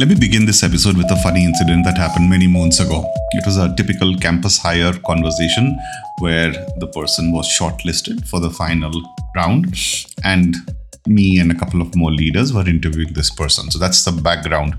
Let 0.00 0.08
me 0.08 0.14
begin 0.14 0.46
this 0.46 0.62
episode 0.62 0.96
with 0.96 1.10
a 1.10 1.16
funny 1.16 1.44
incident 1.44 1.84
that 1.84 1.98
happened 1.98 2.30
many 2.30 2.46
moons 2.46 2.80
ago. 2.80 3.04
It 3.32 3.44
was 3.44 3.58
a 3.58 3.74
typical 3.76 4.16
campus 4.16 4.56
hire 4.56 4.94
conversation 4.94 5.78
where 6.20 6.52
the 6.78 6.86
person 6.86 7.32
was 7.32 7.46
shortlisted 7.46 8.26
for 8.26 8.40
the 8.40 8.48
final 8.48 8.90
round, 9.36 9.78
and 10.24 10.56
me 11.06 11.38
and 11.38 11.52
a 11.52 11.54
couple 11.54 11.82
of 11.82 11.94
more 11.94 12.10
leaders 12.10 12.50
were 12.50 12.66
interviewing 12.66 13.12
this 13.12 13.28
person. 13.28 13.70
So 13.70 13.78
that's 13.78 14.02
the 14.02 14.12
background. 14.12 14.74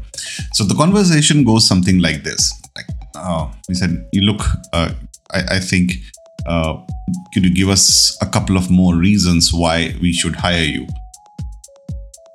So 0.53 0.63
the 0.63 0.73
conversation 0.73 1.43
goes 1.43 1.67
something 1.67 1.99
like 1.99 2.23
this: 2.23 2.59
like, 2.75 2.87
uh, 3.13 3.47
we 3.69 3.75
said, 3.75 4.03
"You 4.13 4.23
look, 4.23 4.41
uh, 4.73 4.91
I, 5.31 5.57
I 5.57 5.59
think." 5.59 5.91
Uh, 6.47 6.81
could 7.31 7.45
you 7.45 7.53
give 7.53 7.69
us 7.69 8.17
a 8.23 8.25
couple 8.25 8.57
of 8.57 8.71
more 8.71 8.95
reasons 8.95 9.53
why 9.53 9.93
we 10.01 10.11
should 10.11 10.35
hire 10.35 10.63
you? 10.63 10.87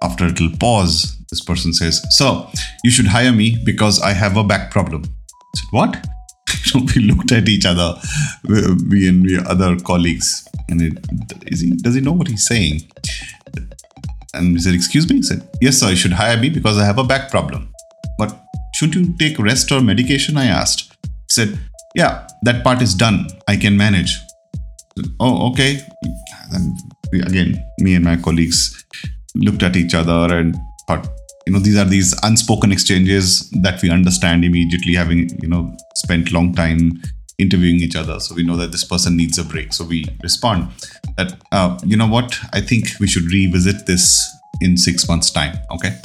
After 0.04 0.26
a 0.26 0.28
little 0.28 0.50
pause, 0.60 1.15
this 1.30 1.40
person 1.40 1.72
says, 1.72 2.04
So, 2.10 2.48
you 2.84 2.90
should 2.90 3.06
hire 3.06 3.32
me 3.32 3.56
because 3.64 4.00
I 4.00 4.12
have 4.12 4.36
a 4.36 4.44
back 4.44 4.70
problem. 4.70 5.02
I 5.04 5.58
said, 5.58 5.68
What? 5.70 6.06
we 6.94 7.02
looked 7.02 7.32
at 7.32 7.48
each 7.48 7.66
other, 7.66 7.94
we 8.48 9.08
and 9.08 9.24
we 9.24 9.38
other 9.38 9.76
colleagues, 9.80 10.46
and 10.68 10.80
he, 10.80 10.90
does 11.76 11.94
he 11.94 12.00
know 12.00 12.12
what 12.12 12.28
he's 12.28 12.46
saying? 12.46 12.82
And 14.34 14.56
he 14.56 14.58
said, 14.58 14.74
Excuse 14.74 15.08
me? 15.08 15.16
He 15.16 15.22
said, 15.22 15.48
Yes, 15.60 15.78
sir, 15.78 15.90
you 15.90 15.96
should 15.96 16.12
hire 16.12 16.36
me 16.36 16.50
because 16.50 16.78
I 16.78 16.84
have 16.84 16.98
a 16.98 17.04
back 17.04 17.30
problem. 17.30 17.72
But 18.18 18.38
shouldn't 18.74 19.08
you 19.08 19.16
take 19.18 19.38
rest 19.38 19.72
or 19.72 19.80
medication? 19.80 20.36
I 20.36 20.46
asked. 20.46 20.92
He 21.02 21.30
said, 21.30 21.58
Yeah, 21.94 22.26
that 22.42 22.62
part 22.62 22.82
is 22.82 22.94
done. 22.94 23.28
I 23.48 23.56
can 23.56 23.76
manage. 23.76 24.16
Said, 24.96 25.10
oh, 25.20 25.50
okay. 25.50 25.80
And 26.52 26.78
again, 27.26 27.64
me 27.78 27.94
and 27.94 28.04
my 28.04 28.16
colleagues 28.16 28.84
looked 29.34 29.62
at 29.62 29.76
each 29.76 29.94
other 29.94 30.34
and 30.34 30.56
thought, 30.86 31.08
you 31.46 31.52
know, 31.52 31.58
these 31.58 31.76
are 31.76 31.84
these 31.84 32.14
unspoken 32.22 32.72
exchanges 32.72 33.48
that 33.62 33.80
we 33.82 33.90
understand 33.90 34.44
immediately, 34.44 34.94
having, 34.94 35.30
you 35.40 35.48
know, 35.48 35.76
spent 35.94 36.32
long 36.32 36.52
time 36.54 37.00
interviewing 37.38 37.76
each 37.76 37.96
other. 37.96 38.18
So 38.18 38.34
we 38.34 38.42
know 38.42 38.56
that 38.56 38.72
this 38.72 38.84
person 38.84 39.16
needs 39.16 39.38
a 39.38 39.44
break. 39.44 39.72
So 39.72 39.84
we 39.84 40.06
respond 40.22 40.68
that, 41.16 41.34
uh, 41.52 41.78
you 41.84 41.96
know 41.96 42.08
what, 42.08 42.38
I 42.52 42.60
think 42.60 42.88
we 42.98 43.06
should 43.06 43.24
revisit 43.24 43.86
this 43.86 44.28
in 44.60 44.76
six 44.76 45.06
months' 45.08 45.30
time. 45.30 45.56
Okay. 45.70 45.98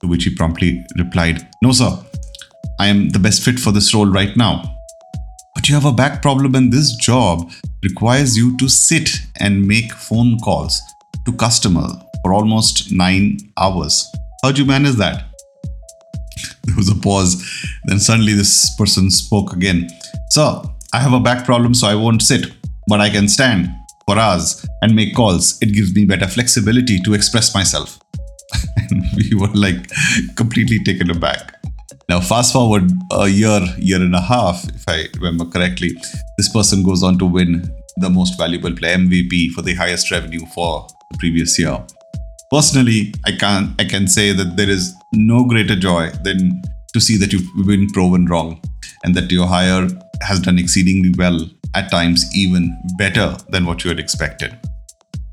To 0.00 0.06
which 0.06 0.24
he 0.24 0.34
promptly 0.34 0.84
replied, 0.96 1.46
No, 1.62 1.72
sir, 1.72 1.98
I 2.78 2.86
am 2.86 3.10
the 3.10 3.18
best 3.18 3.42
fit 3.42 3.58
for 3.58 3.72
this 3.72 3.94
role 3.94 4.06
right 4.06 4.36
now. 4.36 4.62
But 5.54 5.68
you 5.68 5.74
have 5.74 5.86
a 5.86 5.92
back 5.92 6.20
problem, 6.20 6.54
and 6.54 6.70
this 6.70 6.94
job 6.96 7.50
requires 7.82 8.36
you 8.36 8.56
to 8.58 8.68
sit 8.68 9.10
and 9.40 9.66
make 9.66 9.92
phone 9.92 10.38
calls 10.40 10.82
to 11.24 11.32
customer 11.32 11.88
for 12.26 12.34
almost 12.34 12.90
nine 12.90 13.38
hours. 13.56 14.04
How'd 14.42 14.58
you 14.58 14.64
manage 14.64 14.96
that? 14.96 15.26
There 16.64 16.74
was 16.76 16.88
a 16.88 16.96
pause. 16.96 17.32
Then 17.84 18.00
suddenly 18.00 18.32
this 18.32 18.74
person 18.76 19.10
spoke 19.12 19.52
again. 19.52 19.88
So, 20.30 20.44
I 20.92 20.98
have 20.98 21.12
a 21.12 21.20
back 21.20 21.44
problem, 21.44 21.72
so 21.74 21.86
I 21.86 21.94
won't 21.94 22.22
sit, 22.22 22.46
but 22.88 23.00
I 23.00 23.10
can 23.10 23.28
stand 23.28 23.68
for 24.06 24.18
hours 24.18 24.66
and 24.82 24.96
make 24.96 25.14
calls. 25.14 25.56
It 25.62 25.72
gives 25.72 25.94
me 25.94 26.04
better 26.04 26.26
flexibility 26.26 26.98
to 27.04 27.14
express 27.14 27.54
myself. 27.54 28.00
and 28.76 29.04
we 29.16 29.36
were 29.36 29.54
like 29.54 29.88
completely 30.34 30.80
taken 30.82 31.10
aback. 31.10 31.54
Now, 32.08 32.20
fast 32.20 32.52
forward 32.52 32.90
a 33.12 33.28
year, 33.28 33.60
year 33.78 34.02
and 34.02 34.16
a 34.16 34.20
half, 34.20 34.68
if 34.68 34.84
I 34.88 35.06
remember 35.14 35.44
correctly, 35.44 35.92
this 36.36 36.52
person 36.52 36.82
goes 36.82 37.04
on 37.04 37.18
to 37.18 37.26
win 37.26 37.72
the 37.98 38.10
most 38.10 38.36
valuable 38.36 38.74
player 38.74 38.96
MVP 38.96 39.50
for 39.52 39.62
the 39.62 39.74
highest 39.74 40.10
revenue 40.10 40.44
for 40.54 40.88
the 41.12 41.18
previous 41.18 41.56
year 41.60 41.78
personally 42.50 43.12
i 43.26 43.32
can 43.32 43.74
i 43.78 43.84
can 43.84 44.06
say 44.06 44.32
that 44.32 44.56
there 44.56 44.68
is 44.70 44.94
no 45.12 45.44
greater 45.44 45.76
joy 45.76 46.10
than 46.22 46.62
to 46.92 47.00
see 47.00 47.16
that 47.18 47.32
you've 47.32 47.66
been 47.66 47.86
proven 47.90 48.26
wrong 48.26 48.60
and 49.04 49.14
that 49.14 49.30
your 49.30 49.46
hire 49.46 49.88
has 50.22 50.40
done 50.40 50.58
exceedingly 50.58 51.12
well 51.18 51.38
at 51.74 51.90
times 51.90 52.24
even 52.34 52.74
better 52.96 53.36
than 53.50 53.66
what 53.66 53.84
you 53.84 53.90
had 53.90 53.98
expected. 53.98 54.58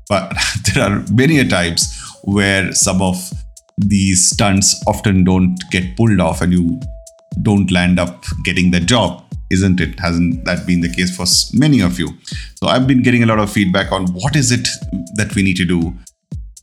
But 0.08 0.36
there 0.74 0.84
are 0.84 1.02
many 1.10 1.38
a 1.38 1.48
times 1.48 1.98
where 2.24 2.72
some 2.72 3.00
of 3.00 3.16
these 3.78 4.30
stunts 4.30 4.82
often 4.86 5.24
don't 5.24 5.58
get 5.70 5.96
pulled 5.96 6.20
off 6.20 6.42
and 6.42 6.52
you 6.52 6.78
don't 7.42 7.70
land 7.70 7.98
up 7.98 8.24
getting 8.44 8.70
the 8.70 8.80
job 8.80 9.22
isn't 9.50 9.78
it? 9.78 10.00
Hasn't 10.00 10.44
that 10.46 10.66
been 10.66 10.80
the 10.80 10.92
case 10.92 11.14
for 11.14 11.26
many 11.56 11.80
of 11.80 11.98
you? 11.98 12.08
So 12.56 12.66
i've 12.66 12.86
been 12.86 13.02
getting 13.02 13.22
a 13.22 13.26
lot 13.26 13.38
of 13.38 13.52
feedback 13.52 13.92
on 13.92 14.06
what 14.12 14.34
is 14.34 14.50
it 14.50 14.68
that 15.14 15.34
we 15.34 15.42
need 15.42 15.56
to 15.58 15.64
do 15.64 15.94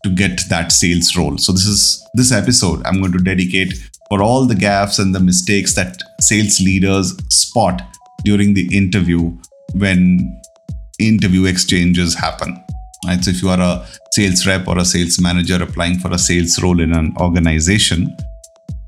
to 0.04 0.10
get 0.10 0.42
that 0.50 0.72
sales 0.72 1.16
role. 1.16 1.38
So 1.38 1.52
this 1.52 1.66
is 1.66 2.08
this 2.14 2.32
episode 2.32 2.82
I'm 2.86 3.00
going 3.00 3.14
to 3.14 3.24
dedicate 3.24 3.74
for 4.10 4.22
all 4.22 4.46
the 4.46 4.56
gaffes 4.56 5.00
and 5.00 5.16
the 5.16 5.20
mistakes 5.20 5.74
that 5.76 5.98
sales 6.20 6.60
leaders 6.60 7.16
spot 7.30 7.82
during 8.24 8.54
the 8.54 8.76
interview 8.76 9.36
when 9.74 10.42
interview 11.00 11.46
exchanges 11.46 12.16
happen. 12.16 12.62
Right. 13.06 13.24
So 13.24 13.32
if 13.32 13.42
you 13.42 13.50
are 13.50 13.60
a 13.60 13.88
sales 14.12 14.46
rep 14.46 14.68
or 14.68 14.78
a 14.78 14.86
sales 14.86 15.20
manager 15.20 15.62
applying 15.62 15.98
for 15.98 16.12
a 16.12 16.20
sales 16.20 16.62
role 16.62 16.80
in 16.80 16.94
an 16.94 17.16
organization, 17.20 18.16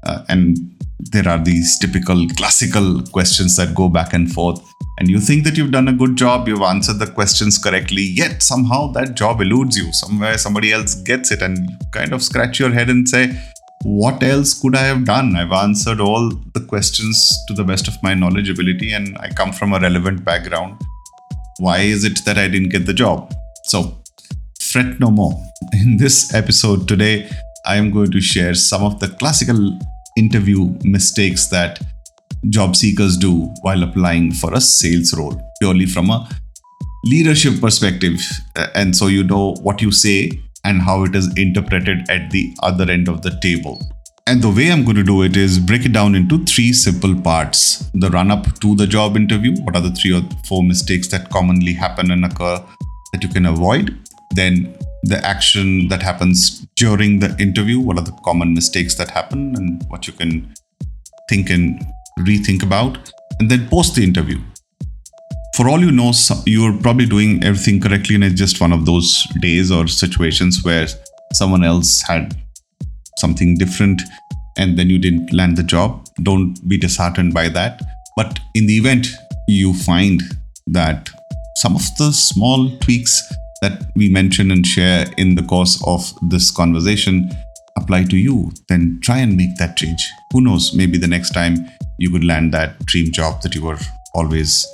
uh, 0.05 0.23
and 0.29 0.57
there 0.99 1.27
are 1.27 1.43
these 1.43 1.77
typical 1.79 2.27
classical 2.37 3.01
questions 3.11 3.55
that 3.57 3.75
go 3.75 3.89
back 3.89 4.13
and 4.13 4.31
forth 4.31 4.61
and 4.99 5.09
you 5.09 5.19
think 5.19 5.43
that 5.43 5.57
you've 5.57 5.71
done 5.71 5.87
a 5.87 5.93
good 5.93 6.15
job, 6.15 6.47
you've 6.47 6.61
answered 6.61 6.99
the 6.99 7.07
questions 7.07 7.57
correctly, 7.57 8.03
yet 8.03 8.43
somehow 8.43 8.91
that 8.91 9.15
job 9.15 9.41
eludes 9.41 9.75
you. 9.75 9.91
Somewhere 9.91 10.37
somebody 10.37 10.71
else 10.71 10.95
gets 10.95 11.31
it, 11.31 11.41
and 11.41 11.57
you 11.57 11.77
kind 11.91 12.13
of 12.13 12.21
scratch 12.21 12.59
your 12.59 12.69
head 12.69 12.89
and 12.89 13.09
say, 13.09 13.35
What 13.83 14.21
else 14.21 14.53
could 14.59 14.75
I 14.75 14.83
have 14.83 15.03
done? 15.03 15.35
I've 15.35 15.51
answered 15.51 15.99
all 15.99 16.29
the 16.53 16.61
questions 16.61 17.43
to 17.47 17.55
the 17.55 17.63
best 17.63 17.87
of 17.87 18.01
my 18.03 18.13
knowledge 18.13 18.49
ability, 18.49 18.93
and 18.93 19.17
I 19.17 19.29
come 19.29 19.51
from 19.51 19.73
a 19.73 19.79
relevant 19.79 20.23
background. 20.23 20.79
Why 21.57 21.79
is 21.79 22.03
it 22.03 22.23
that 22.25 22.37
I 22.37 22.47
didn't 22.47 22.69
get 22.69 22.85
the 22.85 22.93
job? 22.93 23.33
So, 23.65 23.97
fret 24.61 24.99
no 24.99 25.09
more. 25.09 25.33
In 25.73 25.97
this 25.97 26.33
episode 26.35 26.87
today, 26.87 27.29
I 27.65 27.77
am 27.77 27.89
going 27.89 28.11
to 28.11 28.21
share 28.21 28.53
some 28.53 28.83
of 28.83 28.99
the 28.99 29.07
classical 29.07 29.79
interview 30.17 30.77
mistakes 30.83 31.47
that 31.47 31.79
job 32.49 32.75
seekers 32.75 33.17
do 33.17 33.53
while 33.61 33.83
applying 33.83 34.31
for 34.31 34.53
a 34.53 34.61
sales 34.61 35.13
role, 35.17 35.41
purely 35.59 35.85
from 35.85 36.09
a 36.09 36.29
leadership 37.05 37.59
perspective. 37.59 38.19
And 38.75 38.95
so 38.95 39.07
you 39.07 39.23
know 39.23 39.55
what 39.61 39.81
you 39.81 39.91
say 39.91 40.41
and 40.63 40.81
how 40.81 41.03
it 41.03 41.15
is 41.15 41.33
interpreted 41.37 42.09
at 42.09 42.31
the 42.31 42.53
other 42.63 42.89
end 42.89 43.07
of 43.07 43.21
the 43.21 43.37
table. 43.41 43.81
And 44.25 44.41
the 44.41 44.49
way 44.49 44.71
I'm 44.71 44.85
going 44.85 44.95
to 44.95 45.03
do 45.03 45.23
it 45.23 45.35
is 45.35 45.59
break 45.59 45.85
it 45.85 45.91
down 45.91 46.15
into 46.15 46.45
three 46.45 46.71
simple 46.71 47.13
parts 47.13 47.89
the 47.93 48.09
run 48.09 48.31
up 48.31 48.57
to 48.61 48.73
the 48.73 48.87
job 48.87 49.17
interview. 49.17 49.53
What 49.63 49.75
are 49.75 49.81
the 49.81 49.91
three 49.91 50.13
or 50.13 50.21
four 50.47 50.63
mistakes 50.63 51.09
that 51.09 51.29
commonly 51.29 51.73
happen 51.73 52.09
and 52.09 52.23
occur 52.23 52.63
that 53.11 53.21
you 53.21 53.27
can 53.27 53.45
avoid? 53.45 53.97
Then 54.31 54.77
the 55.03 55.23
action 55.25 55.87
that 55.89 56.01
happens 56.01 56.65
during 56.75 57.19
the 57.19 57.35
interview. 57.37 57.79
What 57.79 57.97
are 57.97 58.03
the 58.03 58.17
common 58.23 58.53
mistakes 58.53 58.95
that 58.95 59.09
happen 59.11 59.55
and 59.55 59.83
what 59.89 60.07
you 60.07 60.13
can 60.13 60.53
think 61.29 61.49
and 61.49 61.85
rethink 62.19 62.63
about, 62.63 63.11
and 63.39 63.49
then 63.49 63.67
post 63.69 63.95
the 63.95 64.03
interview. 64.03 64.39
For 65.55 65.69
all 65.69 65.79
you 65.79 65.91
know, 65.91 66.11
you're 66.45 66.77
probably 66.77 67.05
doing 67.05 67.43
everything 67.43 67.79
correctly, 67.79 68.15
and 68.15 68.23
it's 68.23 68.35
just 68.35 68.59
one 68.59 68.73
of 68.73 68.85
those 68.85 69.27
days 69.39 69.71
or 69.71 69.87
situations 69.87 70.63
where 70.63 70.87
someone 71.33 71.63
else 71.63 72.01
had 72.01 72.35
something 73.17 73.57
different 73.57 74.01
and 74.57 74.77
then 74.77 74.89
you 74.89 74.99
didn't 74.99 75.33
land 75.33 75.57
the 75.57 75.63
job. 75.63 76.05
Don't 76.21 76.57
be 76.67 76.77
disheartened 76.77 77.33
by 77.33 77.49
that. 77.49 77.81
But 78.15 78.39
in 78.53 78.67
the 78.67 78.77
event 78.77 79.07
you 79.47 79.73
find 79.73 80.21
that 80.67 81.09
some 81.57 81.75
of 81.75 81.83
the 81.97 82.11
small 82.11 82.69
tweaks 82.79 83.21
that 83.63 83.85
we 83.95 84.09
mention 84.09 84.51
and 84.51 84.67
share 84.67 85.05
in 85.17 85.35
the 85.35 85.43
course 85.43 85.81
of 85.87 86.13
this 86.29 86.51
conversation 86.51 87.31
apply 87.77 88.03
to 88.03 88.17
you, 88.17 88.51
then 88.69 88.99
try 89.01 89.19
and 89.19 89.37
make 89.37 89.55
that 89.57 89.77
change. 89.77 90.11
Who 90.31 90.41
knows, 90.41 90.73
maybe 90.73 90.97
the 90.97 91.07
next 91.07 91.31
time 91.31 91.55
you 91.97 92.11
could 92.11 92.25
land 92.25 92.53
that 92.53 92.85
dream 92.85 93.11
job 93.11 93.41
that 93.41 93.55
you 93.55 93.63
were 93.63 93.79
always 94.13 94.67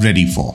ready 0.00 0.26
for. 0.26 0.52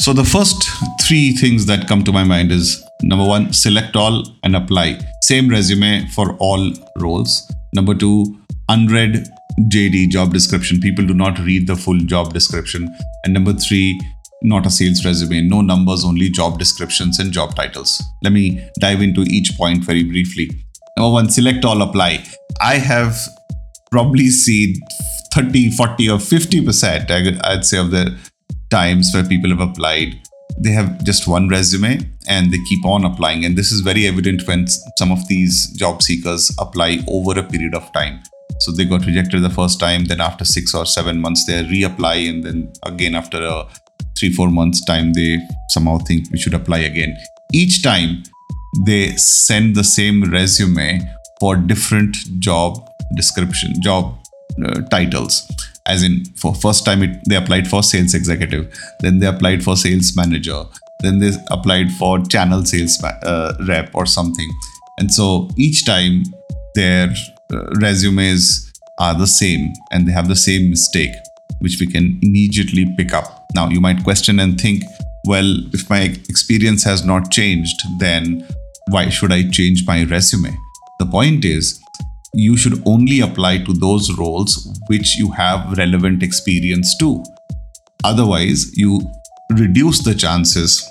So, 0.00 0.12
the 0.12 0.24
first 0.24 0.62
three 1.00 1.32
things 1.32 1.64
that 1.66 1.88
come 1.88 2.04
to 2.04 2.12
my 2.12 2.24
mind 2.24 2.52
is 2.52 2.84
number 3.02 3.24
one, 3.24 3.52
select 3.52 3.96
all 3.96 4.24
and 4.44 4.56
apply. 4.56 4.98
Same 5.22 5.48
resume 5.48 6.06
for 6.08 6.36
all 6.38 6.72
roles. 6.98 7.50
Number 7.72 7.94
two, 7.94 8.36
unread 8.68 9.28
JD 9.60 10.08
job 10.10 10.32
description. 10.32 10.80
People 10.80 11.06
do 11.06 11.14
not 11.14 11.38
read 11.38 11.66
the 11.66 11.76
full 11.76 11.98
job 11.98 12.32
description. 12.32 12.88
And 13.24 13.34
number 13.34 13.52
three, 13.52 14.00
not 14.42 14.66
a 14.66 14.70
sales 14.70 15.04
resume, 15.04 15.42
no 15.42 15.60
numbers, 15.60 16.04
only 16.04 16.28
job 16.28 16.58
descriptions 16.58 17.18
and 17.18 17.32
job 17.32 17.54
titles. 17.54 18.02
Let 18.22 18.32
me 18.32 18.66
dive 18.80 19.02
into 19.02 19.22
each 19.22 19.56
point 19.56 19.84
very 19.84 20.02
briefly. 20.02 20.50
Number 20.96 21.12
one, 21.12 21.30
select 21.30 21.64
all 21.64 21.82
apply. 21.82 22.24
I 22.60 22.74
have 22.74 23.16
probably 23.90 24.28
seen 24.28 24.74
30, 25.32 25.70
40, 25.70 26.10
or 26.10 26.18
50%, 26.18 27.40
I'd 27.44 27.64
say, 27.64 27.78
of 27.78 27.90
the 27.90 28.18
times 28.70 29.10
where 29.12 29.24
people 29.24 29.50
have 29.50 29.60
applied 29.60 30.20
they 30.58 30.70
have 30.70 31.02
just 31.04 31.26
one 31.26 31.48
resume 31.48 31.98
and 32.28 32.52
they 32.52 32.58
keep 32.68 32.84
on 32.84 33.04
applying. 33.04 33.44
And 33.44 33.56
this 33.56 33.72
is 33.72 33.80
very 33.80 34.06
evident 34.06 34.46
when 34.46 34.66
some 34.96 35.12
of 35.12 35.26
these 35.28 35.68
job 35.72 36.02
seekers 36.02 36.54
apply 36.58 37.00
over 37.08 37.38
a 37.38 37.42
period 37.42 37.74
of 37.74 37.92
time. 37.92 38.22
So 38.60 38.72
they 38.72 38.84
got 38.84 39.06
rejected 39.06 39.42
the 39.42 39.50
first 39.50 39.80
time, 39.80 40.04
then 40.04 40.20
after 40.20 40.44
six 40.44 40.74
or 40.74 40.86
seven 40.86 41.20
months, 41.20 41.46
they 41.46 41.62
reapply, 41.64 42.28
and 42.28 42.44
then 42.44 42.72
again 42.84 43.14
after 43.14 43.42
a 43.42 43.66
three, 44.18 44.32
four 44.32 44.50
months' 44.50 44.84
time, 44.84 45.12
they 45.12 45.38
somehow 45.68 45.98
think 45.98 46.30
we 46.30 46.38
should 46.38 46.54
apply 46.54 46.78
again. 46.78 47.16
Each 47.52 47.82
time 47.82 48.22
they 48.86 49.16
send 49.16 49.74
the 49.74 49.84
same 49.84 50.30
resume 50.30 51.00
for 51.40 51.56
different 51.56 52.16
job 52.38 52.88
description, 53.16 53.74
job 53.82 54.16
uh, 54.64 54.80
titles 54.82 55.50
as 55.86 56.02
in 56.02 56.24
for 56.36 56.54
first 56.54 56.84
time 56.84 57.02
it, 57.02 57.20
they 57.28 57.36
applied 57.36 57.66
for 57.66 57.82
sales 57.82 58.14
executive 58.14 58.72
then 59.00 59.18
they 59.18 59.26
applied 59.26 59.62
for 59.62 59.76
sales 59.76 60.16
manager 60.16 60.64
then 61.00 61.18
they 61.18 61.32
applied 61.50 61.90
for 61.92 62.20
channel 62.26 62.64
sales 62.64 63.02
uh, 63.02 63.54
rep 63.66 63.90
or 63.94 64.06
something 64.06 64.48
and 64.98 65.12
so 65.12 65.48
each 65.56 65.84
time 65.84 66.22
their 66.74 67.08
uh, 67.08 67.14
resumes 67.80 68.72
are 68.98 69.14
the 69.14 69.26
same 69.26 69.72
and 69.90 70.06
they 70.06 70.12
have 70.12 70.28
the 70.28 70.36
same 70.36 70.70
mistake 70.70 71.14
which 71.60 71.78
we 71.80 71.86
can 71.86 72.18
immediately 72.22 72.86
pick 72.96 73.12
up 73.12 73.46
now 73.54 73.68
you 73.68 73.80
might 73.80 74.02
question 74.04 74.40
and 74.40 74.60
think 74.60 74.82
well 75.26 75.50
if 75.72 75.88
my 75.88 76.02
experience 76.28 76.84
has 76.84 77.04
not 77.04 77.30
changed 77.30 77.80
then 77.98 78.46
why 78.88 79.08
should 79.08 79.32
i 79.32 79.48
change 79.48 79.86
my 79.86 80.04
resume 80.04 80.54
the 80.98 81.06
point 81.06 81.44
is 81.44 81.82
you 82.34 82.56
should 82.56 82.82
only 82.86 83.20
apply 83.20 83.58
to 83.58 83.72
those 83.72 84.16
roles 84.16 84.80
which 84.88 85.16
you 85.16 85.30
have 85.32 85.76
relevant 85.76 86.22
experience 86.22 86.96
to. 86.96 87.22
Otherwise, 88.04 88.76
you 88.76 89.00
reduce 89.50 90.02
the 90.02 90.14
chances 90.14 90.88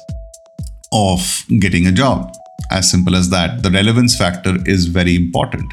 of 0.93 1.43
getting 1.59 1.87
a 1.87 1.91
job. 1.91 2.31
As 2.69 2.89
simple 2.89 3.15
as 3.15 3.29
that. 3.29 3.63
The 3.63 3.71
relevance 3.71 4.15
factor 4.15 4.57
is 4.65 4.85
very 4.85 5.15
important. 5.15 5.65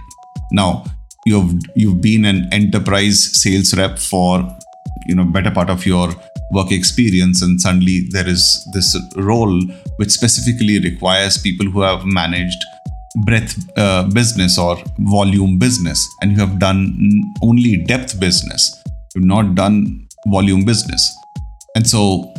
Now, 0.53 0.85
you've 1.27 1.53
you've 1.75 2.00
been 2.00 2.25
an 2.25 2.49
enterprise 2.53 3.19
sales 3.43 3.77
rep 3.77 3.99
for 3.99 4.49
you 5.06 5.15
know 5.15 5.25
better 5.25 5.50
part 5.50 5.71
of 5.71 5.85
your 5.87 6.09
work 6.53 6.73
experience 6.73 7.43
and 7.43 7.61
suddenly 7.61 8.09
there 8.11 8.27
is 8.27 8.67
this 8.73 8.97
role 9.17 9.61
which 9.97 10.11
specifically 10.11 10.79
requires 10.81 11.37
people 11.37 11.67
who 11.67 11.83
have 11.83 12.05
managed 12.06 12.59
breadth 13.25 13.56
uh, 13.77 14.05
business 14.15 14.59
or 14.59 14.77
volume 14.99 15.59
business 15.59 16.06
and 16.21 16.33
you 16.33 16.39
have 16.39 16.59
done 16.59 17.23
only 17.43 17.77
depth 17.77 18.19
business. 18.21 18.83
You've 19.15 19.25
not 19.25 19.55
done 19.55 20.09
volume 20.27 20.65
business. 20.65 21.17
And 21.75 21.87
so 21.87 22.33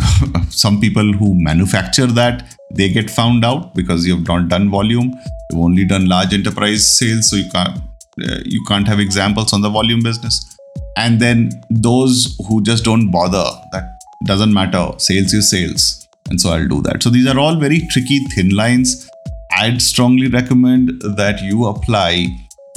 some 0.50 0.80
people 0.80 1.12
who 1.12 1.34
manufacture 1.34 2.06
that 2.06 2.56
they 2.74 2.88
get 2.88 3.10
found 3.10 3.44
out 3.44 3.74
because 3.74 4.06
you 4.06 4.16
have 4.16 4.26
not 4.26 4.48
done 4.48 4.70
volume. 4.70 5.14
You've 5.50 5.60
only 5.60 5.84
done 5.84 6.06
large 6.06 6.34
enterprise 6.34 6.98
sales 6.98 7.30
so 7.30 7.36
you 7.36 7.50
can't 7.50 7.78
uh, 7.78 8.40
you 8.44 8.62
can't 8.66 8.86
have 8.88 9.00
examples 9.00 9.52
on 9.52 9.60
the 9.60 9.70
volume 9.70 10.02
business. 10.02 10.56
And 10.96 11.20
then 11.20 11.50
those 11.70 12.36
who 12.48 12.62
just 12.62 12.84
don't 12.84 13.10
bother 13.10 13.44
that 13.72 14.00
doesn't 14.26 14.52
matter 14.52 14.90
sales 14.98 15.32
is 15.32 15.48
sales 15.48 16.08
and 16.28 16.40
so 16.40 16.50
i'll 16.50 16.68
do 16.68 16.82
that. 16.82 17.02
So 17.02 17.10
these 17.10 17.26
are 17.26 17.38
all 17.38 17.56
very 17.56 17.80
tricky 17.90 18.18
thin 18.34 18.50
lines. 18.50 19.08
I'd 19.52 19.80
strongly 19.80 20.28
recommend 20.28 21.00
that 21.02 21.40
you 21.42 21.66
apply 21.66 22.26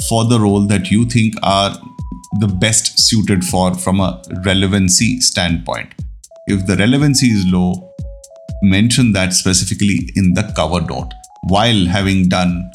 for 0.08 0.26
the 0.26 0.40
role 0.40 0.62
that 0.68 0.90
you 0.90 1.06
think 1.06 1.36
are 1.44 1.78
the 2.40 2.48
best 2.48 3.00
suited 3.00 3.44
for 3.44 3.74
from 3.76 4.00
a 4.00 4.22
relevancy 4.46 5.20
standpoint. 5.20 5.94
If 6.48 6.66
the 6.66 6.76
relevancy 6.76 7.28
is 7.28 7.46
low, 7.48 7.94
mention 8.64 9.14
that 9.14 9.34
specifically 9.34 10.10
in 10.16 10.34
the 10.34 10.52
cover 10.56 10.82
note. 10.82 11.12
While 11.48 11.86
having 11.86 12.30
done 12.30 12.72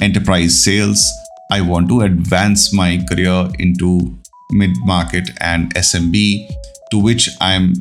enterprise 0.00 0.62
sales, 0.64 1.10
I 1.50 1.60
want 1.60 1.88
to 1.88 2.02
advance 2.02 2.72
my 2.72 3.04
career 3.08 3.48
into 3.58 4.18
mid 4.52 4.70
market 4.84 5.30
and 5.40 5.74
SMB, 5.74 6.48
to 6.90 6.98
which 6.98 7.28
I'm 7.40 7.74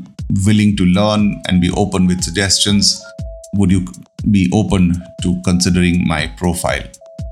willing 0.45 0.75
to 0.77 0.85
learn 0.85 1.41
and 1.47 1.61
be 1.61 1.71
open 1.71 2.07
with 2.07 2.23
suggestions. 2.23 3.03
Would 3.55 3.71
you 3.71 3.85
be 4.29 4.49
open 4.53 5.01
to 5.21 5.41
considering 5.43 6.07
my 6.07 6.27
profile. 6.37 6.83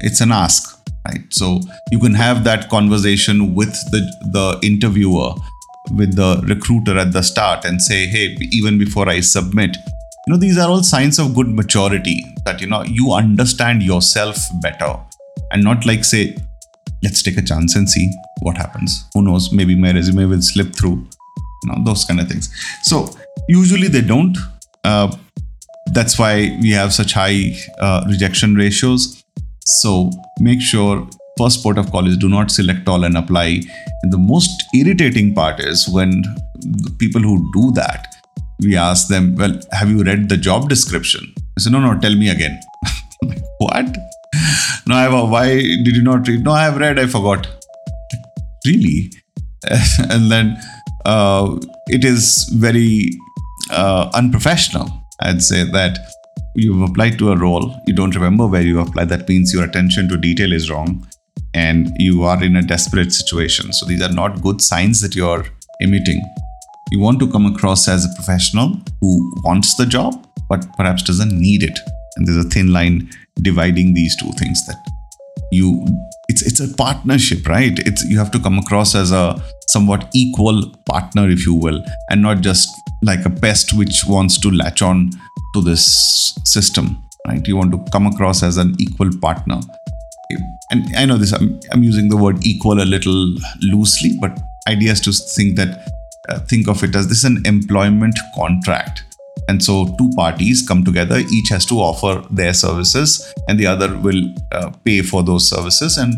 It's 0.02 0.22
an 0.22 0.32
ask, 0.32 0.80
right? 1.08 1.22
So 1.30 1.60
you 1.92 2.00
can 2.00 2.14
have 2.14 2.44
that 2.46 2.70
conversation 2.70 3.54
with 3.54 3.74
the, 3.92 4.00
the 4.32 4.60
interviewer, 4.66 5.34
with 5.96 6.16
the 6.16 6.42
recruiter 6.48 6.98
at 6.98 7.12
the 7.14 7.22
start 7.22 7.66
and 7.66 7.82
say, 7.82 8.08
hey, 8.08 8.38
even 8.52 8.78
before 8.78 9.10
I 9.10 9.22
submit, 9.22 9.78
you 10.28 10.34
know, 10.34 10.38
these 10.38 10.58
are 10.58 10.70
all 10.70 10.84
signs 10.84 11.20
of 11.20 11.34
good 11.34 11.48
maturity 11.48 12.24
that, 12.46 12.62
you 12.62 12.68
know, 12.68 12.84
you 12.84 13.14
understand 13.14 13.82
yourself 13.84 14.38
better 14.62 14.96
and 15.52 15.64
not 15.64 15.86
like 15.86 16.04
say, 16.06 16.36
let's 17.04 17.24
take 17.24 17.38
a 17.38 17.42
chance 17.42 17.76
and 17.76 17.90
see 17.90 18.12
what 18.42 18.58
happens. 18.58 19.06
Who 19.14 19.22
knows? 19.22 19.52
Maybe 19.52 19.76
my 19.76 19.92
resume 19.92 20.26
will 20.26 20.42
slip 20.42 20.76
through. 20.76 21.08
You 21.64 21.72
know, 21.72 21.84
those 21.84 22.06
kind 22.06 22.20
of 22.20 22.30
things. 22.30 22.50
So 22.84 23.10
usually 23.48 23.88
they 23.88 24.02
don't. 24.02 24.38
Uh, 24.84 25.16
that's 25.88 26.18
why 26.18 26.58
we 26.62 26.72
have 26.72 26.94
such 26.94 27.14
high 27.14 27.56
uh, 27.80 28.06
rejection 28.08 28.56
ratios. 28.56 29.24
So 29.66 30.12
make 30.40 30.62
sure 30.62 31.08
first 31.40 31.64
port 31.64 31.78
of 31.82 31.92
call 31.92 32.08
is 32.12 32.18
do 32.24 32.30
not 32.30 32.52
select 32.52 32.88
all 32.94 33.04
and 33.04 33.18
apply. 33.18 33.48
And 34.02 34.14
the 34.14 34.18
most 34.18 34.64
irritating 34.76 35.34
part 35.34 35.60
is 35.60 35.88
when 35.98 36.24
people 36.98 37.22
who 37.22 37.36
do 37.54 37.72
that, 37.82 38.08
we 38.62 38.76
ask 38.76 39.08
them, 39.08 39.36
well, 39.36 39.60
have 39.72 39.90
you 39.90 40.04
read 40.04 40.30
the 40.30 40.38
job 40.38 40.70
description? 40.70 41.34
I 41.58 41.62
say, 41.62 41.72
no, 41.72 41.80
no, 41.80 41.98
tell 42.00 42.16
me 42.16 42.30
again. 42.30 42.60
what? 43.60 43.98
No, 44.88 44.96
I 44.96 45.02
have 45.04 45.14
a, 45.14 45.26
why 45.26 45.48
did 45.88 45.96
you 45.96 46.04
not 46.04 46.28
read? 46.28 46.44
No, 46.44 46.52
I 46.52 46.64
have 46.64 46.78
read, 46.78 47.00
I 47.00 47.08
forgot. 47.08 47.48
really? 48.66 49.12
and 50.10 50.32
then 50.32 50.58
uh, 51.06 51.58
it 51.88 52.04
is 52.04 52.50
very 52.54 53.12
uh, 53.72 54.10
unprofessional 54.14 55.00
I'd 55.22 55.44
say 55.44 55.64
that 55.64 56.00
you've 56.56 56.82
applied 56.82 57.18
to 57.20 57.32
a 57.32 57.38
role, 57.38 57.76
you 57.86 57.94
don't 57.94 58.16
remember 58.16 58.48
where 58.48 58.62
you 58.62 58.80
applied. 58.80 59.10
That 59.10 59.28
means 59.28 59.54
your 59.54 59.66
attention 59.66 60.08
to 60.10 60.18
detail 60.18 60.54
is 60.54 60.70
wrong 60.70 61.06
and 61.54 61.92
you 61.98 62.24
are 62.24 62.44
in 62.44 62.56
a 62.56 62.62
desperate 62.62 63.12
situation. 63.12 63.74
So 63.74 63.86
these 63.86 64.02
are 64.02 64.12
not 64.12 64.42
good 64.42 64.62
signs 64.62 65.02
that 65.02 65.16
you're 65.16 65.46
emitting. 65.80 66.22
You 66.92 67.00
want 67.00 67.20
to 67.20 67.32
come 67.32 67.46
across 67.46 67.88
as 67.88 68.06
a 68.06 68.16
professional 68.16 68.82
who 69.02 69.42
wants 69.44 69.76
the 69.76 69.86
job, 69.86 70.28
but 70.50 70.66
perhaps 70.78 71.04
doesn't 71.04 71.32
need 71.32 71.64
it. 71.64 71.80
And 72.16 72.28
there's 72.28 72.46
a 72.46 72.50
thin 72.50 72.74
line 72.74 73.10
dividing 73.42 73.94
these 73.94 74.16
two 74.18 74.32
things 74.34 74.66
that 74.68 74.78
you 75.52 75.86
it's 76.28 76.42
it's 76.44 76.60
a 76.60 76.68
partnership 76.76 77.48
right 77.48 77.80
it's 77.80 78.04
you 78.06 78.18
have 78.18 78.32
to 78.32 78.40
come 78.40 78.58
across 78.60 78.94
as 78.96 79.12
a 79.12 79.42
somewhat 79.68 80.10
equal 80.14 80.70
partner 80.86 81.30
if 81.30 81.46
you 81.46 81.54
will 81.54 81.84
and 82.10 82.22
not 82.22 82.42
just 82.42 82.70
like 83.02 83.26
a 83.26 83.30
pest 83.30 83.74
which 83.74 84.06
wants 84.06 84.40
to 84.40 84.52
latch 84.52 84.82
on 84.82 85.10
to 85.54 85.62
this 85.62 86.36
system 86.44 87.02
right 87.28 87.48
you 87.48 87.56
want 87.56 87.72
to 87.72 87.84
come 87.92 88.06
across 88.06 88.44
as 88.44 88.58
an 88.58 88.76
equal 88.80 89.10
partner 89.20 89.60
and 90.72 90.96
i 90.96 91.06
know 91.06 91.18
this 91.18 91.34
i'm, 91.34 91.60
I'm 91.72 91.84
using 91.84 92.10
the 92.10 92.18
word 92.18 92.46
equal 92.46 92.82
a 92.82 92.86
little 92.86 93.36
loosely 93.62 94.18
but 94.22 94.40
idea 94.68 94.92
is 94.92 95.02
to 95.02 95.12
think 95.12 95.56
that 95.58 95.88
uh, 96.30 96.40
think 96.40 96.68
of 96.68 96.84
it 96.84 96.96
as 96.96 97.08
this 97.08 97.20
is 97.20 97.24
an 97.24 97.46
employment 97.46 98.18
contract. 98.36 99.04
And 99.48 99.64
so 99.64 99.96
two 99.98 100.10
parties 100.16 100.64
come 100.68 100.84
together 100.84 101.18
each 101.32 101.50
has 101.50 101.66
to 101.68 101.76
offer 101.76 102.24
their 102.30 102.54
services 102.54 103.34
and 103.48 103.60
the 103.60 103.66
other 103.66 103.98
will 103.98 104.22
uh, 104.52 104.72
pay 104.86 105.02
for 105.02 105.24
those 105.24 105.50
services 105.50 105.98
and 105.98 106.14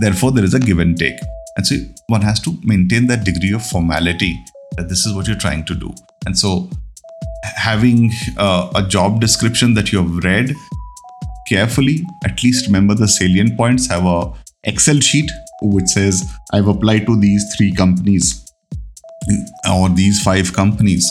therefore 0.00 0.32
there 0.32 0.44
is 0.44 0.54
a 0.54 0.60
give 0.60 0.80
and 0.80 0.98
take. 0.98 1.18
And 1.56 1.66
so 1.66 1.76
one 2.08 2.20
has 2.20 2.40
to 2.40 2.58
maintain 2.62 3.06
that 3.06 3.24
degree 3.24 3.52
of 3.52 3.64
formality 3.64 4.34
that 4.76 4.88
this 4.88 5.06
is 5.06 5.14
what 5.14 5.26
you're 5.26 5.36
trying 5.36 5.64
to 5.66 5.74
do. 5.74 5.94
And 6.26 6.36
so, 6.36 6.68
having 7.44 8.10
uh, 8.38 8.72
a 8.74 8.82
job 8.82 9.20
description 9.20 9.74
that 9.74 9.92
you 9.92 10.02
have 10.02 10.24
read 10.24 10.54
carefully, 11.54 11.96
at 12.24 12.42
least 12.42 12.66
remember 12.66 12.94
the 12.94 13.08
salient 13.08 13.56
points, 13.56 13.86
have 13.88 14.06
a 14.06 14.20
Excel 14.64 15.00
sheet 15.00 15.30
which 15.62 15.88
says 15.88 16.24
I've 16.52 16.68
applied 16.68 17.06
to 17.06 17.18
these 17.20 17.44
three 17.56 17.72
companies 17.72 18.26
or 19.70 19.88
these 19.88 20.22
five 20.22 20.52
companies, 20.52 21.10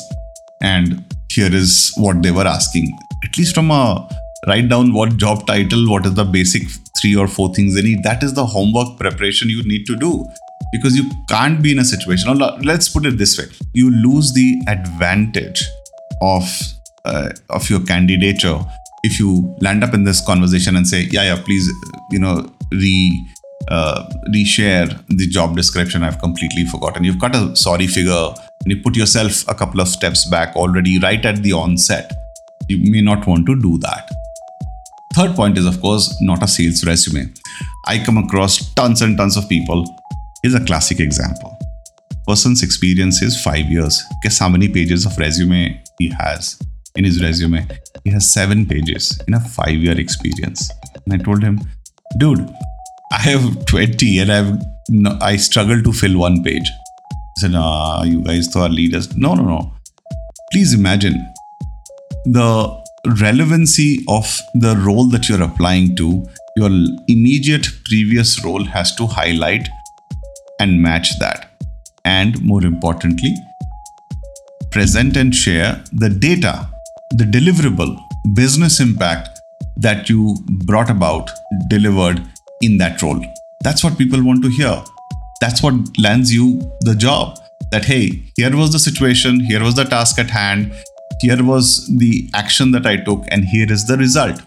and 0.62 1.04
here 1.32 1.54
is 1.62 1.94
what 1.98 2.22
they 2.22 2.32
were 2.32 2.48
asking. 2.48 2.92
At 3.26 3.38
least 3.38 3.56
from 3.56 3.72
a 3.72 3.84
write 4.48 4.70
down 4.70 4.94
what 4.94 5.18
job 5.18 5.46
title, 5.48 5.90
what 5.90 6.06
is 6.06 6.16
the 6.16 6.26
basic 6.26 6.64
three 7.00 7.16
or 7.16 7.28
four 7.28 7.54
things 7.54 7.76
they 7.76 7.82
need. 7.82 8.04
That 8.04 8.24
is 8.24 8.34
the 8.34 8.46
homework 8.46 8.98
preparation 9.00 9.50
you 9.50 9.64
need 9.64 9.86
to 9.88 9.96
do 9.96 10.26
because 10.74 10.96
you 10.98 11.10
can't 11.30 11.62
be 11.62 11.72
in 11.72 11.80
a 11.80 11.86
situation 11.86 12.30
or 12.30 12.36
let's 12.72 12.90
put 12.90 13.06
it 13.06 13.18
this 13.18 13.38
way 13.38 13.46
you 13.74 13.92
lose 14.06 14.34
the 14.34 14.50
advantage 14.68 15.64
of 16.22 16.44
uh, 17.06 17.30
of 17.50 17.70
your 17.70 17.82
candidature 17.82 18.60
if 19.04 19.20
you 19.20 19.56
land 19.60 19.84
up 19.84 19.94
in 19.94 20.04
this 20.04 20.26
conversation 20.26 20.76
and 20.76 20.88
say 20.88 21.02
yeah 21.12 21.24
yeah 21.24 21.42
please 21.44 21.70
you 22.12 22.20
know 22.20 22.46
re 22.72 23.12
uh, 23.70 24.10
reshare 24.36 24.88
the 25.08 25.28
job 25.28 25.56
description 25.56 26.04
i've 26.04 26.20
completely 26.20 26.66
forgotten 26.66 27.04
you've 27.04 27.20
got 27.20 27.36
a 27.36 27.56
sorry 27.56 27.88
figure 27.88 28.34
When 28.64 28.78
you 28.78 28.82
put 28.82 28.96
yourself 28.96 29.46
a 29.50 29.54
couple 29.54 29.82
of 29.82 29.90
steps 29.90 30.24
back 30.30 30.56
already, 30.56 30.98
right 30.98 31.24
at 31.26 31.44
the 31.44 31.52
onset, 31.52 32.14
you 32.70 32.78
may 32.90 33.02
not 33.02 33.28
want 33.28 33.46
to 33.48 33.62
do 33.62 33.78
that. 33.80 34.10
Third 35.14 35.36
point 35.36 35.58
is, 35.58 35.66
of 35.66 35.82
course, 35.82 36.16
not 36.22 36.42
a 36.42 36.48
sales 36.48 36.86
resume. 36.86 37.34
I 37.88 38.02
come 38.02 38.18
across 38.18 38.74
tons 38.74 39.02
and 39.02 39.18
tons 39.18 39.36
of 39.36 39.50
people. 39.50 39.84
Here's 40.42 40.56
a 40.56 40.64
classic 40.64 41.02
example. 41.02 41.58
Person's 42.26 42.64
experience 42.64 43.22
is 43.22 43.42
five 43.44 43.66
years. 43.66 44.02
Guess 44.24 44.40
how 44.40 44.48
many 44.48 44.70
pages 44.70 45.06
of 45.06 45.18
resume 45.18 45.82
he 46.00 46.10
has 46.18 46.58
in 46.96 47.06
his 47.06 47.22
resume? 47.22 47.68
He 48.04 48.12
has 48.12 48.32
seven 48.32 48.66
pages 48.66 49.20
in 49.28 49.34
a 49.34 49.40
five 49.40 49.76
year 49.76 50.00
experience. 50.00 50.70
And 51.06 51.14
I 51.14 51.24
told 51.24 51.44
him, 51.44 51.60
dude, 52.18 52.50
I 53.12 53.20
have 53.20 53.66
20 53.66 54.20
and 54.20 54.32
I've 54.32 54.62
no, 54.90 55.18
I 55.22 55.38
struggle 55.38 55.82
to 55.82 55.94
fill 55.94 56.18
one 56.18 56.44
page. 56.44 56.70
I 57.10 57.40
said, 57.40 57.52
ah, 57.56 58.04
you 58.04 58.22
guys 58.22 58.56
are 58.56 58.70
leaders. 58.70 59.16
No, 59.16 59.34
no, 59.34 59.44
no. 59.44 59.74
Please 60.52 60.74
imagine 60.74 61.16
the 62.26 62.84
relevancy 63.22 64.04
of 64.08 64.40
the 64.56 64.76
role 64.86 65.08
that 65.10 65.28
you're 65.28 65.42
applying 65.42 65.96
to, 65.98 66.26
your 66.56 66.70
immediate 67.08 67.68
previous 67.86 68.44
role 68.44 68.64
has 68.64 68.96
to 68.96 69.08
highlight 69.08 69.68
and 70.60 70.82
match 70.82 71.20
that. 71.20 71.58
And 72.06 72.42
more 72.44 72.64
importantly, 72.64 73.36
present 74.72 75.18
and 75.18 75.34
share 75.34 75.84
the 75.92 76.10
data, 76.10 76.70
the 77.16 77.26
deliverable, 77.26 77.96
business 78.34 78.80
impact 78.80 79.40
that 79.78 80.10
you 80.10 80.36
brought 80.66 80.90
about, 80.90 81.30
delivered 81.70 82.22
in 82.62 82.78
that 82.78 83.02
role. 83.02 83.24
That's 83.62 83.84
what 83.84 83.98
people 83.98 84.24
want 84.24 84.44
to 84.44 84.50
hear. 84.50 84.84
That's 85.40 85.62
what 85.62 85.76
lands 86.00 86.34
you 86.34 86.60
the 86.82 86.96
job. 86.96 87.38
That, 87.72 87.86
hey, 87.86 88.32
here 88.36 88.56
was 88.56 88.72
the 88.72 88.80
situation, 88.80 89.40
here 89.42 89.64
was 89.64 89.76
the 89.76 89.84
task 89.84 90.18
at 90.18 90.30
hand, 90.30 90.74
here 91.22 91.44
was 91.44 91.88
the 91.98 92.30
action 92.34 92.72
that 92.72 92.86
I 92.86 92.98
took, 92.98 93.24
and 93.30 93.46
here 93.46 93.72
is 93.72 93.86
the 93.86 93.98
result. 93.98 94.42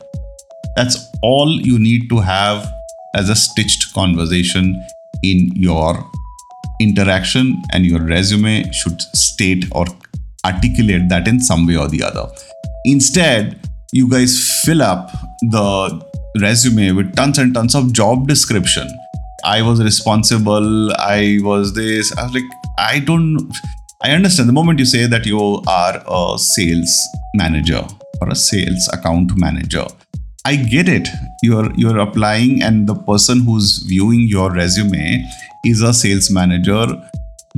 That's 0.75 1.11
all 1.23 1.61
you 1.61 1.79
need 1.79 2.09
to 2.11 2.19
have 2.19 2.71
as 3.15 3.29
a 3.29 3.37
stitched 3.37 3.95
conversation 3.95 4.85
in 5.23 5.51
your 5.55 6.05
interaction, 6.81 7.63
and 7.73 7.87
your 7.87 8.01
resume 8.01 8.71
should 8.73 9.01
state 9.01 9.67
or 9.73 9.87
articulate 10.45 11.09
that 11.09 11.27
in 11.27 11.41
some 11.41 11.67
way 11.67 11.77
or 11.77 11.89
the 11.89 12.03
other. 12.03 12.29
Instead, 12.87 13.69
you 13.93 14.09
guys 14.09 14.63
fill 14.65 14.81
up 14.81 15.11
the 15.51 16.01
resume 16.41 16.93
with 16.93 17.17
tons 17.17 17.37
and 17.39 17.53
tons 17.53 17.75
of 17.75 17.93
job 17.93 18.29
description. 18.29 18.89
I 19.45 19.61
was 19.61 19.83
responsible, 19.83 20.93
I 20.93 21.41
was 21.43 21.75
this. 21.75 22.17
I 22.17 22.23
was 22.23 22.35
like, 22.35 22.45
I 22.79 23.01
don't 23.01 23.53
I 24.05 24.13
understand 24.13 24.49
the 24.49 24.53
moment 24.53 24.79
you 24.79 24.85
say 24.85 25.07
that 25.07 25.27
you 25.27 25.63
are 25.67 26.01
a 26.07 26.39
sales 26.39 26.97
manager 27.35 27.85
or 28.21 28.29
a 28.29 28.37
sales 28.37 28.89
account 28.93 29.37
manager. 29.37 29.87
I 30.45 30.55
get 30.55 30.89
it. 30.89 31.09
You're 31.43 31.73
you're 31.75 31.99
applying 31.99 32.63
and 32.63 32.87
the 32.87 32.95
person 32.95 33.41
who's 33.41 33.79
viewing 33.79 34.29
your 34.29 34.53
resume 34.53 35.25
is 35.65 35.83
a 35.83 35.93
sales 35.93 36.31
manager 36.31 36.87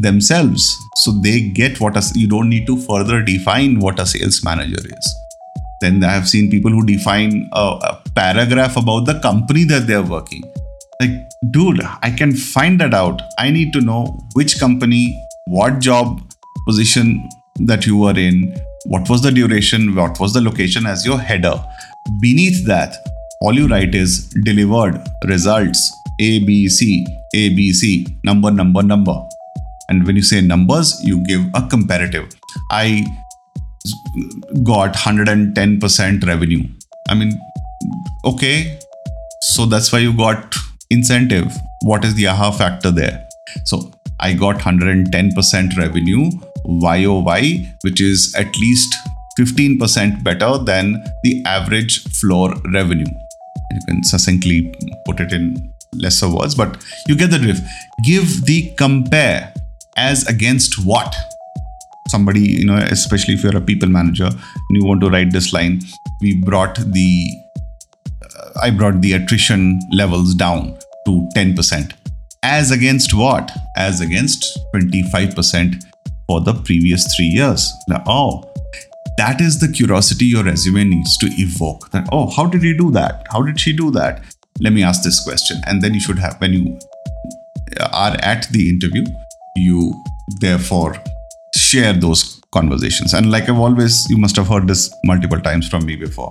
themselves. 0.00 0.76
So 0.96 1.12
they 1.22 1.40
get 1.40 1.80
what 1.80 1.96
a, 1.96 2.02
you 2.14 2.28
don't 2.28 2.48
need 2.48 2.66
to 2.66 2.76
further 2.76 3.22
define 3.22 3.80
what 3.80 3.98
a 3.98 4.06
sales 4.06 4.44
manager 4.44 4.80
is. 4.84 5.16
Then 5.80 6.02
I 6.02 6.12
have 6.12 6.28
seen 6.28 6.50
people 6.50 6.70
who 6.70 6.84
define 6.84 7.48
a, 7.52 7.60
a 7.60 8.02
paragraph 8.14 8.76
about 8.76 9.06
the 9.06 9.20
company 9.20 9.64
that 9.64 9.86
they're 9.86 10.02
working. 10.02 10.42
Like, 11.00 11.30
dude, 11.50 11.80
I 12.02 12.10
can 12.10 12.32
find 12.34 12.80
that 12.80 12.94
out. 12.94 13.22
I 13.38 13.50
need 13.50 13.72
to 13.74 13.80
know 13.80 14.18
which 14.34 14.58
company, 14.58 15.16
what 15.46 15.78
job 15.78 16.20
position 16.66 17.28
that 17.60 17.86
you 17.86 17.96
were 17.96 18.18
in, 18.18 18.56
what 18.86 19.08
was 19.08 19.22
the 19.22 19.30
duration, 19.30 19.94
what 19.94 20.18
was 20.18 20.32
the 20.32 20.40
location 20.40 20.86
as 20.86 21.06
your 21.06 21.18
header. 21.18 21.64
Beneath 22.20 22.66
that, 22.66 22.96
all 23.40 23.54
you 23.54 23.68
write 23.68 23.94
is 23.94 24.28
delivered 24.42 25.00
results 25.26 25.92
A, 26.20 26.44
B, 26.44 26.68
C, 26.68 27.06
A, 27.34 27.50
B, 27.54 27.72
C, 27.72 28.06
number, 28.24 28.50
number, 28.50 28.82
number. 28.82 29.16
And 29.88 30.06
when 30.06 30.16
you 30.16 30.22
say 30.22 30.40
numbers, 30.40 31.00
you 31.02 31.24
give 31.26 31.42
a 31.54 31.66
comparative. 31.66 32.28
I 32.70 33.04
got 34.62 34.94
110% 34.94 36.26
revenue. 36.26 36.64
I 37.08 37.14
mean, 37.14 37.38
okay, 38.24 38.78
so 39.40 39.64
that's 39.66 39.92
why 39.92 40.00
you 40.00 40.12
got 40.12 40.54
incentive. 40.90 41.52
What 41.82 42.04
is 42.04 42.14
the 42.14 42.26
aha 42.26 42.50
factor 42.50 42.90
there? 42.90 43.26
So 43.64 43.90
I 44.20 44.34
got 44.34 44.56
110% 44.56 45.76
revenue 45.76 46.30
YOY, 46.66 47.66
which 47.82 48.00
is 48.00 48.34
at 48.34 48.54
least 48.58 48.94
15% 49.38 50.22
better 50.22 50.58
than 50.58 51.02
the 51.22 51.42
average 51.46 52.02
floor 52.14 52.52
revenue. 52.74 53.06
You 53.70 53.80
can 53.86 54.02
succinctly 54.02 54.74
put 55.06 55.20
it 55.20 55.32
in 55.32 55.72
lesser 55.94 56.28
words, 56.28 56.54
but 56.54 56.84
you 57.06 57.16
get 57.16 57.30
the 57.30 57.38
drift. 57.38 57.62
Give 58.04 58.44
the 58.44 58.70
compare 58.76 59.54
as 59.96 60.26
against 60.26 60.84
what? 60.84 61.14
Somebody, 62.08 62.40
you 62.40 62.64
know, 62.64 62.76
especially 62.76 63.34
if 63.34 63.42
you're 63.42 63.56
a 63.56 63.60
people 63.60 63.88
manager 63.88 64.26
and 64.26 64.76
you 64.76 64.84
want 64.84 65.00
to 65.02 65.10
write 65.10 65.32
this 65.32 65.52
line, 65.52 65.80
we 66.22 66.40
brought 66.42 66.76
the 66.76 67.30
uh, 68.24 68.50
I 68.62 68.70
brought 68.70 69.00
the 69.02 69.12
attrition 69.12 69.80
levels 69.92 70.34
down 70.34 70.78
to 71.06 71.28
10%. 71.36 71.92
As 72.42 72.70
against 72.70 73.12
what? 73.14 73.50
As 73.76 74.00
against 74.00 74.58
25% 74.74 75.82
for 76.26 76.40
the 76.40 76.54
previous 76.54 77.14
three 77.14 77.26
years. 77.26 77.72
Now, 77.88 78.02
oh, 78.06 78.44
that 79.16 79.40
is 79.40 79.58
the 79.58 79.68
curiosity 79.68 80.26
your 80.26 80.44
resume 80.44 80.84
needs 80.84 81.16
to 81.18 81.26
evoke. 81.32 81.90
That, 81.90 82.08
oh, 82.12 82.30
how 82.30 82.46
did 82.46 82.62
he 82.62 82.72
do 82.72 82.90
that? 82.92 83.26
How 83.32 83.42
did 83.42 83.58
she 83.58 83.72
do 83.74 83.90
that? 83.90 84.22
Let 84.60 84.72
me 84.72 84.82
ask 84.82 85.02
this 85.02 85.22
question. 85.22 85.60
And 85.66 85.82
then 85.82 85.94
you 85.94 86.00
should 86.00 86.18
have, 86.18 86.40
when 86.40 86.52
you 86.52 86.78
are 87.92 88.16
at 88.22 88.48
the 88.50 88.68
interview, 88.68 89.04
you 89.56 89.94
therefore 90.40 90.96
share 91.56 91.92
those 91.92 92.40
conversations. 92.52 93.14
And 93.14 93.30
like 93.30 93.48
I've 93.48 93.58
always, 93.58 94.06
you 94.08 94.16
must 94.16 94.36
have 94.36 94.48
heard 94.48 94.68
this 94.68 94.92
multiple 95.04 95.40
times 95.40 95.68
from 95.68 95.84
me 95.84 95.96
before, 95.96 96.30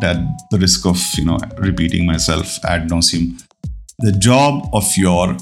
that 0.00 0.16
the 0.50 0.58
risk 0.58 0.86
of, 0.86 1.00
you 1.16 1.24
know, 1.24 1.38
repeating 1.58 2.06
myself 2.06 2.64
ad 2.64 2.88
nauseum. 2.88 3.42
The 4.00 4.12
job 4.12 4.68
of 4.72 4.84
your 4.96 5.36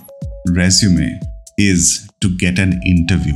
resume 0.48 1.18
is 1.58 2.08
to 2.20 2.28
get 2.36 2.58
an 2.58 2.80
interview 2.84 3.34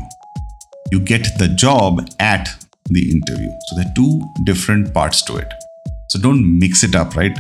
you 0.90 1.00
get 1.00 1.28
the 1.38 1.48
job 1.48 2.08
at 2.18 2.48
the 2.86 3.10
interview. 3.10 3.50
So 3.66 3.76
there 3.76 3.86
are 3.86 3.94
two 3.94 4.20
different 4.44 4.94
parts 4.94 5.22
to 5.22 5.36
it. 5.36 5.52
So 6.08 6.18
don't 6.18 6.58
mix 6.58 6.82
it 6.82 6.94
up, 6.94 7.16
right? 7.16 7.38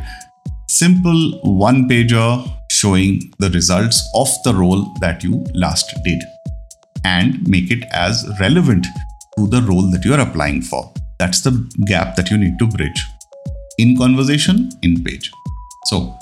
Simple 0.68 1.40
one 1.42 1.88
pager 1.88 2.50
showing 2.80 3.32
the 3.38 3.50
results 3.50 3.98
of 4.14 4.28
the 4.44 4.54
role 4.54 4.82
that 5.00 5.24
you 5.24 5.44
last 5.54 5.94
did 6.04 6.22
and 7.04 7.46
make 7.48 7.70
it 7.70 7.84
as 7.92 8.26
relevant 8.40 8.86
to 9.36 9.46
the 9.46 9.62
role 9.62 9.90
that 9.90 10.04
you 10.04 10.14
are 10.14 10.20
applying 10.20 10.60
for. 10.62 10.92
That's 11.18 11.40
the 11.40 11.52
gap 11.86 12.16
that 12.16 12.30
you 12.30 12.38
need 12.38 12.58
to 12.58 12.66
bridge. 12.66 13.04
In 13.78 13.96
conversation, 13.96 14.70
in 14.82 15.02
page. 15.04 15.30
So 15.86 16.16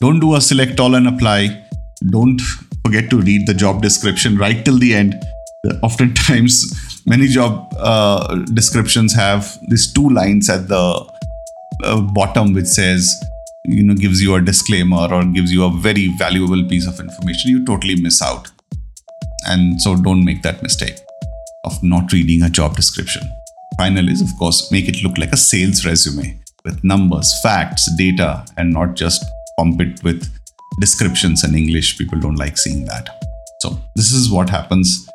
don't 0.00 0.20
do 0.20 0.34
a 0.34 0.40
select 0.40 0.80
all 0.80 0.94
and 0.94 1.08
apply. 1.08 1.64
Don't 2.10 2.40
forget 2.84 3.10
to 3.10 3.20
read 3.20 3.46
the 3.46 3.54
job 3.54 3.82
description 3.82 4.36
right 4.36 4.64
till 4.64 4.78
the 4.78 4.94
end 4.94 5.14
oftentimes 5.82 7.02
many 7.06 7.26
job 7.26 7.74
uh, 7.78 8.34
descriptions 8.52 9.14
have 9.14 9.58
these 9.68 9.92
two 9.92 10.08
lines 10.10 10.50
at 10.50 10.68
the 10.68 11.12
uh, 11.82 12.00
bottom 12.00 12.52
which 12.52 12.66
says 12.66 13.22
you 13.66 13.82
know 13.82 13.94
gives 13.94 14.22
you 14.22 14.34
a 14.34 14.40
disclaimer 14.40 15.12
or 15.12 15.24
gives 15.24 15.52
you 15.52 15.64
a 15.64 15.70
very 15.70 16.08
valuable 16.18 16.62
piece 16.64 16.86
of 16.86 17.00
information 17.00 17.50
you 17.50 17.64
totally 17.64 18.00
miss 18.00 18.20
out. 18.22 18.50
And 19.46 19.80
so 19.80 19.96
don't 19.96 20.24
make 20.24 20.42
that 20.42 20.62
mistake 20.62 20.96
of 21.64 21.82
not 21.82 22.12
reading 22.12 22.42
a 22.42 22.50
job 22.50 22.76
description. 22.76 23.22
Final 23.78 24.08
is 24.08 24.20
of 24.20 24.28
course 24.38 24.70
make 24.70 24.88
it 24.88 25.02
look 25.02 25.18
like 25.18 25.32
a 25.32 25.36
sales 25.36 25.84
resume 25.84 26.38
with 26.64 26.82
numbers 26.84 27.32
facts 27.42 27.90
data 27.96 28.44
and 28.56 28.72
not 28.72 28.94
just 28.94 29.24
pump 29.58 29.80
it 29.80 30.02
with 30.02 30.28
descriptions 30.80 31.44
in 31.44 31.54
english. 31.54 31.98
People 31.98 32.20
don't 32.20 32.36
like 32.36 32.58
seeing 32.58 32.84
that. 32.84 33.08
So 33.60 33.78
this 33.96 34.12
is 34.12 34.30
what 34.30 34.50
happens. 34.50 35.08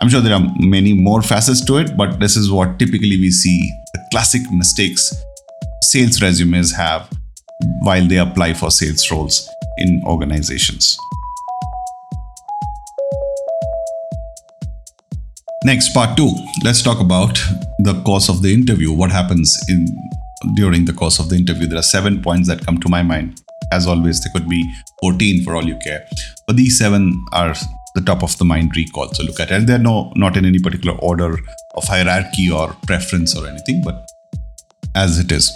I'm 0.00 0.08
sure 0.08 0.20
there 0.20 0.34
are 0.34 0.52
many 0.58 0.92
more 0.92 1.22
facets 1.22 1.64
to 1.66 1.78
it, 1.78 1.96
but 1.96 2.18
this 2.20 2.36
is 2.36 2.50
what 2.50 2.78
typically 2.78 3.16
we 3.16 3.30
see 3.30 3.70
the 3.94 4.04
classic 4.10 4.42
mistakes 4.50 5.14
sales 5.82 6.20
resumes 6.20 6.72
have 6.72 7.08
while 7.82 8.06
they 8.06 8.18
apply 8.18 8.54
for 8.54 8.70
sales 8.70 9.10
roles 9.10 9.48
in 9.78 10.02
organizations. 10.06 10.98
Next, 15.64 15.94
part 15.94 16.16
two. 16.16 16.30
Let's 16.62 16.82
talk 16.82 17.00
about 17.00 17.38
the 17.78 18.02
course 18.04 18.28
of 18.28 18.42
the 18.42 18.52
interview. 18.52 18.92
What 18.92 19.10
happens 19.10 19.58
in 19.68 19.86
during 20.54 20.84
the 20.84 20.92
course 20.92 21.18
of 21.18 21.30
the 21.30 21.36
interview? 21.36 21.66
There 21.66 21.78
are 21.78 21.82
seven 21.82 22.22
points 22.22 22.48
that 22.48 22.66
come 22.66 22.78
to 22.80 22.88
my 22.90 23.02
mind. 23.02 23.40
As 23.72 23.86
always, 23.86 24.22
there 24.22 24.32
could 24.34 24.48
be 24.48 24.62
14 25.00 25.42
for 25.42 25.56
all 25.56 25.64
you 25.64 25.78
care. 25.78 26.06
But 26.46 26.56
these 26.56 26.78
seven 26.78 27.24
are 27.32 27.54
the 27.94 28.02
top 28.02 28.22
of 28.22 28.36
the 28.36 28.44
mind 28.44 28.76
recall. 28.76 29.08
So 29.14 29.22
look 29.22 29.40
at 29.40 29.50
it. 29.50 29.54
And 29.54 29.66
they're 29.66 29.78
no 29.78 30.12
not 30.16 30.36
in 30.36 30.44
any 30.44 30.58
particular 30.58 30.98
order 30.98 31.38
of 31.76 31.84
hierarchy 31.84 32.50
or 32.50 32.76
preference 32.86 33.34
or 33.34 33.46
anything, 33.46 33.82
but 33.82 34.06
as 34.94 35.18
it 35.18 35.32
is. 35.32 35.50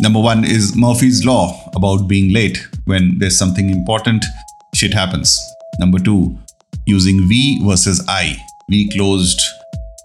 Number 0.00 0.20
one 0.20 0.44
is 0.44 0.76
Murphy's 0.76 1.24
Law 1.24 1.70
about 1.74 2.08
being 2.08 2.32
late. 2.32 2.66
When 2.84 3.18
there's 3.18 3.38
something 3.38 3.70
important, 3.70 4.24
shit 4.74 4.92
happens. 4.92 5.40
Number 5.78 5.98
two, 5.98 6.36
using 6.86 7.28
V 7.28 7.60
versus 7.64 8.04
I. 8.08 8.36
We 8.68 8.88
closed 8.90 9.40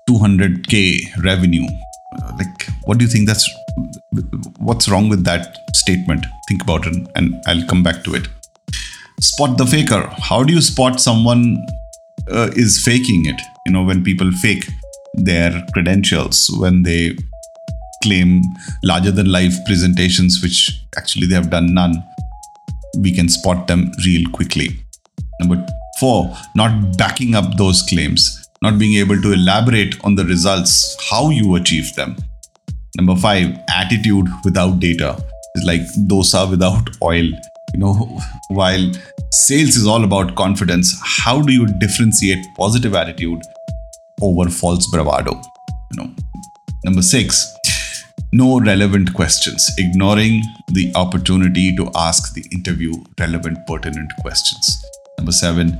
200k 0.09 1.23
revenue. 1.23 1.65
Uh, 2.21 2.31
like, 2.37 2.67
what 2.85 2.97
do 2.97 3.05
you 3.05 3.09
think 3.09 3.27
that's 3.27 3.49
what's 4.57 4.89
wrong 4.89 5.09
with 5.09 5.23
that 5.23 5.57
statement? 5.73 6.25
Think 6.47 6.63
about 6.63 6.85
it 6.87 6.95
and 7.15 7.35
I'll 7.47 7.65
come 7.67 7.83
back 7.83 8.03
to 8.03 8.15
it. 8.15 8.27
Spot 9.21 9.57
the 9.57 9.65
faker. 9.65 10.09
How 10.17 10.43
do 10.43 10.53
you 10.53 10.61
spot 10.61 10.99
someone 10.99 11.57
uh, 12.31 12.49
is 12.55 12.83
faking 12.83 13.25
it? 13.25 13.39
You 13.65 13.73
know, 13.73 13.83
when 13.83 14.03
people 14.03 14.31
fake 14.31 14.67
their 15.15 15.65
credentials, 15.73 16.49
when 16.59 16.83
they 16.83 17.17
claim 18.03 18.41
larger 18.83 19.11
than 19.11 19.31
life 19.31 19.55
presentations, 19.65 20.41
which 20.41 20.71
actually 20.97 21.27
they 21.27 21.35
have 21.35 21.49
done 21.49 21.73
none, 21.73 22.03
we 22.99 23.13
can 23.13 23.29
spot 23.29 23.67
them 23.67 23.91
real 24.05 24.29
quickly. 24.31 24.83
Number 25.39 25.65
four, 25.99 26.35
not 26.55 26.97
backing 26.97 27.35
up 27.35 27.57
those 27.57 27.81
claims, 27.83 28.49
not 28.61 28.77
being 28.77 28.97
able 28.97 29.21
to 29.21 29.33
elaborate 29.33 29.95
on 30.03 30.15
the 30.15 30.25
results, 30.25 30.97
how 31.09 31.29
you 31.29 31.55
achieve 31.55 31.93
them. 31.95 32.15
Number 32.97 33.15
five, 33.15 33.57
attitude 33.69 34.27
without 34.43 34.79
data 34.79 35.23
is 35.55 35.63
like 35.63 35.81
dosa 36.07 36.49
without 36.49 36.89
oil. 37.01 37.25
You 37.73 37.79
know, 37.79 37.93
while 38.49 38.91
sales 39.31 39.75
is 39.75 39.87
all 39.87 40.03
about 40.03 40.35
confidence, 40.35 40.95
how 41.03 41.41
do 41.41 41.53
you 41.53 41.67
differentiate 41.79 42.45
positive 42.57 42.95
attitude 42.95 43.41
over 44.21 44.49
false 44.49 44.87
bravado? 44.87 45.39
You 45.91 46.03
know, 46.03 46.09
number 46.83 47.01
six, 47.01 47.55
no 48.31 48.59
relevant 48.59 49.13
questions, 49.13 49.69
ignoring 49.77 50.41
the 50.73 50.91
opportunity 50.95 51.75
to 51.75 51.89
ask 51.95 52.33
the 52.33 52.45
interview 52.51 52.93
relevant, 53.19 53.57
pertinent 53.67 54.11
questions. 54.21 54.83
Number 55.17 55.31
seven, 55.31 55.79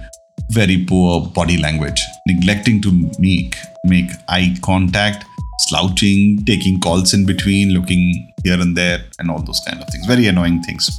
very 0.50 0.84
poor 0.86 1.28
body 1.28 1.58
language, 1.58 2.02
neglecting 2.28 2.82
to 2.82 3.12
make 3.20 3.56
make 3.86 4.12
eye 4.28 4.56
contact, 4.62 5.26
slouching, 5.60 6.44
taking 6.46 6.80
calls 6.80 7.14
in 7.14 7.26
between, 7.26 7.70
looking 7.70 8.34
here 8.44 8.60
and 8.60 8.76
there, 8.76 9.00
and 9.20 9.30
all 9.30 9.42
those 9.42 9.62
kind 9.68 9.82
of 9.82 9.88
things. 9.90 10.06
Very 10.06 10.28
annoying 10.28 10.62
things. 10.64 10.90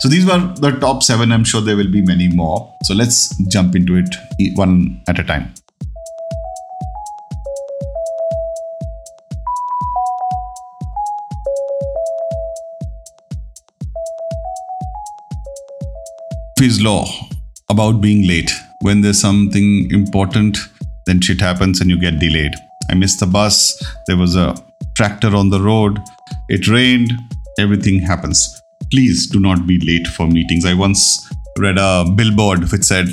So 0.00 0.08
these 0.08 0.26
were 0.26 0.52
the 0.56 0.72
top 0.72 1.02
seven. 1.02 1.32
I'm 1.32 1.44
sure 1.44 1.60
there 1.60 1.76
will 1.76 1.90
be 1.90 2.02
many 2.02 2.28
more. 2.28 2.72
So 2.84 2.94
let's 2.94 3.34
jump 3.48 3.74
into 3.74 3.96
it 3.96 4.14
one 4.56 5.02
at 5.08 5.18
a 5.18 5.24
time. 5.24 5.54
Murphy's 16.62 16.80
law 16.80 17.04
about 17.70 18.00
being 18.00 18.24
late. 18.24 18.52
When 18.82 19.00
there's 19.00 19.20
something 19.20 19.90
important, 19.90 20.58
then 21.06 21.20
shit 21.20 21.40
happens 21.40 21.80
and 21.80 21.90
you 21.90 21.98
get 21.98 22.20
delayed. 22.20 22.52
I 22.88 22.94
missed 22.94 23.18
the 23.18 23.26
bus, 23.26 23.82
there 24.06 24.16
was 24.16 24.36
a 24.36 24.54
tractor 24.96 25.34
on 25.34 25.50
the 25.50 25.60
road, 25.60 25.98
it 26.48 26.68
rained, 26.68 27.10
everything 27.58 27.98
happens. 27.98 28.48
Please 28.92 29.26
do 29.26 29.40
not 29.40 29.66
be 29.66 29.80
late 29.80 30.06
for 30.06 30.28
meetings. 30.28 30.64
I 30.64 30.74
once 30.74 31.28
read 31.58 31.78
a 31.78 32.08
billboard 32.14 32.70
which 32.70 32.84
said, 32.84 33.08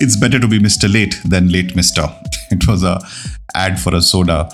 It's 0.00 0.16
better 0.16 0.40
to 0.40 0.48
be 0.48 0.58
Mr. 0.58 0.90
Late 0.90 1.20
than 1.26 1.52
late 1.52 1.74
Mr. 1.74 2.10
It 2.50 2.66
was 2.66 2.82
a 2.82 3.06
ad 3.54 3.78
for 3.78 3.94
a 3.94 4.00
soda 4.00 4.48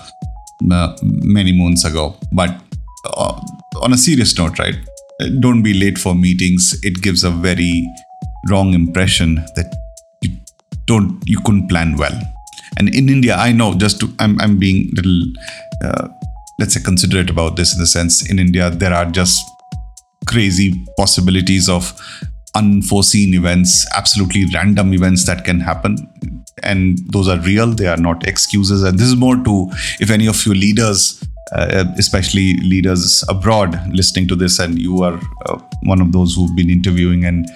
uh, 0.69 0.97
many 1.01 1.53
moons 1.53 1.85
ago. 1.85 2.17
But 2.33 2.53
uh, 3.05 3.39
on 3.81 3.93
a 3.93 3.97
serious 3.97 4.37
note, 4.37 4.59
right? 4.59 4.75
Don't 5.39 5.61
be 5.63 5.73
late 5.73 5.97
for 5.97 6.15
meetings. 6.15 6.79
It 6.83 7.01
gives 7.01 7.23
a 7.23 7.29
very 7.29 7.85
wrong 8.49 8.73
impression 8.73 9.35
that 9.55 9.73
you 10.21 10.31
don't 10.85 11.21
you 11.25 11.39
couldn't 11.41 11.67
plan 11.69 11.95
well. 11.97 12.19
And 12.77 12.89
in 12.93 13.07
india 13.07 13.35
i 13.35 13.51
know 13.51 13.75
just 13.75 13.99
to 13.99 14.11
i'm, 14.19 14.39
I'm 14.41 14.57
being 14.57 14.89
little 14.95 15.21
uh, 15.85 16.07
let's 16.59 16.73
say 16.73 16.81
considerate 16.81 17.29
about 17.29 17.55
this 17.55 17.73
in 17.73 17.79
the 17.79 17.85
sense 17.85 18.27
in 18.31 18.39
india 18.39 18.71
there 18.71 18.93
are 18.93 19.05
just 19.05 19.45
crazy 20.25 20.73
possibilities 20.97 21.69
of 21.69 21.93
unforeseen 22.55 23.33
events 23.33 23.85
absolutely 23.95 24.45
random 24.53 24.93
events 24.93 25.25
that 25.25 25.43
can 25.43 25.59
happen. 25.59 25.97
And 26.61 26.99
those 27.11 27.27
are 27.27 27.39
real 27.39 27.67
they 27.67 27.87
are 27.87 27.97
not 27.97 28.27
excuses. 28.27 28.83
And 28.83 28.97
this 28.97 29.07
is 29.07 29.15
more 29.15 29.35
to 29.35 29.69
if 29.99 30.09
any 30.11 30.27
of 30.27 30.45
you 30.45 30.53
leaders 30.53 31.23
uh, 31.51 31.85
especially 31.97 32.53
leaders 32.61 33.23
abroad 33.27 33.79
listening 33.93 34.27
to 34.27 34.35
this 34.35 34.59
and 34.59 34.79
you 34.79 35.03
are 35.03 35.19
uh, 35.45 35.59
one 35.83 36.01
of 36.01 36.11
those 36.11 36.35
who've 36.35 36.55
been 36.55 36.69
interviewing 36.69 37.25
and 37.25 37.49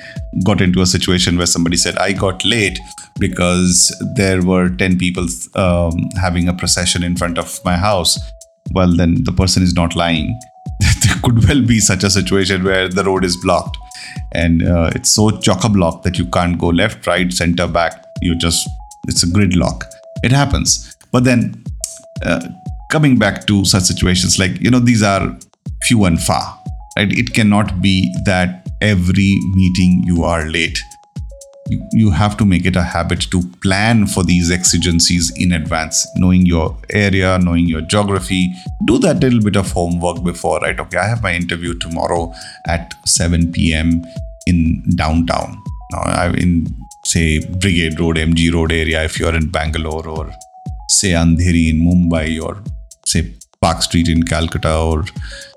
got 0.43 0.61
into 0.61 0.81
a 0.81 0.85
situation 0.85 1.37
where 1.37 1.47
somebody 1.47 1.77
said 1.77 1.97
i 1.97 2.11
got 2.11 2.43
late 2.43 2.77
because 3.19 3.95
there 4.15 4.41
were 4.41 4.69
10 4.69 4.97
people 4.97 5.27
um, 5.55 6.09
having 6.19 6.47
a 6.47 6.53
procession 6.53 7.03
in 7.03 7.15
front 7.15 7.37
of 7.37 7.59
my 7.65 7.75
house. 7.75 8.19
Well 8.73 8.95
then 8.95 9.23
the 9.23 9.31
person 9.31 9.63
is 9.63 9.73
not 9.73 9.95
lying. 9.95 10.37
There 11.03 11.15
could 11.23 11.47
well 11.47 11.61
be 11.61 11.79
such 11.79 12.03
a 12.03 12.09
situation 12.09 12.63
where 12.63 12.87
the 12.89 13.03
road 13.03 13.23
is 13.23 13.37
blocked. 13.37 13.77
And 14.33 14.67
uh, 14.67 14.91
it's 14.93 15.09
so 15.09 15.31
chock-a-block 15.31 16.03
that 16.03 16.17
you 16.17 16.25
can't 16.27 16.59
go 16.59 16.67
left 16.67 17.07
right 17.07 17.31
center 17.31 17.67
back. 17.67 18.03
You 18.21 18.35
just 18.35 18.67
it's 19.07 19.23
a 19.23 19.27
gridlock. 19.27 19.83
It 20.23 20.31
happens. 20.31 20.95
But 21.11 21.23
then 21.23 21.63
uh, 22.23 22.41
coming 22.91 23.17
back 23.17 23.45
to 23.47 23.65
such 23.65 23.83
situations 23.83 24.39
like 24.39 24.59
you 24.61 24.71
know 24.71 24.79
these 24.79 25.03
are 25.03 25.37
few 25.83 26.05
and 26.05 26.21
far 26.21 26.57
right? 26.97 27.11
It 27.11 27.33
cannot 27.33 27.81
be 27.81 28.13
that 28.25 28.67
every 28.81 29.37
meeting 29.53 30.03
you 30.05 30.23
are 30.23 30.45
late. 30.45 30.79
You, 31.91 32.11
have 32.11 32.37
to 32.37 32.45
make 32.45 32.65
it 32.65 32.77
a 32.77 32.81
habit 32.81 33.29
to 33.31 33.41
plan 33.61 34.07
for 34.07 34.23
these 34.23 34.49
exigencies 34.51 35.33
in 35.35 35.51
advance 35.51 36.07
knowing 36.15 36.45
your 36.45 36.77
area 36.91 37.37
knowing 37.39 37.67
your 37.67 37.81
geography. 37.81 38.53
Do 38.85 38.97
that 38.99 39.19
little 39.19 39.41
bit 39.41 39.57
of 39.57 39.69
homework 39.71 40.23
before 40.23 40.59
right? 40.59 40.79
Okay 40.79 40.97
i 40.97 41.05
have 41.05 41.21
my 41.21 41.33
interview 41.33 41.77
tomorrow 41.77 42.33
at 42.67 42.93
7 43.05 43.51
p.m 43.51 44.01
in 44.45 44.81
downtown. 44.95 45.61
Now 45.91 46.03
i'm 46.03 46.35
in 46.35 46.65
say 47.03 47.45
brigade 47.45 47.99
road 47.99 48.15
mg 48.15 48.53
road 48.53 48.71
area 48.71 49.03
if 49.03 49.19
you're 49.19 49.35
in 49.35 49.49
bangalore 49.49 50.07
or 50.07 50.31
say 50.89 51.09
andheri 51.09 51.67
in 51.73 51.85
mumbai 51.89 52.41
or 52.41 52.63
say 53.07 53.33
Park 53.61 53.81
Street 53.81 54.07
in 54.07 54.23
Calcutta 54.23 54.77
or 54.77 55.03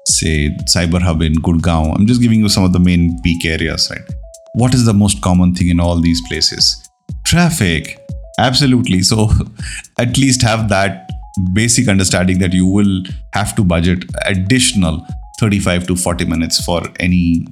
say 0.06 0.50
Cyber 0.74 1.00
Hub 1.02 1.22
in 1.22 1.34
Gurgaon. 1.34 1.94
I'm 1.96 2.06
just 2.06 2.20
giving 2.20 2.40
you 2.40 2.48
some 2.48 2.64
of 2.64 2.72
the 2.72 2.78
main 2.78 3.20
peak 3.22 3.44
areas, 3.44 3.88
right? 3.90 4.08
What 4.54 4.74
is 4.74 4.84
the 4.84 4.94
most 4.94 5.20
common 5.22 5.54
thing 5.54 5.68
in 5.68 5.80
all 5.80 6.00
these 6.00 6.20
places? 6.28 6.88
Traffic. 7.24 7.98
Absolutely. 8.38 9.02
So 9.02 9.30
at 9.98 10.16
least 10.16 10.42
have 10.42 10.68
that 10.70 11.08
basic 11.52 11.88
understanding 11.88 12.38
that 12.38 12.52
you 12.52 12.66
will 12.66 13.02
have 13.34 13.54
to 13.56 13.64
budget 13.64 14.04
additional 14.26 15.06
35 15.38 15.86
to 15.86 15.96
40 15.96 16.24
minutes 16.24 16.62
for 16.64 16.82
any 16.98 17.46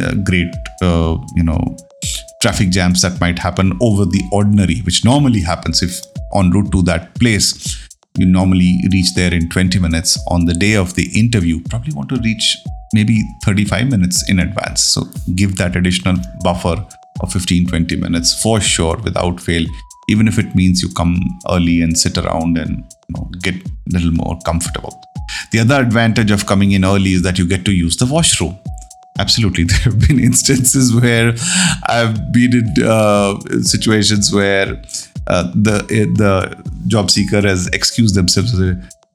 uh, 0.00 0.14
great, 0.24 0.52
uh, 0.82 1.16
you 1.34 1.42
know, 1.42 1.76
traffic 2.42 2.70
jams 2.70 3.00
that 3.02 3.20
might 3.20 3.38
happen 3.38 3.78
over 3.80 4.04
the 4.04 4.22
ordinary, 4.32 4.80
which 4.80 5.04
normally 5.04 5.40
happens 5.40 5.82
if 5.82 6.00
en 6.34 6.50
route 6.50 6.70
to 6.72 6.82
that 6.82 7.14
place 7.14 7.83
you 8.16 8.26
normally 8.26 8.78
reach 8.92 9.14
there 9.14 9.34
in 9.34 9.48
20 9.48 9.78
minutes 9.80 10.18
on 10.28 10.44
the 10.44 10.54
day 10.54 10.74
of 10.74 10.94
the 10.94 11.10
interview 11.18 11.60
probably 11.68 11.92
want 11.92 12.08
to 12.08 12.16
reach 12.16 12.58
maybe 12.92 13.20
35 13.44 13.90
minutes 13.90 14.28
in 14.30 14.38
advance. 14.38 14.82
So 14.82 15.02
give 15.34 15.56
that 15.56 15.74
additional 15.74 16.16
buffer 16.42 16.86
of 17.20 17.32
15 17.32 17.66
20 17.66 17.96
minutes 17.96 18.40
for 18.40 18.60
sure 18.60 18.96
without 18.98 19.40
fail. 19.40 19.66
Even 20.08 20.28
if 20.28 20.38
it 20.38 20.54
means 20.54 20.82
you 20.82 20.90
come 20.90 21.18
early 21.50 21.80
and 21.82 21.98
sit 21.98 22.16
around 22.18 22.58
and 22.58 22.84
you 23.08 23.14
know, 23.16 23.30
get 23.40 23.54
a 23.56 23.70
little 23.88 24.12
more 24.12 24.38
comfortable. 24.44 25.02
The 25.50 25.60
other 25.60 25.80
advantage 25.80 26.30
of 26.30 26.46
coming 26.46 26.72
in 26.72 26.84
early 26.84 27.12
is 27.14 27.22
that 27.22 27.38
you 27.38 27.46
get 27.46 27.64
to 27.64 27.72
use 27.72 27.96
the 27.96 28.06
washroom. 28.06 28.56
Absolutely. 29.18 29.64
There 29.68 29.78
have 29.78 29.98
been 30.06 30.20
instances 30.20 30.94
where 30.94 31.34
i've 31.88 32.32
been 32.32 32.52
in 32.60 32.84
uh, 32.84 33.38
situations 33.62 34.32
where 34.32 34.82
uh, 35.26 35.50
the 35.54 35.76
uh, 35.76 36.16
the 36.18 36.62
job 36.86 37.10
seeker 37.10 37.40
has 37.40 37.66
excused 37.68 38.14
themselves. 38.14 38.54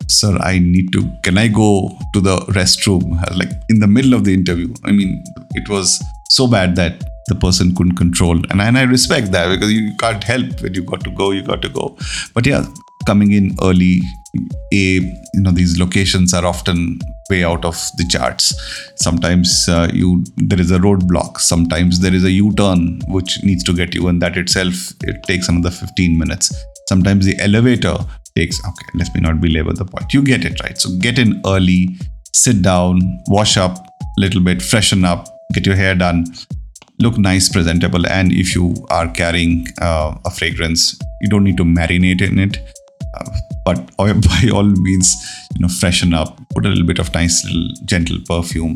Sir 0.08 0.36
i 0.42 0.58
need 0.58 0.92
to 0.92 1.02
can 1.22 1.38
i 1.38 1.48
go 1.48 1.96
to 2.14 2.22
the 2.22 2.38
restroom? 2.58 3.04
Like 3.38 3.52
in 3.70 3.80
the 3.80 3.88
middle 3.88 4.14
of 4.14 4.24
the 4.24 4.34
interview. 4.34 4.74
I 4.84 4.92
mean 4.92 5.24
it 5.54 5.70
was 5.70 6.02
so 6.30 6.48
bad 6.48 6.76
that 6.78 7.04
the 7.28 7.36
person 7.36 7.76
couldn't 7.76 7.96
control. 7.96 8.38
And, 8.50 8.60
and 8.60 8.78
i 8.78 8.84
respect 8.84 9.32
that 9.34 9.50
because 9.50 9.72
you 9.72 9.96
can't 9.98 10.24
help 10.24 10.62
when 10.62 10.74
you 10.74 10.84
got 10.84 11.04
to 11.04 11.12
go 11.12 11.32
you 11.32 11.44
got 11.44 11.62
to 11.62 11.70
go. 11.70 11.96
But 12.34 12.48
yeah 12.48 12.66
coming 13.06 13.32
in 13.34 13.56
early 13.62 14.02
a 14.74 15.00
you 15.34 15.42
know 15.42 15.52
these 15.52 15.80
locations 15.80 16.34
are 16.34 16.46
often 16.46 17.00
way 17.30 17.44
out 17.44 17.66
of 17.66 17.76
the 17.98 18.06
charts. 18.10 18.54
Sometimes 18.96 19.68
uh, 19.70 19.90
you 19.94 20.24
there 20.38 20.60
is 20.60 20.72
a 20.72 20.80
roadblock. 20.80 21.40
Sometimes 21.40 22.00
there 22.00 22.14
is 22.14 22.24
a 22.24 22.32
U-turn 22.32 23.02
which 23.08 23.44
needs 23.44 23.64
to 23.66 23.74
get 23.74 23.96
you, 23.96 24.08
and 24.08 24.22
that 24.22 24.38
itself 24.38 24.94
it 25.04 25.24
takes 25.24 25.50
another 25.50 25.72
15 25.72 26.18
minutes. 26.18 26.54
Sometimes 26.88 27.26
the 27.26 27.40
elevator 27.40 27.96
takes. 28.36 28.60
Okay, 28.66 28.88
let 28.96 29.14
me 29.14 29.22
not 29.22 29.40
belabor 29.42 29.74
the 29.74 29.86
point. 29.86 30.14
You 30.14 30.24
get 30.24 30.46
it 30.46 30.62
right. 30.62 30.78
So 30.78 30.90
get 30.98 31.20
in 31.20 31.42
early, 31.46 31.90
sit 32.34 32.62
down, 32.62 33.00
wash 33.28 33.58
up 33.58 33.78
a 33.78 34.06
little 34.18 34.42
bit, 34.42 34.62
freshen 34.62 35.06
up, 35.06 35.28
get 35.54 35.66
your 35.66 35.76
hair 35.76 35.96
done, 35.96 36.26
look 37.00 37.18
nice, 37.18 37.50
presentable, 37.50 38.06
and 38.08 38.32
if 38.32 38.56
you 38.56 38.76
are 38.90 39.08
carrying 39.08 39.68
uh, 39.82 40.16
a 40.26 40.32
fragrance, 40.32 40.98
you 41.22 41.30
don't 41.30 41.44
need 41.44 41.58
to 41.58 41.64
marinate 41.64 42.22
in 42.22 42.40
it. 42.40 42.58
Uh, 43.18 43.30
but 43.70 43.98
by 44.30 44.42
all 44.54 44.70
means, 44.88 45.08
you 45.54 45.62
know, 45.62 45.68
freshen 45.68 46.14
up, 46.14 46.38
put 46.56 46.66
a 46.66 46.70
little 46.70 46.86
bit 46.86 47.00
of 47.00 47.14
nice 47.14 47.44
little 47.46 47.70
gentle 47.86 48.18
perfume, 48.28 48.76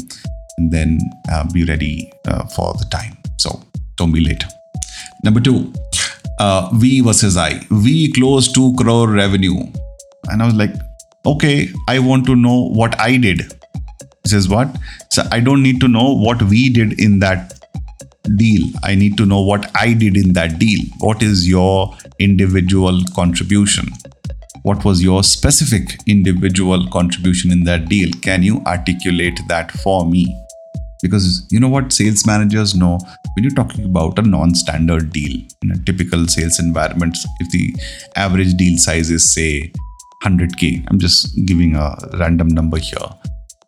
and 0.57 0.71
then 0.71 0.99
uh, 1.31 1.43
be 1.51 1.63
ready 1.65 2.11
uh, 2.27 2.45
for 2.55 2.73
the 2.73 2.85
time. 2.91 3.17
So 3.37 3.61
don't 3.97 4.11
be 4.11 4.23
late. 4.29 4.43
Number 5.23 5.39
two, 5.39 5.73
uh, 6.39 6.69
V 6.73 7.01
versus 7.01 7.37
I. 7.37 7.65
V 7.71 8.11
close 8.13 8.51
2 8.51 8.75
crore 8.77 9.09
revenue. 9.09 9.57
And 10.29 10.41
I 10.41 10.45
was 10.45 10.55
like, 10.55 10.73
okay, 11.25 11.69
I 11.87 11.99
want 11.99 12.25
to 12.27 12.35
know 12.35 12.69
what 12.69 12.99
I 12.99 13.17
did. 13.17 13.41
He 14.23 14.29
says, 14.29 14.47
what? 14.47 14.77
So 15.09 15.23
I 15.31 15.39
don't 15.39 15.63
need 15.63 15.79
to 15.81 15.87
know 15.87 16.13
what 16.13 16.41
we 16.43 16.69
did 16.69 16.99
in 16.99 17.19
that 17.19 17.53
deal. 18.37 18.63
I 18.83 18.95
need 18.95 19.17
to 19.17 19.25
know 19.25 19.41
what 19.41 19.69
I 19.75 19.93
did 19.93 20.15
in 20.17 20.33
that 20.33 20.59
deal. 20.59 20.79
What 20.99 21.23
is 21.23 21.47
your 21.47 21.95
individual 22.19 23.01
contribution? 23.15 23.87
What 24.63 24.85
was 24.85 25.03
your 25.03 25.23
specific 25.23 25.97
individual 26.07 26.87
contribution 26.89 27.51
in 27.51 27.65
that 27.65 27.89
deal? 27.89 28.09
Can 28.21 28.43
you 28.43 28.61
articulate 28.65 29.39
that 29.49 29.71
for 29.71 30.05
me? 30.05 30.25
Because 31.01 31.45
you 31.51 31.59
know 31.59 31.67
what 31.67 31.91
sales 31.91 32.25
managers 32.25 32.73
know 32.73 32.97
when 33.35 33.43
you're 33.43 33.53
talking 33.53 33.83
about 33.83 34.17
a 34.19 34.21
non 34.21 34.55
standard 34.55 35.11
deal 35.11 35.37
in 35.61 35.71
a 35.71 35.77
typical 35.79 36.25
sales 36.27 36.59
environment, 36.59 37.17
if 37.41 37.51
the 37.51 37.75
average 38.15 38.53
deal 38.53 38.77
size 38.77 39.11
is, 39.11 39.33
say, 39.33 39.71
100K, 40.23 40.85
I'm 40.89 40.97
just 40.97 41.35
giving 41.45 41.75
a 41.75 41.97
random 42.17 42.47
number 42.47 42.77
here 42.77 43.09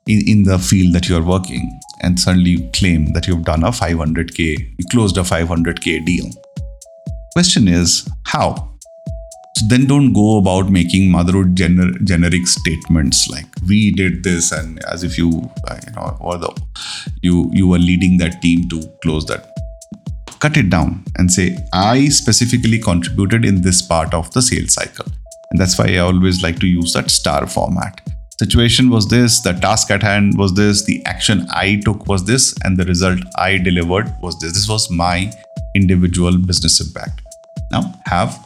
in, 0.08 0.22
in 0.28 0.44
the 0.44 0.58
field 0.58 0.94
that 0.94 1.10
you're 1.10 1.24
working 1.24 1.80
and 2.02 2.20
suddenly 2.20 2.52
you 2.52 2.70
claim 2.72 3.12
that 3.14 3.28
you've 3.28 3.44
done 3.44 3.64
a 3.64 3.70
500k 3.70 4.38
you 4.38 4.86
closed 4.92 5.18
a 5.18 5.22
500k 5.22 6.06
deal 6.06 6.30
question 7.34 7.68
is 7.68 8.08
how 8.26 8.75
so 9.58 9.66
then 9.70 9.86
don't 9.86 10.14
go 10.14 10.38
about 10.38 10.70
making 10.70 11.10
motherhood 11.10 11.56
gener- 11.56 12.04
generic 12.04 12.48
statements 12.48 13.28
like 13.30 13.48
we 13.68 13.92
did 13.92 14.24
this 14.24 14.52
and 14.52 14.84
as 14.86 15.04
if 15.04 15.18
you 15.18 15.30
uh, 15.68 15.78
you 15.86 15.94
know 15.94 16.18
or 16.20 16.38
the 16.38 16.52
you 17.22 17.50
you 17.54 17.68
were 17.68 17.84
leading 17.90 18.18
that 18.18 18.42
team 18.42 18.68
to 18.70 18.82
close 19.04 19.26
that 19.26 19.52
cut 20.40 20.58
it 20.58 20.70
down 20.70 21.04
and 21.18 21.32
say 21.32 21.48
i 21.74 22.08
specifically 22.08 22.80
contributed 22.80 23.46
in 23.46 23.62
this 23.62 23.82
part 23.82 24.14
of 24.14 24.32
the 24.34 24.42
sales 24.42 24.74
cycle 24.74 25.08
and 25.52 25.60
that's 25.60 25.78
why 25.80 25.88
i 25.94 25.98
always 25.98 26.44
like 26.44 26.60
to 26.60 26.68
use 26.68 26.94
that 26.94 27.10
star 27.10 27.48
format 27.48 28.02
situation 28.38 28.90
was 28.90 29.08
this, 29.08 29.40
the 29.40 29.54
task 29.54 29.92
at 29.92 30.04
hand 30.04 30.38
was 30.38 30.54
this, 30.54 30.84
the 30.84 31.04
action 31.06 31.48
I 31.52 31.82
took 31.86 32.08
was 32.08 32.26
this, 32.26 32.54
and 32.64 32.78
the 32.78 32.86
result 32.86 33.20
I 33.38 33.58
delivered 33.58 34.14
was 34.22 34.38
this. 34.40 34.54
This 34.54 34.68
was 34.68 34.90
my 34.92 35.32
individual 35.76 36.38
business 36.38 36.86
impact. 36.86 37.22
Now, 37.72 37.94
have 38.06 38.38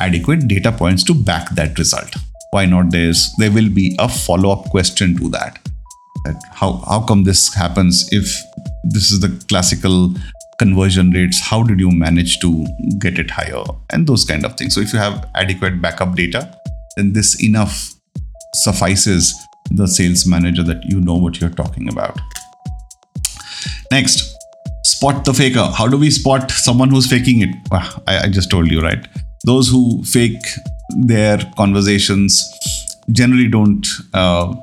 adequate 0.00 0.48
data 0.48 0.72
points 0.72 1.04
to 1.04 1.14
back 1.14 1.50
that 1.50 1.78
result. 1.78 2.14
Why 2.50 2.66
not 2.66 2.90
this? 2.90 3.34
There 3.38 3.50
will 3.50 3.68
be 3.68 3.96
a 3.98 4.08
follow 4.08 4.50
up 4.50 4.70
question 4.70 5.16
to 5.18 5.28
that. 5.30 5.58
that 6.24 6.40
how, 6.52 6.84
how 6.88 7.00
come 7.00 7.24
this 7.24 7.52
happens 7.54 8.08
if 8.12 8.40
this 8.84 9.10
is 9.10 9.20
the 9.20 9.44
classical 9.48 10.14
conversion 10.58 11.10
rates 11.10 11.40
how 11.40 11.64
did 11.64 11.80
you 11.80 11.90
manage 11.90 12.38
to 12.38 12.64
get 13.00 13.18
it 13.18 13.28
higher 13.28 13.64
and 13.90 14.06
those 14.06 14.24
kind 14.24 14.44
of 14.44 14.56
things 14.56 14.72
so 14.72 14.80
if 14.80 14.92
you 14.92 14.98
have 15.00 15.28
adequate 15.34 15.82
backup 15.82 16.14
data 16.14 16.56
then 16.96 17.12
this 17.12 17.42
enough 17.42 17.92
suffices 18.54 19.34
the 19.70 19.86
sales 19.86 20.26
manager 20.26 20.62
that 20.62 20.84
you 20.84 21.00
know 21.00 21.14
what 21.14 21.40
you're 21.40 21.50
talking 21.50 21.88
about. 21.88 22.18
Next, 23.90 24.34
spot 24.84 25.24
the 25.24 25.34
faker. 25.34 25.64
How 25.64 25.88
do 25.88 25.96
we 25.96 26.10
spot 26.10 26.50
someone 26.50 26.90
who's 26.90 27.06
faking 27.06 27.40
it? 27.42 27.50
I, 27.72 28.24
I 28.24 28.28
just 28.28 28.50
told 28.50 28.70
you, 28.70 28.80
right? 28.80 29.06
Those 29.44 29.68
who 29.68 30.02
fake 30.04 30.44
their 30.96 31.38
conversations 31.56 32.50
generally 33.12 33.48
don't 33.48 33.86
uh, 34.14 34.54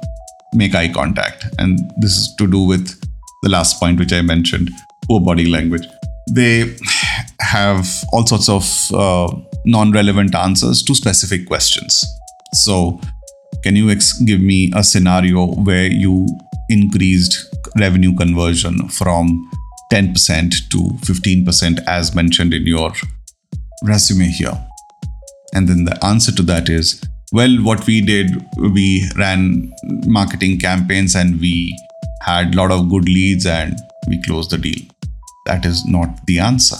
make 0.53 0.75
eye 0.75 0.89
contact. 0.91 1.45
And 1.59 1.79
this 1.97 2.17
is 2.17 2.35
to 2.37 2.47
do 2.47 2.63
with 2.63 2.99
the 3.43 3.49
last 3.49 3.79
point, 3.79 3.99
which 3.99 4.13
I 4.13 4.21
mentioned 4.21 4.71
poor 5.07 5.19
body 5.19 5.47
language. 5.47 5.85
They 6.31 6.75
have 7.39 7.87
all 8.11 8.25
sorts 8.25 8.49
of 8.49 8.91
uh, 8.93 9.35
non 9.65 9.91
relevant 9.91 10.35
answers 10.35 10.83
to 10.83 10.95
specific 10.95 11.47
questions. 11.47 12.03
So 12.53 12.99
can 13.63 13.75
you 13.75 13.89
ex- 13.89 14.19
give 14.21 14.41
me 14.41 14.71
a 14.75 14.83
scenario 14.83 15.47
where 15.47 15.87
you 15.87 16.27
increased 16.69 17.53
revenue 17.77 18.15
conversion 18.15 18.87
from 18.89 19.49
10% 19.91 20.69
to 20.69 20.77
15% 20.77 21.79
as 21.85 22.15
mentioned 22.15 22.53
in 22.53 22.65
your 22.65 22.93
resume 23.83 24.27
here? 24.27 24.57
And 25.53 25.67
then 25.67 25.85
the 25.85 26.03
answer 26.03 26.31
to 26.33 26.43
that 26.43 26.69
is 26.69 27.01
well, 27.33 27.55
what 27.63 27.85
we 27.87 28.01
did, 28.01 28.45
we 28.57 29.09
ran 29.17 29.71
marketing 30.05 30.59
campaigns 30.59 31.15
and 31.15 31.39
we 31.39 31.77
had 32.21 32.53
a 32.53 32.57
lot 32.57 32.71
of 32.71 32.89
good 32.89 33.05
leads 33.05 33.45
and 33.45 33.79
we 34.07 34.21
closed 34.23 34.51
the 34.51 34.57
deal. 34.57 34.81
That 35.45 35.65
is 35.65 35.85
not 35.85 36.25
the 36.25 36.39
answer. 36.39 36.77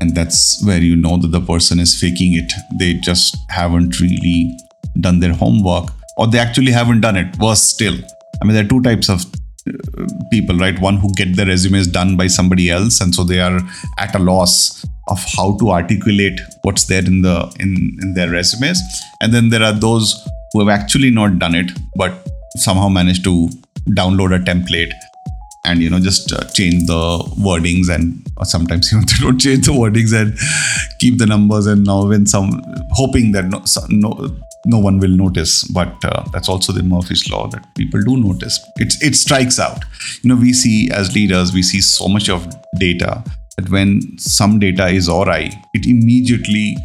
And 0.00 0.16
that's 0.16 0.60
where 0.66 0.80
you 0.80 0.96
know 0.96 1.16
that 1.16 1.28
the 1.28 1.40
person 1.40 1.78
is 1.78 1.98
faking 1.98 2.34
it. 2.34 2.52
They 2.76 2.94
just 2.94 3.36
haven't 3.50 4.00
really 4.00 4.58
done 5.00 5.20
their 5.20 5.32
homework 5.32 5.90
or 6.16 6.26
they 6.26 6.38
actually 6.38 6.72
haven't 6.72 7.00
done 7.00 7.16
it 7.16 7.36
worse 7.38 7.62
still 7.62 7.94
i 8.40 8.44
mean 8.44 8.54
there 8.54 8.64
are 8.64 8.68
two 8.68 8.82
types 8.82 9.08
of 9.08 9.24
people 10.30 10.56
right? 10.58 10.78
One 10.80 10.96
who 10.96 11.12
get 11.14 11.36
their 11.36 11.46
resumes 11.46 11.86
done 11.86 12.16
by 12.16 12.26
somebody 12.26 12.70
else 12.70 13.00
and 13.00 13.14
so 13.14 13.24
they 13.24 13.40
are 13.40 13.60
at 13.98 14.14
a 14.14 14.18
loss 14.18 14.84
of 15.08 15.22
how 15.36 15.56
to 15.58 15.70
articulate 15.70 16.40
what's 16.62 16.84
there 16.84 17.04
in 17.04 17.22
the 17.22 17.52
in 17.58 17.98
in 18.02 18.14
their 18.14 18.30
resumes. 18.30 18.80
And 19.20 19.32
then 19.32 19.50
there 19.50 19.62
are 19.62 19.72
those 19.72 20.20
who 20.52 20.60
have 20.60 20.68
actually 20.68 21.10
not 21.10 21.38
done 21.38 21.54
it 21.54 21.70
but 21.96 22.28
somehow 22.56 22.88
managed 22.88 23.24
to 23.24 23.48
download 23.90 24.34
a 24.34 24.38
template 24.38 24.92
and 25.64 25.80
you 25.80 25.88
know 25.88 26.00
just 26.00 26.32
uh, 26.32 26.44
change 26.50 26.86
the 26.86 27.02
wordings 27.38 27.88
and 27.88 28.26
sometimes 28.42 28.92
even 28.92 29.06
they 29.06 29.20
don't 29.20 29.38
change 29.38 29.66
the 29.66 29.72
wordings 29.72 30.12
and 30.12 30.36
keep 30.98 31.18
the 31.18 31.26
numbers. 31.26 31.66
And 31.66 31.84
now 31.84 32.06
when 32.06 32.26
some 32.26 32.62
hoping 32.90 33.32
that 33.32 33.46
no, 33.46 33.62
no 33.88 34.36
no 34.66 34.78
one 34.78 34.98
will 34.98 35.10
notice 35.10 35.64
but 35.64 35.92
uh, 36.04 36.24
that's 36.32 36.48
also 36.48 36.72
the 36.72 36.82
murphy's 36.82 37.28
law 37.30 37.48
that 37.48 37.64
people 37.76 38.00
do 38.02 38.16
notice. 38.16 38.58
It, 38.76 38.94
it 39.00 39.14
strikes 39.16 39.58
out. 39.58 39.84
You 40.22 40.30
know 40.30 40.36
we 40.36 40.52
see 40.52 40.90
as 40.92 41.14
leaders 41.14 41.52
we 41.52 41.62
see 41.62 41.80
so 41.80 42.08
much 42.08 42.28
of 42.28 42.46
data 42.78 43.22
that 43.56 43.68
when 43.70 44.00
some 44.18 44.58
data 44.58 44.88
is 44.88 45.08
awry 45.08 45.50
it 45.74 45.86
immediately 45.86 46.76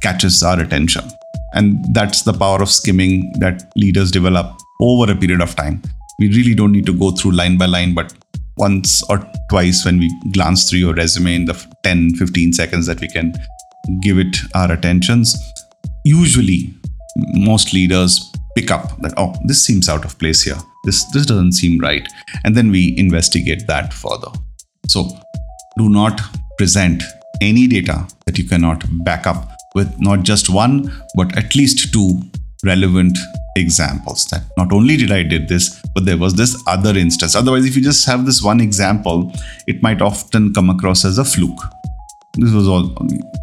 catches 0.00 0.42
our 0.42 0.60
attention. 0.60 1.04
And 1.52 1.84
that's 1.94 2.22
the 2.22 2.32
power 2.32 2.62
of 2.62 2.70
skimming 2.70 3.32
that 3.40 3.70
leaders 3.76 4.10
develop 4.10 4.56
over 4.80 5.10
a 5.10 5.16
period 5.16 5.40
of 5.40 5.56
time. 5.56 5.82
We 6.18 6.28
really 6.28 6.54
don't 6.54 6.72
need 6.72 6.86
to 6.86 6.96
go 6.96 7.10
through 7.10 7.32
line 7.32 7.58
by 7.58 7.66
line 7.66 7.94
but 7.94 8.14
once 8.56 9.02
or 9.10 9.26
twice 9.48 9.84
when 9.84 9.98
we 9.98 10.10
glance 10.32 10.68
through 10.68 10.78
your 10.78 10.94
resume 10.94 11.34
in 11.34 11.44
the 11.46 11.54
10 11.82 12.14
15 12.16 12.52
seconds 12.52 12.86
that 12.86 13.00
we 13.00 13.08
can 13.08 13.32
give 14.02 14.18
it 14.18 14.36
our 14.54 14.70
attentions 14.72 15.34
usually 16.04 16.74
most 17.16 17.72
leaders 17.72 18.32
pick 18.56 18.70
up 18.70 19.00
that 19.00 19.14
oh 19.16 19.34
this 19.44 19.64
seems 19.64 19.88
out 19.88 20.04
of 20.04 20.18
place 20.18 20.42
here. 20.42 20.58
This 20.84 21.04
this 21.12 21.26
doesn't 21.26 21.52
seem 21.52 21.78
right. 21.78 22.06
And 22.44 22.56
then 22.56 22.70
we 22.70 22.94
investigate 22.96 23.66
that 23.66 23.92
further. 23.92 24.30
So 24.88 25.08
do 25.78 25.88
not 25.88 26.20
present 26.58 27.02
any 27.40 27.66
data 27.66 28.06
that 28.26 28.38
you 28.38 28.44
cannot 28.44 28.84
back 29.04 29.26
up 29.26 29.50
with 29.74 29.94
not 29.98 30.22
just 30.24 30.50
one 30.50 30.92
but 31.14 31.36
at 31.38 31.54
least 31.54 31.92
two 31.92 32.20
relevant 32.64 33.16
examples 33.56 34.26
that 34.26 34.42
not 34.56 34.72
only 34.72 34.96
did 34.96 35.10
i 35.10 35.22
did 35.22 35.48
this 35.48 35.80
but 35.94 36.04
there 36.04 36.18
was 36.18 36.34
this 36.34 36.62
other 36.66 36.96
instance. 36.96 37.34
Otherwise 37.34 37.66
if 37.66 37.76
you 37.76 37.82
just 37.82 38.06
have 38.06 38.26
this 38.26 38.42
one 38.42 38.60
example 38.60 39.32
it 39.66 39.82
might 39.82 40.02
often 40.02 40.52
come 40.52 40.70
across 40.70 41.04
as 41.04 41.18
a 41.18 41.24
fluke 41.24 41.60
this 42.34 42.52
was 42.52 42.68
all 42.68 42.94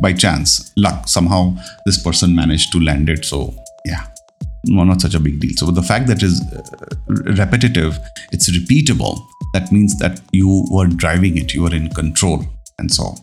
by 0.02 0.14
chance 0.14 0.72
luck. 0.78 1.08
Somehow 1.08 1.56
this 1.86 2.02
person 2.02 2.36
managed 2.36 2.72
to 2.72 2.80
land 2.80 3.10
it. 3.10 3.26
So 3.26 3.54
yeah 3.86 4.08
not 4.70 5.00
such 5.02 5.14
a 5.14 5.20
big 5.20 5.40
deal. 5.40 5.52
So 5.56 5.68
the 5.68 5.82
fact 5.82 6.08
that 6.08 6.22
is 6.22 6.42
uh, 6.54 6.62
repetitive 7.08 7.98
it's 8.32 8.50
repeatable. 8.50 9.20
That 9.54 9.72
means 9.72 9.98
that 10.00 10.20
you 10.32 10.66
were 10.70 10.88
driving 10.88 11.38
it 11.38 11.54
you 11.54 11.64
were 11.64 11.74
in 11.74 11.90
control 11.90 12.44
and 12.80 12.92
so 12.92 13.16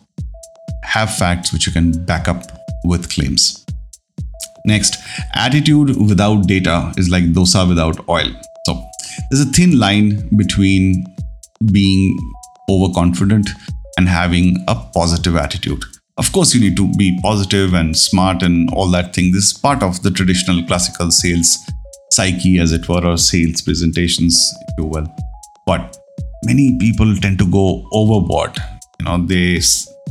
have 0.82 1.14
facts 1.14 1.52
which 1.52 1.66
you 1.66 1.72
can 1.72 2.04
back 2.04 2.28
up 2.28 2.44
with 2.84 3.10
claims. 3.10 3.64
Next 4.66 4.96
attitude 5.34 5.96
without 6.08 6.46
data 6.46 6.92
is 6.96 7.10
like 7.10 7.24
dosa 7.24 7.68
without 7.68 8.08
oil. 8.08 8.30
So 8.66 8.82
there's 9.30 9.46
a 9.46 9.50
thin 9.50 9.78
line 9.78 10.28
between 10.36 11.04
being 11.72 12.16
overconfident 12.70 13.50
and 13.96 14.08
having 14.08 14.56
a 14.68 14.74
positive 14.74 15.36
attitude. 15.36 15.84
Of 16.16 16.32
course, 16.32 16.54
you 16.54 16.60
need 16.60 16.76
to 16.76 16.92
be 16.94 17.18
positive 17.22 17.74
and 17.74 17.96
smart 17.96 18.42
and 18.42 18.70
all 18.70 18.88
that 18.92 19.14
thing. 19.14 19.32
This 19.32 19.46
is 19.46 19.52
part 19.52 19.82
of 19.82 20.02
the 20.02 20.10
traditional 20.10 20.64
classical 20.64 21.10
sales 21.10 21.58
psyche, 22.10 22.58
as 22.58 22.72
it 22.72 22.88
were, 22.88 23.04
or 23.04 23.16
sales 23.16 23.62
presentations, 23.62 24.36
if 24.68 24.74
you 24.78 24.84
will. 24.84 25.06
But 25.66 25.96
many 26.44 26.78
people 26.78 27.16
tend 27.16 27.38
to 27.40 27.50
go 27.50 27.88
overboard. 27.92 28.56
You 29.00 29.06
know, 29.06 29.26
they 29.26 29.60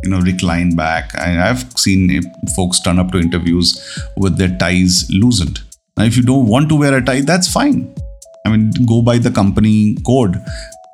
you 0.04 0.10
know 0.10 0.19
recline 0.19 0.76
back. 0.76 1.15
I, 1.17 1.50
I've 1.50 1.72
seen 1.78 2.22
folks 2.56 2.82
turn 2.82 3.00
up 3.00 3.12
to 3.12 3.19
interviews 3.19 3.69
with 4.17 4.38
their 4.38 4.56
ties 4.58 5.10
loosened. 5.10 5.62
Now, 5.98 6.04
if 6.04 6.17
you 6.17 6.24
don't 6.24 6.48
want 6.48 6.69
to 6.69 6.76
wear 6.76 6.98
a 6.98 7.04
tie, 7.04 7.22
that's 7.22 7.52
fine. 7.52 7.96
I 8.46 8.50
mean, 8.50 8.72
go 8.86 9.02
by 9.02 9.19
the 9.19 9.32
company 9.32 9.96
code 10.06 10.36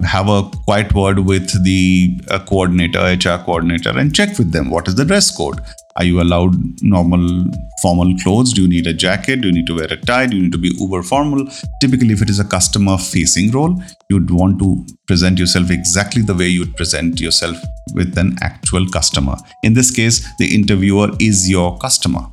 have 0.04 0.30
a 0.30 0.44
quiet 0.66 0.94
word 0.94 1.20
with 1.20 1.64
the 1.64 2.18
uh, 2.30 2.40
coordinator, 2.40 3.00
HR 3.00 3.44
coordinator, 3.44 3.98
and 3.98 4.16
check 4.16 4.38
with 4.38 4.52
them 4.52 4.70
what 4.70 4.88
is 4.88 4.96
the 4.96 5.06
dress 5.06 5.36
code. 5.36 5.60
Are 5.98 6.06
you 6.06 6.22
allowed 6.22 6.56
normal 6.82 7.52
formal 7.82 8.16
clothes? 8.24 8.54
Do 8.54 8.62
you 8.62 8.70
need 8.70 8.88
a 8.88 8.94
jacket? 8.94 9.42
Do 9.42 9.50
you 9.50 9.54
need 9.54 9.68
to 9.68 9.76
wear 9.76 9.88
a 9.92 9.98
tie? 9.98 10.28
Do 10.28 10.38
you 10.38 10.44
need 10.44 10.54
to 10.54 10.58
be 10.58 10.72
uber 10.80 11.04
formal? 11.04 11.46
Typically, 11.82 12.14
if 12.14 12.22
it 12.22 12.30
is 12.30 12.40
a 12.40 12.46
customer 12.46 12.98
facing 12.98 13.52
role, 13.52 13.82
you'd 14.10 14.32
want 14.32 14.60
to 14.60 14.86
present 15.08 15.38
yourself 15.38 15.70
exactly 15.70 16.22
the 16.22 16.34
way 16.34 16.48
you'd 16.48 16.76
present 16.78 17.20
yourself 17.20 17.58
with 17.94 18.18
an 18.18 18.38
actual 18.42 18.88
customer. 18.88 19.36
In 19.64 19.74
this 19.74 19.92
case, 19.92 20.26
the 20.38 20.56
interviewer 20.56 21.10
is 21.20 21.50
your 21.50 21.78
customer. 21.80 22.26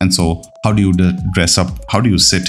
And 0.00 0.12
so, 0.12 0.42
how 0.64 0.72
do 0.72 0.80
you 0.80 0.92
dress 1.34 1.58
up? 1.58 1.68
How 1.90 2.00
do 2.00 2.08
you 2.08 2.18
sit? 2.18 2.48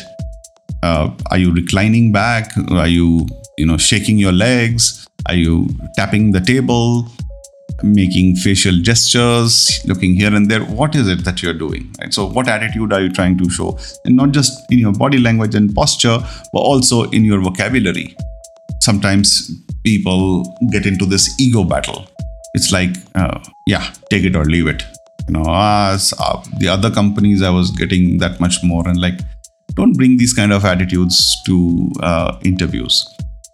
Uh, 0.81 1.11
are 1.31 1.37
you 1.37 1.53
reclining 1.53 2.13
back? 2.13 2.51
Are 2.71 2.87
you 2.87 3.27
you 3.57 3.65
know 3.65 3.77
shaking 3.77 4.17
your 4.17 4.31
legs? 4.31 5.07
Are 5.27 5.35
you 5.35 5.67
tapping 5.95 6.31
the 6.31 6.41
table? 6.41 7.07
Making 7.83 8.35
facial 8.35 8.77
gestures? 8.81 9.81
Looking 9.85 10.13
here 10.13 10.33
and 10.33 10.49
there? 10.49 10.61
What 10.61 10.95
is 10.95 11.07
it 11.07 11.25
that 11.25 11.41
you're 11.41 11.53
doing? 11.53 11.93
Right? 11.99 12.13
So 12.13 12.25
what 12.25 12.47
attitude 12.47 12.93
are 12.93 13.01
you 13.01 13.11
trying 13.11 13.37
to 13.39 13.49
show? 13.49 13.77
And 14.05 14.15
not 14.15 14.31
just 14.31 14.71
in 14.71 14.79
your 14.79 14.93
body 14.93 15.17
language 15.17 15.55
and 15.55 15.73
posture 15.73 16.19
but 16.53 16.59
also 16.59 17.09
in 17.11 17.25
your 17.25 17.41
vocabulary. 17.41 18.15
Sometimes 18.81 19.51
people 19.83 20.43
get 20.71 20.85
into 20.85 21.05
this 21.05 21.29
ego 21.39 21.63
battle. 21.63 22.07
It's 22.53 22.71
like 22.71 22.95
uh, 23.15 23.39
yeah 23.67 23.91
take 24.09 24.23
it 24.23 24.35
or 24.35 24.45
leave 24.45 24.67
it. 24.67 24.83
You 25.27 25.33
know 25.33 25.45
as 25.47 26.13
uh, 26.19 26.43
the 26.59 26.67
other 26.67 26.91
companies 26.91 27.41
i 27.41 27.49
was 27.49 27.71
getting 27.71 28.19
that 28.19 28.39
much 28.39 28.63
more 28.63 28.87
and 28.87 29.01
like 29.01 29.19
don't 29.73 29.93
bring 29.93 30.17
these 30.17 30.33
kind 30.33 30.53
of 30.53 30.63
attitudes 30.63 31.35
to 31.47 31.91
uh, 32.01 32.37
interviews 32.43 33.03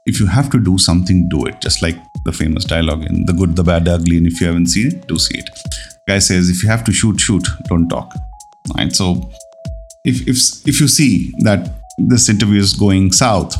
if 0.05 0.19
you 0.19 0.25
have 0.25 0.49
to 0.49 0.59
do 0.59 0.77
something, 0.77 1.27
do 1.29 1.45
it. 1.45 1.61
Just 1.61 1.81
like 1.81 1.97
the 2.25 2.31
famous 2.31 2.65
dialogue 2.65 3.03
in 3.03 3.25
The 3.25 3.33
Good, 3.33 3.55
the 3.55 3.63
Bad, 3.63 3.85
the 3.85 3.93
Ugly. 3.93 4.17
And 4.17 4.27
if 4.27 4.41
you 4.41 4.47
haven't 4.47 4.67
seen 4.67 4.87
it, 4.87 5.07
do 5.07 5.17
see 5.17 5.37
it. 5.37 5.49
Guy 6.07 6.19
says, 6.19 6.49
if 6.49 6.63
you 6.63 6.69
have 6.69 6.83
to 6.85 6.91
shoot, 6.91 7.19
shoot, 7.19 7.47
don't 7.65 7.87
talk. 7.87 8.13
Right. 8.77 8.93
So 8.93 9.31
if 10.03 10.27
if 10.27 10.67
if 10.67 10.79
you 10.79 10.87
see 10.87 11.33
that 11.39 11.69
this 11.97 12.29
interview 12.29 12.59
is 12.59 12.73
going 12.73 13.11
south 13.11 13.55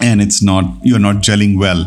and 0.00 0.20
it's 0.20 0.42
not 0.42 0.64
you're 0.82 0.98
not 0.98 1.16
gelling 1.16 1.58
well, 1.58 1.84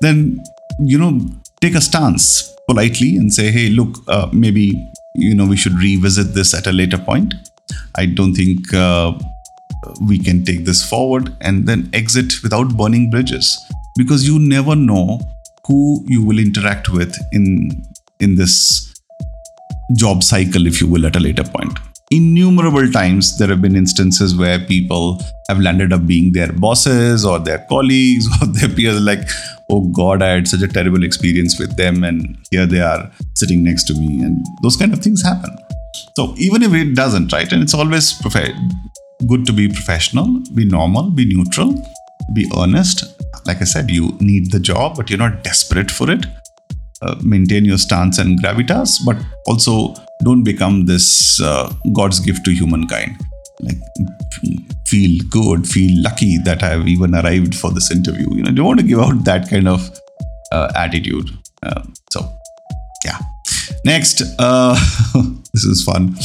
then 0.00 0.40
you 0.80 0.98
know 0.98 1.20
take 1.60 1.74
a 1.74 1.80
stance 1.80 2.54
politely 2.68 3.16
and 3.16 3.32
say, 3.32 3.50
hey, 3.50 3.68
look, 3.68 3.96
uh, 4.08 4.28
maybe 4.32 4.72
you 5.14 5.34
know 5.34 5.46
we 5.46 5.56
should 5.56 5.74
revisit 5.74 6.34
this 6.34 6.54
at 6.54 6.66
a 6.66 6.72
later 6.72 6.98
point. 6.98 7.34
I 7.94 8.06
don't 8.06 8.34
think. 8.34 8.72
Uh, 8.72 9.18
we 10.00 10.18
can 10.18 10.44
take 10.44 10.64
this 10.64 10.88
forward 10.88 11.34
and 11.40 11.66
then 11.66 11.90
exit 11.92 12.42
without 12.42 12.76
burning 12.76 13.10
bridges. 13.10 13.56
Because 13.96 14.26
you 14.26 14.38
never 14.38 14.76
know 14.76 15.20
who 15.66 16.04
you 16.06 16.24
will 16.24 16.38
interact 16.38 16.88
with 16.90 17.16
in 17.32 17.70
in 18.20 18.36
this 18.36 18.94
job 19.94 20.22
cycle 20.22 20.66
if 20.66 20.80
you 20.80 20.88
will 20.88 21.06
at 21.06 21.16
a 21.16 21.20
later 21.20 21.44
point. 21.44 21.78
Innumerable 22.10 22.90
times 22.92 23.36
there 23.36 23.48
have 23.48 23.60
been 23.60 23.74
instances 23.74 24.36
where 24.36 24.60
people 24.60 25.20
have 25.48 25.58
landed 25.58 25.92
up 25.92 26.06
being 26.06 26.32
their 26.32 26.52
bosses 26.52 27.24
or 27.24 27.40
their 27.40 27.66
colleagues 27.68 28.28
or 28.40 28.46
their 28.46 28.68
peers 28.68 29.00
like 29.00 29.28
oh 29.70 29.80
god 29.88 30.22
i 30.22 30.28
had 30.28 30.46
such 30.46 30.62
a 30.62 30.68
terrible 30.68 31.02
experience 31.02 31.58
with 31.58 31.76
them 31.76 32.04
and 32.04 32.38
here 32.50 32.66
they 32.66 32.80
are 32.80 33.10
sitting 33.34 33.64
next 33.64 33.84
to 33.84 33.94
me 33.94 34.22
and 34.22 34.44
those 34.62 34.76
kind 34.76 34.92
of 34.92 35.00
things 35.00 35.22
happen. 35.22 35.50
So 36.14 36.34
even 36.36 36.62
if 36.62 36.72
it 36.72 36.94
doesn't 36.94 37.32
right 37.32 37.50
and 37.52 37.62
it's 37.62 37.74
always 37.74 38.12
good 39.28 39.46
to 39.46 39.52
be 39.52 39.68
professional, 39.68 40.42
be 40.54 40.64
normal, 40.64 41.10
be 41.10 41.24
neutral, 41.24 41.74
be 42.34 42.50
earnest. 42.56 43.04
Like 43.46 43.60
I 43.60 43.64
said, 43.64 43.90
you 43.90 44.16
need 44.20 44.50
the 44.50 44.60
job, 44.60 44.96
but 44.96 45.08
you're 45.08 45.18
not 45.18 45.42
desperate 45.42 45.90
for 45.90 46.10
it. 46.10 46.26
Uh, 47.02 47.14
maintain 47.22 47.64
your 47.64 47.78
stance 47.78 48.18
and 48.18 48.42
gravitas, 48.42 48.98
but 49.04 49.16
also 49.46 49.94
don't 50.24 50.42
become 50.42 50.86
this 50.86 51.40
uh, 51.40 51.72
God's 51.92 52.20
gift 52.20 52.44
to 52.46 52.50
humankind. 52.52 53.16
Like, 53.60 53.76
feel 54.86 55.20
good, 55.30 55.66
feel 55.66 56.02
lucky 56.02 56.38
that 56.38 56.62
I've 56.62 56.88
even 56.88 57.14
arrived 57.14 57.54
for 57.54 57.70
this 57.70 57.90
interview. 57.90 58.26
You 58.34 58.42
know, 58.42 58.52
don't 58.52 58.66
want 58.66 58.80
to 58.80 58.86
give 58.86 59.00
out 59.00 59.24
that 59.24 59.48
kind 59.48 59.68
of 59.68 59.90
uh, 60.52 60.72
attitude. 60.74 61.30
Uh, 61.62 61.82
so, 62.10 62.32
yeah. 63.04 63.18
Next, 63.86 64.20
uh, 64.40 64.74
this 65.54 65.62
is 65.62 65.84
fun. 65.84 66.16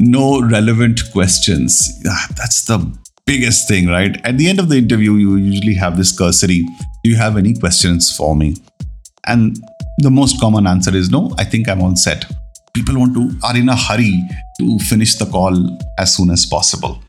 No 0.00 0.40
relevant 0.40 1.02
questions. 1.12 2.02
That's 2.02 2.64
the 2.64 2.90
biggest 3.26 3.68
thing, 3.68 3.88
right? 3.88 4.18
At 4.24 4.38
the 4.38 4.48
end 4.48 4.58
of 4.58 4.70
the 4.70 4.78
interview, 4.78 5.12
you 5.12 5.36
usually 5.36 5.74
have 5.74 5.98
this 5.98 6.16
cursory. 6.16 6.64
Do 7.04 7.10
you 7.10 7.16
have 7.16 7.36
any 7.36 7.52
questions 7.52 8.16
for 8.16 8.34
me? 8.34 8.56
And 9.26 9.58
the 9.98 10.10
most 10.10 10.40
common 10.40 10.66
answer 10.66 10.96
is 10.96 11.10
no, 11.10 11.34
I 11.36 11.44
think 11.44 11.68
I'm 11.68 11.82
all 11.82 11.94
set. 11.96 12.24
People 12.72 12.98
want 12.98 13.12
to 13.12 13.46
are 13.46 13.54
in 13.54 13.68
a 13.68 13.76
hurry 13.76 14.18
to 14.60 14.78
finish 14.78 15.16
the 15.16 15.26
call 15.26 15.54
as 15.98 16.16
soon 16.16 16.30
as 16.30 16.46
possible. 16.46 17.02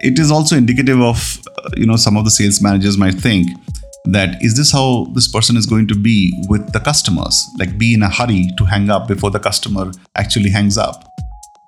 It 0.00 0.18
is 0.18 0.32
also 0.32 0.56
indicative 0.56 1.00
of, 1.00 1.38
uh, 1.56 1.70
you 1.76 1.86
know, 1.86 1.96
some 1.96 2.16
of 2.16 2.24
the 2.24 2.32
sales 2.32 2.60
managers 2.60 2.98
might 2.98 3.14
think 3.14 3.48
that 4.06 4.42
is 4.42 4.56
this 4.56 4.72
how 4.72 5.06
this 5.14 5.28
person 5.28 5.56
is 5.56 5.66
going 5.66 5.86
to 5.88 5.94
be 5.94 6.32
with 6.48 6.72
the 6.72 6.80
customers? 6.80 7.46
Like 7.58 7.78
be 7.78 7.94
in 7.94 8.02
a 8.02 8.10
hurry 8.10 8.48
to 8.58 8.64
hang 8.64 8.90
up 8.90 9.08
before 9.08 9.30
the 9.30 9.38
customer 9.38 9.92
actually 10.16 10.50
hangs 10.50 10.78
up 10.78 11.04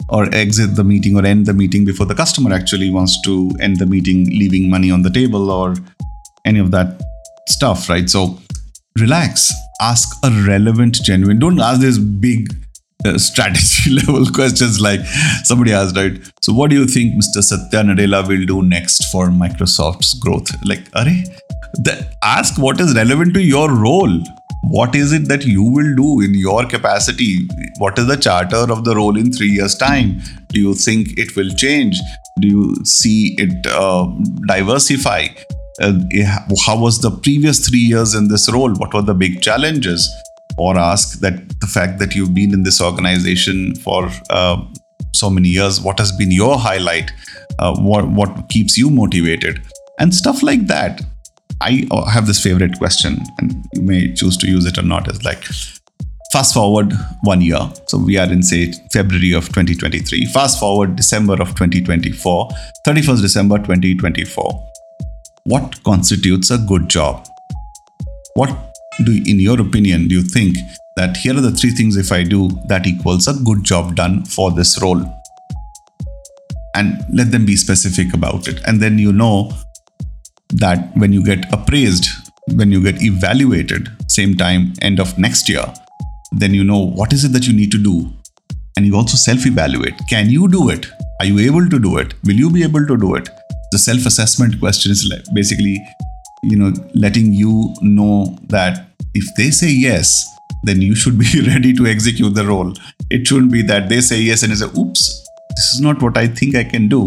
or 0.08 0.32
exit 0.34 0.76
the 0.76 0.84
meeting 0.84 1.16
or 1.16 1.24
end 1.24 1.46
the 1.46 1.54
meeting 1.54 1.84
before 1.84 2.06
the 2.06 2.14
customer 2.14 2.52
actually 2.52 2.90
wants 2.90 3.20
to 3.22 3.50
end 3.60 3.78
the 3.78 3.86
meeting 3.86 4.26
leaving 4.26 4.68
money 4.68 4.90
on 4.90 5.02
the 5.02 5.10
table 5.10 5.50
or 5.50 5.74
any 6.44 6.58
of 6.58 6.70
that 6.70 7.00
stuff 7.48 7.88
right? 7.88 8.08
So 8.08 8.38
relax. 8.98 9.52
Ask 9.80 10.16
a 10.22 10.30
relevant 10.46 10.94
genuine 11.02 11.38
don't 11.38 11.60
ask 11.60 11.80
this 11.80 11.98
big 11.98 12.54
uh, 13.04 13.18
strategy 13.18 13.90
level 14.06 14.24
questions 14.26 14.80
like 14.80 15.00
somebody 15.44 15.72
asked 15.72 15.96
right? 15.96 16.20
So 16.40 16.52
what 16.52 16.70
do 16.70 16.76
you 16.76 16.86
think 16.86 17.14
mr 17.14 17.42
satya 17.42 17.82
nadella 17.82 18.26
will 18.26 18.46
do 18.46 18.62
next 18.62 19.10
for 19.10 19.28
microsoft's 19.28 20.14
growth? 20.14 20.50
Like 20.64 20.86
are 20.94 21.08
the, 21.74 22.06
ask 22.22 22.58
what 22.58 22.80
is 22.80 22.94
relevant 22.94 23.34
to 23.34 23.42
your 23.42 23.70
role. 23.72 24.20
What 24.64 24.94
is 24.94 25.12
it 25.12 25.28
that 25.28 25.44
you 25.44 25.62
will 25.62 25.94
do 25.96 26.20
in 26.20 26.34
your 26.34 26.64
capacity? 26.66 27.48
What 27.78 27.98
is 27.98 28.06
the 28.06 28.16
charter 28.16 28.70
of 28.72 28.84
the 28.84 28.94
role 28.94 29.18
in 29.18 29.32
three 29.32 29.50
years' 29.50 29.74
time? 29.74 30.20
Do 30.48 30.60
you 30.60 30.74
think 30.74 31.18
it 31.18 31.34
will 31.34 31.50
change? 31.50 31.98
Do 32.40 32.48
you 32.48 32.84
see 32.84 33.34
it 33.38 33.66
uh, 33.66 34.06
diversify? 34.46 35.28
Uh, 35.80 35.98
how 36.64 36.78
was 36.78 37.00
the 37.00 37.10
previous 37.10 37.66
three 37.66 37.80
years 37.80 38.14
in 38.14 38.28
this 38.28 38.50
role? 38.52 38.72
What 38.74 38.94
were 38.94 39.02
the 39.02 39.14
big 39.14 39.42
challenges? 39.42 40.08
Or 40.58 40.78
ask 40.78 41.20
that 41.20 41.60
the 41.60 41.66
fact 41.66 41.98
that 41.98 42.14
you've 42.14 42.34
been 42.34 42.52
in 42.52 42.62
this 42.62 42.80
organization 42.80 43.74
for 43.76 44.10
uh, 44.30 44.62
so 45.12 45.30
many 45.30 45.48
years, 45.48 45.80
what 45.80 45.98
has 45.98 46.12
been 46.12 46.30
your 46.30 46.58
highlight? 46.58 47.10
Uh, 47.58 47.74
what 47.76 48.08
what 48.08 48.48
keeps 48.48 48.78
you 48.78 48.90
motivated? 48.90 49.62
And 49.98 50.14
stuff 50.14 50.42
like 50.42 50.66
that 50.66 51.02
I 51.62 51.86
uh, 51.92 52.04
have 52.06 52.26
this 52.26 52.42
favorite 52.42 52.76
question, 52.78 53.18
and 53.38 53.64
you 53.72 53.82
may 53.82 54.12
choose 54.12 54.36
to 54.38 54.48
use 54.48 54.66
it 54.66 54.78
or 54.78 54.82
not. 54.82 55.08
Is 55.08 55.24
like 55.24 55.44
fast 56.32 56.54
forward 56.54 56.92
one 57.22 57.40
year. 57.40 57.60
So 57.86 57.98
we 57.98 58.18
are 58.18 58.30
in 58.30 58.42
say 58.42 58.72
February 58.92 59.32
of 59.32 59.46
2023. 59.48 60.26
Fast 60.26 60.58
forward 60.58 60.96
December 60.96 61.34
of 61.34 61.54
2024, 61.54 62.48
31st 62.86 63.22
December 63.22 63.58
2024. 63.58 64.68
What 65.44 65.82
constitutes 65.84 66.50
a 66.50 66.58
good 66.58 66.88
job? 66.88 67.26
What 68.34 68.50
do, 69.04 69.12
in 69.24 69.38
your 69.38 69.60
opinion, 69.60 70.08
do 70.08 70.16
you 70.16 70.22
think 70.22 70.56
that 70.96 71.16
here 71.16 71.36
are 71.36 71.40
the 71.40 71.52
three 71.52 71.70
things 71.70 71.96
if 71.96 72.10
I 72.10 72.24
do 72.24 72.48
that 72.66 72.86
equals 72.88 73.28
a 73.28 73.34
good 73.44 73.62
job 73.62 73.94
done 73.94 74.24
for 74.24 74.50
this 74.50 74.82
role? 74.82 75.02
And 76.74 77.04
let 77.12 77.30
them 77.30 77.46
be 77.46 77.54
specific 77.54 78.14
about 78.14 78.48
it. 78.48 78.60
And 78.66 78.80
then 78.80 78.98
you 78.98 79.12
know 79.12 79.52
that 80.52 80.90
when 80.96 81.12
you 81.12 81.24
get 81.24 81.52
appraised, 81.52 82.06
when 82.54 82.72
you 82.72 82.82
get 82.82 83.02
evaluated, 83.02 83.88
same 84.08 84.36
time, 84.36 84.72
end 84.82 85.00
of 85.00 85.18
next 85.18 85.48
year, 85.48 85.64
then 86.32 86.54
you 86.54 86.64
know 86.64 86.86
what 86.86 87.12
is 87.12 87.24
it 87.24 87.32
that 87.32 87.46
you 87.46 87.52
need 87.52 87.72
to 87.72 87.82
do. 87.82 88.10
And 88.76 88.86
you 88.86 88.96
also 88.96 89.16
self 89.16 89.46
evaluate. 89.46 89.94
Can 90.08 90.30
you 90.30 90.48
do 90.48 90.70
it? 90.70 90.86
Are 91.20 91.26
you 91.26 91.38
able 91.40 91.68
to 91.68 91.78
do 91.78 91.98
it? 91.98 92.14
Will 92.24 92.34
you 92.34 92.50
be 92.50 92.62
able 92.62 92.86
to 92.86 92.96
do 92.96 93.14
it? 93.14 93.28
the 93.72 93.78
self-assessment 93.78 94.60
question 94.60 94.92
is 94.92 95.02
basically 95.32 95.76
you 96.44 96.56
know 96.56 96.70
letting 96.94 97.32
you 97.32 97.74
know 97.80 98.36
that 98.54 98.86
if 99.14 99.24
they 99.36 99.50
say 99.50 99.70
yes 99.70 100.26
then 100.64 100.82
you 100.82 100.94
should 100.94 101.18
be 101.18 101.30
ready 101.46 101.72
to 101.72 101.86
execute 101.86 102.34
the 102.34 102.46
role 102.46 102.72
it 103.10 103.26
shouldn't 103.26 103.50
be 103.50 103.62
that 103.62 103.88
they 103.88 104.00
say 104.00 104.20
yes 104.20 104.42
and 104.42 104.52
you 104.52 104.60
a 104.60 104.70
oops 104.78 105.06
this 105.56 105.68
is 105.74 105.80
not 105.86 106.02
what 106.02 106.18
i 106.18 106.26
think 106.26 106.54
i 106.54 106.64
can 106.74 106.86
do 106.86 107.02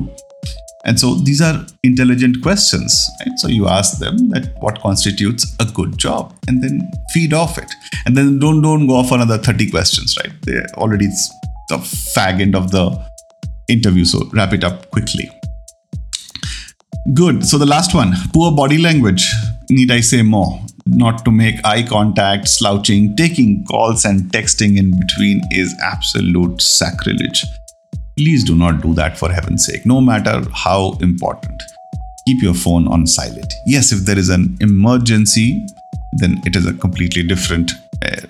and 0.86 1.00
so 1.00 1.16
these 1.16 1.42
are 1.42 1.66
intelligent 1.84 2.44
questions, 2.44 3.10
right? 3.20 3.38
So 3.40 3.48
you 3.48 3.68
ask 3.68 3.98
them 3.98 4.30
that 4.30 4.54
what 4.60 4.80
constitutes 4.82 5.56
a 5.60 5.66
good 5.66 5.98
job 5.98 6.36
and 6.48 6.64
then 6.64 6.80
feed 7.12 7.34
off 7.34 7.58
it. 7.58 7.72
And 8.06 8.16
then 8.16 8.38
don't 8.38 8.62
don't 8.62 8.86
go 8.88 8.96
off 8.96 9.12
another 9.12 9.40
30 9.40 9.72
questions, 9.72 10.16
right? 10.24 10.32
They're 10.44 10.68
already 10.76 11.08
the 11.70 11.78
fag 11.78 12.40
end 12.40 12.56
of 12.56 12.72
the 12.72 13.04
interview. 13.68 14.06
So 14.06 14.30
wrap 14.32 14.54
it 14.54 14.64
up 14.64 14.92
quickly. 14.92 15.30
Good. 17.14 17.46
So 17.46 17.58
the 17.58 17.66
last 17.66 17.96
one, 17.96 18.14
poor 18.32 18.52
body 18.56 18.78
language. 18.78 19.34
Need 19.72 19.92
I 19.92 20.02
say 20.02 20.22
more? 20.22 20.62
Not 20.86 21.26
to 21.26 21.32
make 21.32 21.56
eye 21.66 21.82
contact, 21.82 22.48
slouching, 22.48 23.16
taking 23.16 23.66
calls 23.66 24.06
and 24.06 24.32
texting 24.32 24.78
in 24.78 25.00
between 25.00 25.42
is 25.52 25.74
absolute 25.82 26.62
sacrilege. 26.62 27.44
Please 28.18 28.44
do 28.44 28.56
not 28.56 28.82
do 28.82 28.94
that 28.94 29.18
for 29.18 29.32
heaven's 29.32 29.66
sake, 29.66 29.86
no 29.86 30.00
matter 30.00 30.42
how 30.54 30.98
important. 31.02 31.62
Keep 32.26 32.44
your 32.44 32.54
phone 32.54 32.88
on 32.88 33.06
silent. 33.06 33.54
Yes, 33.66 33.92
if 33.92 34.06
there 34.06 34.18
is 34.18 34.30
an 34.30 34.58
emergency, 34.62 35.66
then 36.14 36.42
it 36.46 36.56
is 36.56 36.66
a 36.66 36.74
completely 36.74 37.24
different 37.24 37.72
uh, 38.04 38.22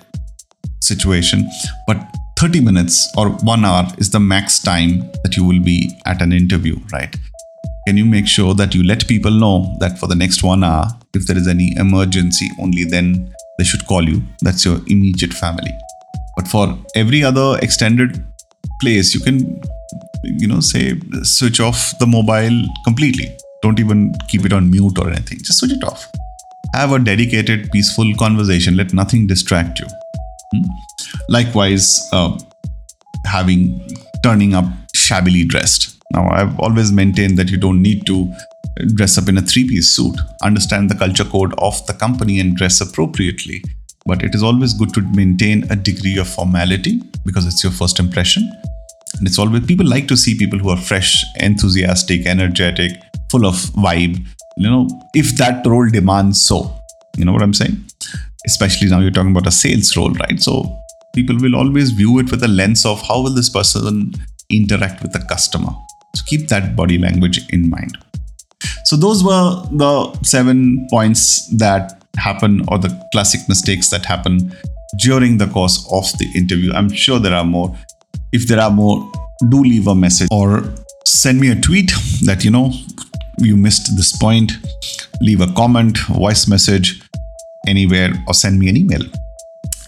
situation. 0.80 1.48
But 1.86 2.04
30 2.38 2.60
minutes 2.60 3.10
or 3.16 3.30
one 3.30 3.64
hour 3.64 3.86
is 3.98 4.10
the 4.10 4.20
max 4.20 4.58
time 4.58 5.10
that 5.22 5.36
you 5.36 5.44
will 5.44 5.62
be 5.62 5.98
at 6.04 6.20
an 6.20 6.32
interview, 6.32 6.76
right? 6.92 7.14
Can 7.86 7.96
you 7.96 8.04
make 8.04 8.26
sure 8.26 8.54
that 8.54 8.74
you 8.74 8.82
let 8.82 9.06
people 9.06 9.30
know 9.30 9.76
that 9.78 9.98
for 9.98 10.08
the 10.08 10.16
next 10.16 10.42
one 10.42 10.64
hour, 10.64 10.86
if 11.14 11.26
there 11.26 11.36
is 11.36 11.46
any 11.46 11.74
emergency, 11.76 12.50
only 12.60 12.84
then 12.84 13.32
they 13.56 13.64
should 13.64 13.86
call 13.86 14.06
you? 14.06 14.20
That's 14.42 14.64
your 14.64 14.78
immediate 14.88 15.32
family. 15.32 15.70
But 16.36 16.48
for 16.48 16.76
every 16.96 17.22
other 17.22 17.58
extended 17.62 18.26
place, 18.80 19.14
you 19.14 19.20
can 19.20 19.60
you 20.24 20.46
know 20.46 20.60
say 20.60 20.98
switch 21.22 21.60
off 21.60 21.92
the 21.98 22.06
mobile 22.06 22.62
completely. 22.84 23.36
Don't 23.62 23.80
even 23.80 24.12
keep 24.28 24.44
it 24.44 24.52
on 24.52 24.70
mute 24.70 24.98
or 24.98 25.08
anything. 25.08 25.38
Just 25.38 25.58
switch 25.58 25.72
it 25.72 25.84
off. 25.84 26.06
Have 26.74 26.92
a 26.92 26.98
dedicated 26.98 27.70
peaceful 27.70 28.12
conversation. 28.18 28.76
Let 28.76 28.92
nothing 28.92 29.26
distract 29.26 29.80
you. 29.80 29.86
Hmm? 30.54 30.62
likewise 31.28 32.08
uh, 32.12 32.38
having 33.24 33.88
turning 34.22 34.54
up 34.54 34.64
shabbily 34.94 35.44
dressed. 35.44 35.96
Now 36.12 36.28
i've 36.30 36.58
always 36.60 36.92
maintained 36.92 37.38
that 37.38 37.50
you 37.50 37.56
don't 37.56 37.82
need 37.82 38.06
to 38.06 38.32
dress 38.94 39.18
up 39.18 39.28
in 39.28 39.38
a 39.38 39.42
three 39.42 39.66
piece 39.66 39.94
suit. 39.94 40.16
Understand 40.42 40.90
the 40.90 40.94
culture 40.94 41.24
code 41.24 41.54
of 41.58 41.84
the 41.86 41.94
company 41.94 42.40
and 42.40 42.56
dress 42.56 42.80
appropriately. 42.80 43.62
But 44.06 44.22
it 44.22 44.34
is 44.34 44.42
always 44.42 44.72
good 44.72 44.94
to 44.94 45.00
maintain 45.14 45.64
a 45.70 45.76
degree 45.76 46.16
of 46.18 46.28
formality 46.28 47.02
because 47.24 47.46
it's 47.46 47.64
your 47.64 47.72
first 47.72 47.98
impression 47.98 48.48
and 49.18 49.26
it's 49.26 49.38
always 49.38 49.64
people 49.66 49.86
like 49.86 50.08
to 50.08 50.16
see 50.16 50.36
people 50.36 50.58
who 50.58 50.70
are 50.70 50.76
fresh, 50.76 51.24
enthusiastic, 51.36 52.26
energetic, 52.26 52.92
full 53.30 53.46
of 53.46 53.54
vibe. 53.54 54.26
You 54.56 54.70
know, 54.70 54.88
if 55.14 55.36
that 55.36 55.66
role 55.66 55.88
demands 55.88 56.40
so, 56.40 56.74
you 57.16 57.24
know 57.24 57.32
what 57.32 57.42
I'm 57.42 57.54
saying? 57.54 57.82
Especially 58.46 58.88
now 58.88 59.00
you're 59.00 59.10
talking 59.10 59.30
about 59.30 59.46
a 59.46 59.50
sales 59.52 59.96
role, 59.96 60.12
right? 60.12 60.40
So 60.40 60.78
people 61.14 61.36
will 61.38 61.56
always 61.56 61.90
view 61.90 62.18
it 62.18 62.30
with 62.30 62.42
a 62.42 62.48
lens 62.48 62.84
of 62.84 63.00
how 63.02 63.22
will 63.22 63.34
this 63.34 63.48
person 63.48 64.12
interact 64.50 65.02
with 65.02 65.12
the 65.12 65.20
customer. 65.20 65.72
So 66.14 66.24
keep 66.26 66.48
that 66.48 66.76
body 66.76 66.98
language 66.98 67.40
in 67.50 67.68
mind. 67.68 67.98
So 68.84 68.96
those 68.96 69.24
were 69.24 69.62
the 69.72 70.18
seven 70.22 70.86
points 70.90 71.48
that 71.56 72.04
happen 72.16 72.64
or 72.68 72.78
the 72.78 73.08
classic 73.12 73.40
mistakes 73.48 73.90
that 73.90 74.04
happen 74.04 74.54
during 75.00 75.38
the 75.38 75.46
course 75.48 75.86
of 75.92 76.06
the 76.18 76.30
interview. 76.34 76.72
I'm 76.72 76.90
sure 76.90 77.18
there 77.18 77.34
are 77.34 77.44
more. 77.44 77.76
If 78.36 78.48
there 78.48 78.60
are 78.60 78.70
more, 78.70 79.10
do 79.48 79.62
leave 79.62 79.86
a 79.86 79.94
message 79.94 80.28
or 80.30 80.62
send 81.06 81.40
me 81.40 81.50
a 81.50 81.58
tweet 81.58 81.90
that 82.26 82.44
you 82.44 82.50
know 82.50 82.70
you 83.38 83.56
missed 83.56 83.96
this 83.96 84.14
point. 84.14 84.52
Leave 85.22 85.40
a 85.40 85.50
comment, 85.54 85.96
voice 86.08 86.46
message, 86.46 87.00
anywhere, 87.66 88.12
or 88.28 88.34
send 88.34 88.58
me 88.58 88.68
an 88.68 88.76
email. 88.76 89.00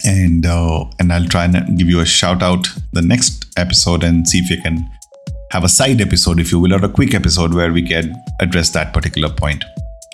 And 0.03 0.47
uh, 0.47 0.85
and 0.99 1.13
I'll 1.13 1.27
try 1.27 1.43
and 1.45 1.77
give 1.77 1.89
you 1.89 1.99
a 1.99 2.07
shout 2.07 2.41
out 2.41 2.67
the 2.93 3.03
next 3.03 3.45
episode 3.55 4.03
and 4.03 4.27
see 4.27 4.39
if 4.39 4.49
you 4.49 4.59
can 4.63 4.89
have 5.51 5.63
a 5.63 5.69
side 5.69 6.01
episode, 6.01 6.39
if 6.39 6.51
you 6.51 6.59
will, 6.59 6.73
or 6.73 6.83
a 6.83 6.89
quick 6.89 7.13
episode 7.13 7.53
where 7.53 7.71
we 7.71 7.83
can 7.83 8.15
address 8.39 8.71
that 8.71 8.95
particular 8.95 9.29
point. 9.29 9.63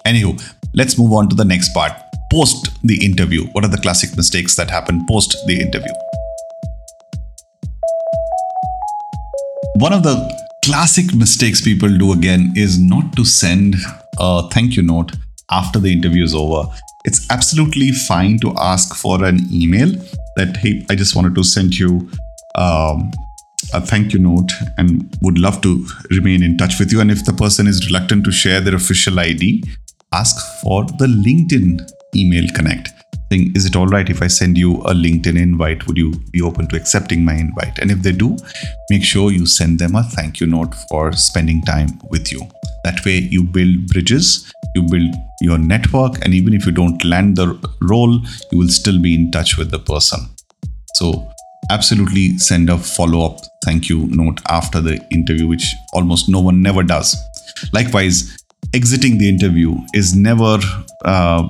Anywho, 0.06 0.36
let's 0.74 0.98
move 1.00 1.14
on 1.14 1.30
to 1.30 1.38
the 1.38 1.46
next 1.46 1.74
part. 1.74 1.94
Post 2.30 2.70
the 2.84 3.00
interview. 3.06 3.46
What 3.54 3.64
are 3.64 3.70
the 3.70 3.78
classic 3.78 4.18
mistakes 4.18 4.58
that 4.58 4.70
happen 4.70 5.06
post 5.08 5.38
the 5.48 5.62
interview? 5.62 5.94
One 9.76 9.92
of 9.92 10.04
the 10.04 10.16
classic 10.64 11.14
mistakes 11.14 11.60
people 11.60 11.90
do 11.98 12.14
again 12.14 12.54
is 12.56 12.80
not 12.80 13.14
to 13.18 13.26
send 13.26 13.76
a 14.18 14.48
thank 14.50 14.78
you 14.78 14.82
note 14.82 15.12
after 15.52 15.80
the 15.80 15.92
interview 15.92 16.24
is 16.24 16.34
over. 16.34 16.64
It's 17.04 17.30
absolutely 17.30 17.92
fine 17.92 18.40
to 18.40 18.54
ask 18.58 18.96
for 18.96 19.26
an 19.26 19.42
email 19.52 19.92
that, 20.38 20.56
hey, 20.56 20.86
I 20.90 20.96
just 20.96 21.14
wanted 21.14 21.36
to 21.36 21.44
send 21.44 21.78
you 21.78 22.10
um, 22.56 23.12
a 23.74 23.82
thank 23.82 24.14
you 24.14 24.20
note 24.20 24.50
and 24.78 25.14
would 25.22 25.38
love 25.38 25.60
to 25.64 25.86
remain 26.10 26.42
in 26.42 26.58
touch 26.58 26.80
with 26.80 26.94
you. 26.94 27.02
And 27.02 27.12
if 27.12 27.26
the 27.26 27.34
person 27.34 27.68
is 27.68 27.86
reluctant 27.86 28.24
to 28.24 28.32
share 28.32 28.62
their 28.62 28.76
official 28.76 29.20
ID, 29.20 29.62
ask 30.14 30.38
for 30.62 30.86
the 30.86 31.08
LinkedIn 31.08 31.82
email 32.16 32.48
connect 32.56 32.95
Is 33.36 33.66
it 33.66 33.76
all 33.76 33.88
right 33.88 34.10
if 34.10 34.22
I 34.22 34.28
send 34.28 34.58
you 34.58 34.78
a 34.82 34.94
LinkedIn 34.94 35.40
invite? 35.40 35.86
Would 35.88 35.98
you 35.98 36.12
be 36.32 36.42
open 36.42 36.68
to 36.70 36.76
accepting 36.76 37.26
my 37.26 37.34
invite? 37.34 37.80
And 37.80 37.92
if 37.92 38.02
they 38.02 38.12
do, 38.12 38.38
make 38.90 39.04
sure 39.04 39.32
you 39.32 39.46
send 39.46 39.80
them 39.80 39.96
a 39.96 40.04
thank 40.04 40.40
you 40.40 40.48
note 40.48 40.74
for 40.90 41.12
spending 41.14 41.62
time 41.62 42.00
with 42.10 42.32
you. 42.32 42.42
That 42.84 43.04
way, 43.06 43.18
you 43.18 43.44
build 43.44 43.88
bridges, 43.88 44.52
you 44.76 44.84
build 44.84 45.14
your 45.42 45.58
network, 45.58 46.24
and 46.24 46.34
even 46.34 46.54
if 46.54 46.66
you 46.66 46.72
don't 46.72 47.04
land 47.04 47.36
the 47.36 47.48
role, 47.82 48.22
you 48.52 48.58
will 48.60 48.70
still 48.70 49.02
be 49.02 49.16
in 49.16 49.32
touch 49.32 49.58
with 49.58 49.72
the 49.72 49.80
person. 49.80 50.20
So, 50.94 51.30
absolutely 51.72 52.38
send 52.38 52.70
a 52.70 52.78
follow 52.78 53.26
up 53.26 53.40
thank 53.66 53.90
you 53.90 54.08
note 54.08 54.40
after 54.48 54.80
the 54.80 55.04
interview, 55.12 55.48
which 55.48 55.74
almost 55.94 56.30
no 56.30 56.40
one 56.40 56.62
never 56.62 56.84
does. 56.84 57.18
Likewise, 57.74 58.38
exiting 58.74 59.18
the 59.18 59.28
interview 59.28 59.76
is 59.94 60.16
never 60.16 60.60
uh, 61.04 61.48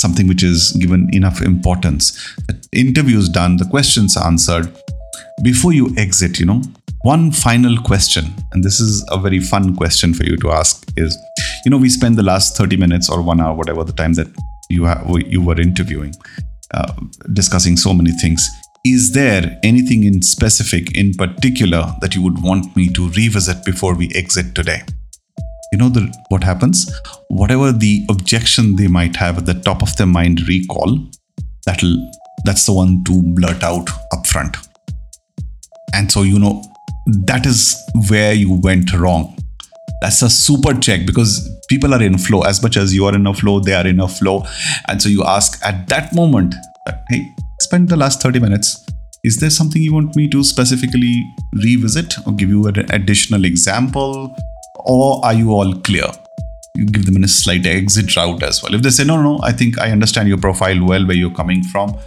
something 0.00 0.26
which 0.26 0.42
is 0.42 0.72
given 0.80 1.08
enough 1.12 1.42
importance. 1.42 2.12
The 2.48 3.28
done, 3.32 3.56
the 3.56 3.66
questions 3.66 4.16
answered. 4.16 4.72
Before 5.42 5.72
you 5.72 5.94
exit, 5.96 6.38
you 6.38 6.46
know, 6.46 6.62
one 7.02 7.32
final 7.32 7.76
question, 7.82 8.24
and 8.52 8.62
this 8.62 8.78
is 8.78 9.04
a 9.10 9.18
very 9.18 9.40
fun 9.40 9.74
question 9.74 10.12
for 10.12 10.24
you 10.24 10.36
to 10.36 10.50
ask 10.50 10.86
is, 10.96 11.16
you 11.64 11.70
know, 11.70 11.78
we 11.78 11.88
spend 11.88 12.16
the 12.16 12.22
last 12.22 12.56
30 12.56 12.76
minutes 12.76 13.08
or 13.08 13.22
one 13.22 13.40
hour, 13.40 13.54
whatever 13.54 13.84
the 13.84 13.92
time 13.92 14.14
that 14.14 14.28
you 14.68 14.84
have, 14.84 15.06
you 15.26 15.42
were 15.42 15.60
interviewing, 15.60 16.14
uh, 16.74 16.92
discussing 17.32 17.76
so 17.76 17.94
many 17.94 18.12
things. 18.12 18.46
Is 18.84 19.12
there 19.12 19.58
anything 19.62 20.04
in 20.04 20.22
specific, 20.22 20.96
in 20.96 21.14
particular, 21.14 21.94
that 22.00 22.14
you 22.14 22.22
would 22.22 22.42
want 22.42 22.76
me 22.76 22.88
to 22.88 23.10
revisit 23.10 23.64
before 23.64 23.94
we 23.94 24.10
exit 24.14 24.54
today? 24.54 24.82
You 25.72 25.78
know 25.78 25.88
the 25.88 26.12
what 26.28 26.42
happens? 26.42 26.90
Whatever 27.28 27.72
the 27.72 28.04
objection 28.10 28.76
they 28.76 28.88
might 28.88 29.16
have 29.16 29.38
at 29.38 29.46
the 29.46 29.54
top 29.54 29.82
of 29.82 29.96
their 29.96 30.06
mind 30.06 30.46
recall 30.48 30.98
that'll 31.66 31.96
that's 32.44 32.66
the 32.66 32.72
one 32.72 33.04
to 33.04 33.22
blurt 33.34 33.62
out 33.62 33.90
up 34.12 34.26
front 34.26 34.56
and 35.92 36.10
so 36.10 36.22
you 36.22 36.38
know 36.38 36.62
that 37.26 37.46
is 37.46 37.76
where 38.08 38.32
you 38.32 38.52
went 38.52 38.92
wrong. 38.92 39.36
That's 40.00 40.22
a 40.22 40.30
super 40.30 40.72
check 40.74 41.04
because 41.06 41.48
people 41.68 41.92
are 41.92 42.02
in 42.02 42.16
flow. 42.16 42.42
As 42.42 42.62
much 42.62 42.76
as 42.76 42.94
you 42.94 43.04
are 43.06 43.14
in 43.14 43.26
a 43.26 43.34
flow 43.34 43.60
they 43.60 43.74
are 43.74 43.86
in 43.86 44.00
a 44.00 44.08
flow. 44.08 44.44
And 44.88 45.02
so 45.02 45.08
you 45.08 45.24
ask 45.24 45.64
at 45.64 45.88
that 45.88 46.14
moment 46.14 46.54
hey 47.08 47.34
spend 47.60 47.88
the 47.88 47.96
last 47.96 48.22
30 48.22 48.40
minutes. 48.40 48.86
Is 49.22 49.36
there 49.36 49.50
something 49.50 49.82
you 49.82 49.92
want 49.92 50.16
me 50.16 50.28
to 50.28 50.42
specifically 50.42 51.22
revisit 51.62 52.14
or 52.26 52.32
give 52.32 52.48
you 52.48 52.66
an 52.68 52.90
additional 52.90 53.44
example 53.44 54.34
or 54.84 55.24
are 55.24 55.34
you 55.34 55.52
all 55.52 55.74
clear? 55.80 56.06
You 56.76 56.86
give 56.86 57.06
them 57.06 57.22
a 57.22 57.28
slight 57.28 57.66
exit 57.66 58.14
route 58.16 58.42
as 58.42 58.62
well. 58.62 58.74
If 58.74 58.82
they 58.82 58.90
say, 58.90 59.04
no, 59.04 59.20
no, 59.20 59.40
I 59.42 59.52
think 59.52 59.78
I 59.78 59.90
understand 59.90 60.28
your 60.28 60.38
profile 60.38 60.84
well, 60.84 61.06
where 61.06 61.16
you're 61.16 61.34
coming 61.34 61.62
from, 61.64 61.98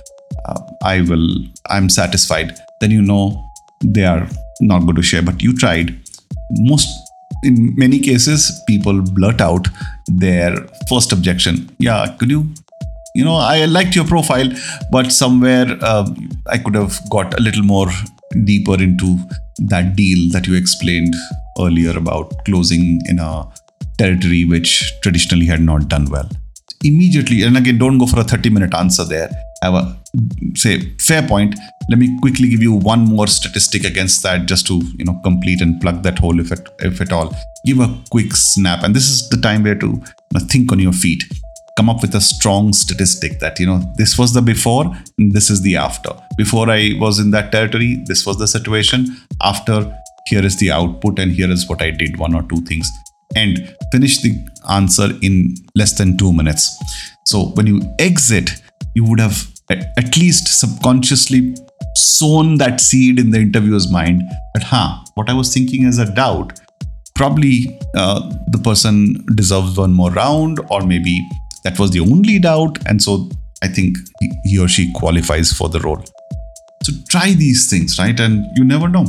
uh, 0.45 0.59
I 0.83 1.01
will, 1.01 1.27
I'm 1.69 1.89
satisfied, 1.89 2.57
then 2.79 2.91
you 2.91 3.01
know 3.01 3.43
they 3.83 4.05
are 4.05 4.27
not 4.61 4.81
going 4.83 4.95
to 4.95 5.01
share, 5.01 5.21
but 5.21 5.41
you 5.41 5.55
tried. 5.55 5.99
Most, 6.51 6.87
in 7.43 7.73
many 7.75 7.99
cases, 7.99 8.61
people 8.67 9.01
blurt 9.01 9.41
out 9.41 9.67
their 10.07 10.55
first 10.89 11.11
objection. 11.11 11.69
Yeah, 11.79 12.15
could 12.17 12.29
you 12.29 12.53
you 13.15 13.23
know 13.23 13.35
i 13.35 13.65
liked 13.65 13.95
your 13.95 14.05
profile 14.05 14.49
but 14.91 15.11
somewhere 15.11 15.77
uh, 15.81 16.05
i 16.47 16.57
could 16.57 16.73
have 16.73 16.99
got 17.09 17.37
a 17.39 17.41
little 17.41 17.63
more 17.63 17.87
deeper 18.45 18.81
into 18.81 19.17
that 19.57 19.95
deal 19.95 20.29
that 20.31 20.47
you 20.47 20.55
explained 20.55 21.13
earlier 21.59 21.97
about 21.97 22.33
closing 22.45 22.99
in 23.05 23.19
a 23.19 23.47
territory 23.97 24.45
which 24.45 24.91
traditionally 25.01 25.45
had 25.45 25.61
not 25.61 25.87
done 25.87 26.09
well. 26.09 26.29
Immediately, 26.83 27.43
and 27.43 27.57
again, 27.57 27.77
don't 27.77 27.97
go 27.97 28.05
for 28.05 28.19
a 28.19 28.23
30 28.23 28.49
minute 28.49 28.73
answer 28.73 29.05
there. 29.05 29.29
Have 29.61 29.75
a 29.75 29.97
say 30.55 30.95
fair 30.99 31.25
point. 31.25 31.55
Let 31.89 31.99
me 31.99 32.17
quickly 32.19 32.49
give 32.49 32.61
you 32.61 32.73
one 32.73 33.05
more 33.05 33.27
statistic 33.27 33.85
against 33.85 34.21
that, 34.23 34.45
just 34.47 34.67
to 34.67 34.81
you 34.97 35.05
know 35.05 35.19
complete 35.23 35.61
and 35.61 35.79
plug 35.79 36.03
that 36.03 36.19
hole 36.19 36.39
if 36.39 36.51
it 36.51 36.67
if 36.79 36.99
at 36.99 37.13
all. 37.13 37.33
Give 37.65 37.79
a 37.79 37.97
quick 38.11 38.33
snap, 38.33 38.83
and 38.83 38.93
this 38.93 39.09
is 39.09 39.29
the 39.29 39.37
time 39.37 39.63
where 39.63 39.75
to 39.75 40.01
think 40.49 40.71
on 40.71 40.79
your 40.79 40.91
feet. 40.91 41.23
Come 41.77 41.89
up 41.89 42.01
with 42.01 42.13
a 42.13 42.21
strong 42.21 42.71
statistic 42.71 43.39
that 43.39 43.59
you 43.59 43.65
know 43.65 43.81
this 43.97 44.17
was 44.17 44.33
the 44.33 44.41
before, 44.41 44.85
and 45.17 45.33
this 45.33 45.49
is 45.49 45.61
the 45.61 45.75
after. 45.75 46.11
Before 46.37 46.69
I 46.69 46.91
was 46.99 47.19
in 47.19 47.31
that 47.31 47.51
territory, 47.51 48.03
this 48.05 48.25
was 48.25 48.37
the 48.37 48.47
situation. 48.47 49.07
After, 49.41 49.91
here 50.27 50.45
is 50.45 50.57
the 50.57 50.71
output, 50.71 51.19
and 51.19 51.31
here 51.31 51.49
is 51.49 51.67
what 51.67 51.81
I 51.81 51.89
did. 51.91 52.19
One 52.19 52.35
or 52.35 52.43
two 52.43 52.61
things 52.61 52.87
and 53.35 53.75
finish 53.91 54.21
the 54.21 54.35
answer 54.69 55.09
in 55.21 55.55
less 55.75 55.97
than 55.97 56.17
two 56.17 56.33
minutes. 56.33 56.77
So 57.25 57.45
when 57.55 57.67
you 57.67 57.81
exit, 57.99 58.61
you 58.95 59.05
would 59.05 59.19
have 59.19 59.47
at 59.69 60.17
least 60.17 60.59
subconsciously 60.59 61.55
sown 61.95 62.57
that 62.57 62.81
seed 62.81 63.19
in 63.19 63.31
the 63.31 63.39
interviewer's 63.39 63.91
mind 63.91 64.21
that, 64.53 64.63
huh, 64.63 64.97
what 65.15 65.29
I 65.29 65.33
was 65.33 65.53
thinking 65.53 65.85
as 65.85 65.99
a 65.99 66.13
doubt, 66.13 66.59
probably 67.15 67.79
uh, 67.95 68.31
the 68.51 68.57
person 68.57 69.25
deserves 69.35 69.77
one 69.77 69.93
more 69.93 70.11
round, 70.11 70.59
or 70.69 70.81
maybe 70.81 71.27
that 71.63 71.79
was 71.79 71.91
the 71.91 71.99
only 71.99 72.39
doubt. 72.39 72.77
And 72.87 73.01
so 73.01 73.29
I 73.61 73.67
think 73.67 73.97
he 74.43 74.59
or 74.59 74.67
she 74.67 74.91
qualifies 74.93 75.51
for 75.51 75.69
the 75.69 75.79
role. 75.79 76.03
So 76.83 76.91
try 77.09 77.31
these 77.31 77.69
things, 77.69 77.97
right? 77.97 78.19
And 78.19 78.45
you 78.55 78.63
never 78.63 78.89
know 78.89 79.05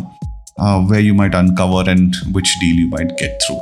uh, 0.58 0.82
where 0.82 1.00
you 1.00 1.14
might 1.14 1.34
uncover 1.34 1.88
and 1.90 2.14
which 2.32 2.56
deal 2.60 2.76
you 2.76 2.88
might 2.88 3.16
get 3.18 3.40
through. 3.46 3.60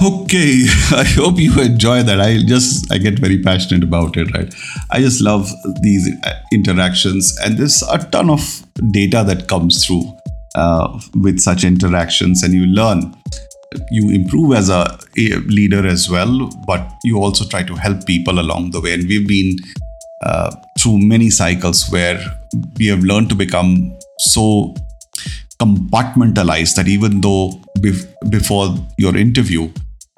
Okay, 0.00 0.66
I 0.92 1.04
hope 1.04 1.38
you 1.38 1.60
enjoy 1.60 2.02
that. 2.04 2.20
I 2.20 2.38
just 2.38 2.90
I 2.92 2.98
get 2.98 3.18
very 3.18 3.42
passionate 3.42 3.82
about 3.82 4.16
it, 4.16 4.32
right? 4.32 4.52
I 4.90 5.00
just 5.00 5.20
love 5.20 5.50
these 5.80 6.08
uh, 6.24 6.34
interactions, 6.52 7.36
and 7.44 7.58
there's 7.58 7.82
a 7.82 7.98
ton 7.98 8.30
of 8.30 8.64
data 8.92 9.24
that 9.26 9.48
comes 9.48 9.84
through 9.84 10.04
uh, 10.54 11.00
with 11.14 11.40
such 11.40 11.64
interactions, 11.64 12.42
and 12.42 12.54
you 12.54 12.66
learn. 12.66 13.14
You 13.90 14.10
improve 14.10 14.54
as 14.54 14.70
a, 14.70 14.98
leader 15.16 15.86
as 15.86 16.08
well, 16.08 16.50
but 16.66 16.90
you 17.04 17.18
also 17.18 17.44
try 17.44 17.62
to 17.64 17.74
help 17.74 18.06
people 18.06 18.38
along 18.38 18.70
the 18.70 18.80
way. 18.80 18.94
And 18.94 19.06
we've 19.08 19.26
been 19.26 19.56
uh, 20.22 20.54
through 20.78 20.98
many 20.98 21.30
cycles 21.30 21.88
where 21.90 22.18
we 22.78 22.86
have 22.86 23.02
learned 23.04 23.28
to 23.30 23.34
become 23.34 23.96
so 24.18 24.74
compartmentalized 25.60 26.76
that 26.76 26.86
even 26.88 27.20
though 27.20 27.50
bef- 27.78 28.06
before 28.30 28.76
your 28.96 29.16
interview 29.16 29.68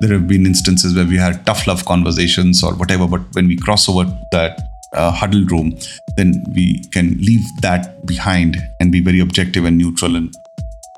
there 0.00 0.12
have 0.12 0.26
been 0.26 0.46
instances 0.46 0.94
where 0.94 1.06
we 1.06 1.16
had 1.16 1.44
tough 1.44 1.66
love 1.66 1.84
conversations 1.84 2.64
or 2.64 2.74
whatever, 2.74 3.06
but 3.06 3.20
when 3.32 3.46
we 3.46 3.56
cross 3.56 3.88
over 3.88 4.04
that 4.32 4.58
uh, 4.94 5.10
huddle 5.10 5.44
room, 5.44 5.78
then 6.16 6.42
we 6.54 6.82
can 6.90 7.18
leave 7.18 7.42
that 7.60 8.04
behind 8.06 8.56
and 8.80 8.90
be 8.90 9.00
very 9.00 9.20
objective 9.20 9.64
and 9.66 9.76
neutral 9.76 10.16
and 10.16 10.34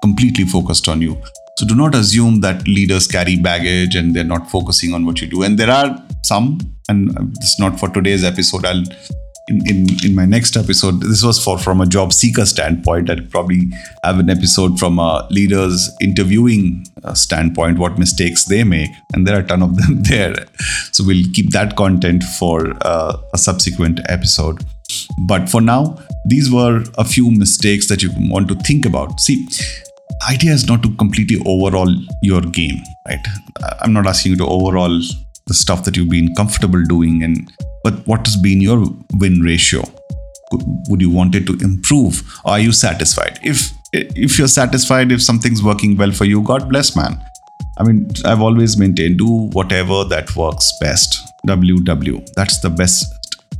completely 0.02 0.44
focused 0.44 0.88
on 0.88 1.02
you. 1.02 1.20
So 1.58 1.66
do 1.66 1.74
not 1.74 1.94
assume 1.94 2.40
that 2.40 2.66
leaders 2.66 3.06
carry 3.06 3.36
baggage 3.36 3.94
and 3.94 4.14
they're 4.14 4.24
not 4.24 4.50
focusing 4.50 4.94
on 4.94 5.04
what 5.04 5.20
you 5.20 5.28
do. 5.28 5.42
And 5.42 5.58
there 5.58 5.70
are 5.70 6.02
some, 6.22 6.58
and 6.88 7.10
it's 7.36 7.60
not 7.60 7.78
for 7.78 7.88
today's 7.88 8.24
episode. 8.24 8.64
I'll 8.64 8.84
in, 9.48 9.60
in, 9.68 9.86
in 10.04 10.14
my 10.14 10.24
next 10.24 10.56
episode, 10.56 11.00
this 11.00 11.22
was 11.22 11.42
for 11.42 11.58
from 11.58 11.80
a 11.80 11.86
job 11.86 12.12
seeker 12.12 12.46
standpoint. 12.46 13.10
I'd 13.10 13.30
probably 13.30 13.70
have 14.04 14.18
an 14.18 14.30
episode 14.30 14.78
from 14.78 14.98
a 14.98 15.26
leaders 15.30 15.90
interviewing 16.00 16.86
uh, 17.02 17.14
standpoint, 17.14 17.78
what 17.78 17.98
mistakes 17.98 18.44
they 18.44 18.64
make, 18.64 18.90
and 19.12 19.26
there 19.26 19.36
are 19.36 19.40
a 19.40 19.46
ton 19.46 19.62
of 19.62 19.76
them 19.82 20.02
there. 20.04 20.34
So 20.92 21.04
we'll 21.04 21.26
keep 21.32 21.50
that 21.50 21.76
content 21.76 22.22
for 22.22 22.72
uh, 22.82 23.16
a 23.34 23.38
subsequent 23.38 24.00
episode. 24.08 24.64
But 25.26 25.48
for 25.48 25.60
now, 25.60 25.98
these 26.26 26.50
were 26.50 26.84
a 26.98 27.04
few 27.04 27.30
mistakes 27.30 27.88
that 27.88 28.02
you 28.02 28.10
want 28.16 28.48
to 28.48 28.54
think 28.56 28.86
about. 28.86 29.20
See, 29.20 29.46
idea 30.28 30.52
is 30.52 30.66
not 30.68 30.82
to 30.82 30.94
completely 30.96 31.38
overhaul 31.46 31.94
your 32.22 32.40
game, 32.40 32.82
right? 33.08 33.24
I'm 33.80 33.92
not 33.92 34.06
asking 34.06 34.32
you 34.32 34.38
to 34.38 34.46
overhaul 34.46 35.00
the 35.46 35.54
stuff 35.54 35.84
that 35.84 35.96
you've 35.96 36.10
been 36.10 36.34
comfortable 36.34 36.82
doing 36.84 37.22
and 37.22 37.52
but 37.84 37.94
what 38.06 38.24
has 38.26 38.36
been 38.36 38.60
your 38.60 38.86
win 39.14 39.40
ratio? 39.40 39.82
Would 40.88 41.00
you 41.00 41.10
want 41.10 41.34
it 41.34 41.46
to 41.46 41.58
improve? 41.64 42.22
Are 42.44 42.60
you 42.60 42.72
satisfied? 42.72 43.40
If 43.42 43.72
if 43.92 44.38
you're 44.38 44.48
satisfied 44.48 45.12
if 45.12 45.22
something's 45.22 45.62
working 45.62 45.96
well 45.96 46.12
for 46.12 46.24
you 46.24 46.42
god 46.42 46.68
bless 46.68 46.94
man. 46.96 47.20
I 47.78 47.84
mean 47.84 48.10
i've 48.24 48.40
always 48.40 48.76
maintained 48.76 49.18
do 49.18 49.48
whatever 49.52 50.04
that 50.04 50.34
works 50.36 50.72
best. 50.80 51.18
Ww 51.46 52.26
that's 52.34 52.60
the 52.60 52.70
best 52.70 53.12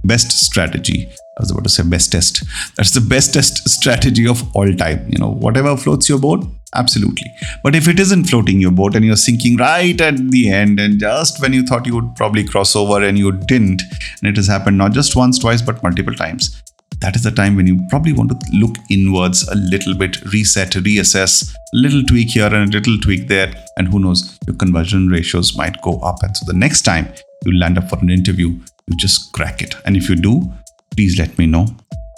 best 0.05 0.33
strategy 0.33 1.11
I 1.39 1.41
was 1.41 1.51
about 1.51 1.65
to 1.65 1.71
say 1.71 1.83
best 1.83 2.13
test. 2.13 2.45
That's 2.77 2.91
the 2.91 3.01
bestest 3.01 3.69
strategy 3.69 4.29
of 4.29 4.45
all 4.55 4.71
time. 4.75 5.09
You 5.09 5.19
know, 5.19 5.31
whatever 5.31 5.77
floats 5.79 6.09
your 6.09 6.19
boat, 6.19 6.45
absolutely. 6.75 7.33
But 7.65 7.75
if 7.75 7.89
it 7.89 7.99
isn't 7.99 8.25
floating 8.25 8.61
your 8.61 8.71
boat 8.71 8.95
and 8.95 9.05
you're 9.05 9.17
sinking 9.17 9.57
right 9.57 9.99
at 9.99 10.19
the 10.31 10.51
end, 10.51 10.79
and 10.79 11.01
just 11.01 11.41
when 11.41 11.55
you 11.55 11.63
thought 11.63 11.87
you 11.87 11.95
would 11.95 12.15
probably 12.17 12.45
cross 12.45 12.77
over 12.77 13.03
and 13.03 13.17
you 13.17 13.33
didn't, 13.33 13.83
and 14.21 14.29
it 14.29 14.37
has 14.37 14.47
happened 14.47 14.77
not 14.77 14.93
just 14.93 15.17
once, 15.17 15.39
twice, 15.39 15.63
but 15.63 15.83
multiple 15.83 16.15
times, 16.15 16.63
that 17.01 17.17
is 17.17 17.23
the 17.23 17.31
time 17.31 17.57
when 17.57 17.67
you 17.67 17.81
probably 17.89 18.13
want 18.13 18.31
to 18.31 18.37
look 18.53 18.77
inwards 18.91 19.49
a 19.49 19.55
little 19.55 19.95
bit, 19.95 20.23
reset, 20.33 20.73
reassess, 20.73 21.53
a 21.55 21.77
little 21.77 22.03
tweak 22.05 22.31
here 22.31 22.47
and 22.47 22.75
a 22.75 22.79
little 22.79 22.99
tweak 22.99 23.27
there, 23.29 23.53
and 23.79 23.89
who 23.89 23.99
knows, 23.99 24.39
your 24.47 24.55
conversion 24.57 25.09
ratios 25.09 25.57
might 25.57 25.81
go 25.81 25.99
up. 26.01 26.23
And 26.23 26.37
so 26.37 26.45
the 26.47 26.59
next 26.59 26.83
time 26.83 27.13
you 27.47 27.59
land 27.59 27.79
up 27.79 27.89
for 27.89 27.99
an 28.01 28.11
interview, 28.11 28.51
you 28.87 28.97
just 28.97 29.33
crack 29.33 29.63
it. 29.63 29.75
And 29.87 29.97
if 29.97 30.09
you 30.09 30.15
do, 30.15 30.53
please 30.93 31.19
let 31.19 31.37
me 31.39 31.47
know. 31.47 31.67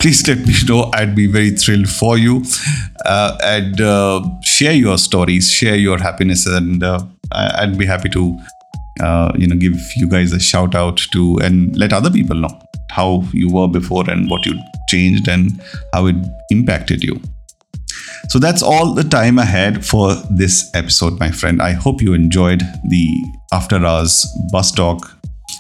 Please 0.01 0.27
let 0.29 0.39
me 0.47 0.55
know. 0.69 0.91
I'd 0.93 1.15
be 1.15 1.27
very 1.27 1.51
thrilled 1.51 1.89
for 1.89 2.19
you. 2.19 2.45
Uh, 3.07 3.39
and 3.43 3.81
uh, 3.81 4.23
share 4.43 4.73
your 4.73 4.99
stories, 4.99 5.51
share 5.51 5.77
your 5.77 5.99
happiness, 5.99 6.47
and 6.47 6.83
uh, 6.83 7.01
I'd 7.33 7.79
be 7.79 7.87
happy 7.87 8.09
to, 8.11 8.39
uh, 9.01 9.33
you 9.37 9.47
know, 9.47 9.57
give 9.57 9.77
you 9.97 10.09
guys 10.09 10.33
a 10.33 10.41
shout 10.41 10.75
out 10.75 10.99
to 11.13 11.39
and 11.43 11.77
let 11.77 11.93
other 11.93 12.11
people 12.11 12.37
know 12.37 12.61
how 12.91 13.25
you 13.33 13.51
were 13.53 13.69
before 13.69 14.09
and 14.11 14.29
what 14.31 14.47
you 14.47 14.59
changed 14.89 15.27
and 15.29 15.63
how 15.93 16.07
it 16.07 16.17
impacted 16.51 17.03
you. 17.03 17.21
So 18.29 18.39
that's 18.39 18.63
all 18.63 18.95
the 18.95 19.05
time 19.05 19.39
I 19.39 19.45
had 19.45 19.85
for 19.85 20.15
this 20.31 20.71
episode, 20.75 21.19
my 21.19 21.31
friend. 21.31 21.61
I 21.61 21.73
hope 21.73 22.01
you 22.01 22.15
enjoyed 22.15 22.63
the 22.89 23.09
After 23.53 23.77
Hours 23.85 24.27
Bus 24.51 24.73
Talk 24.73 25.14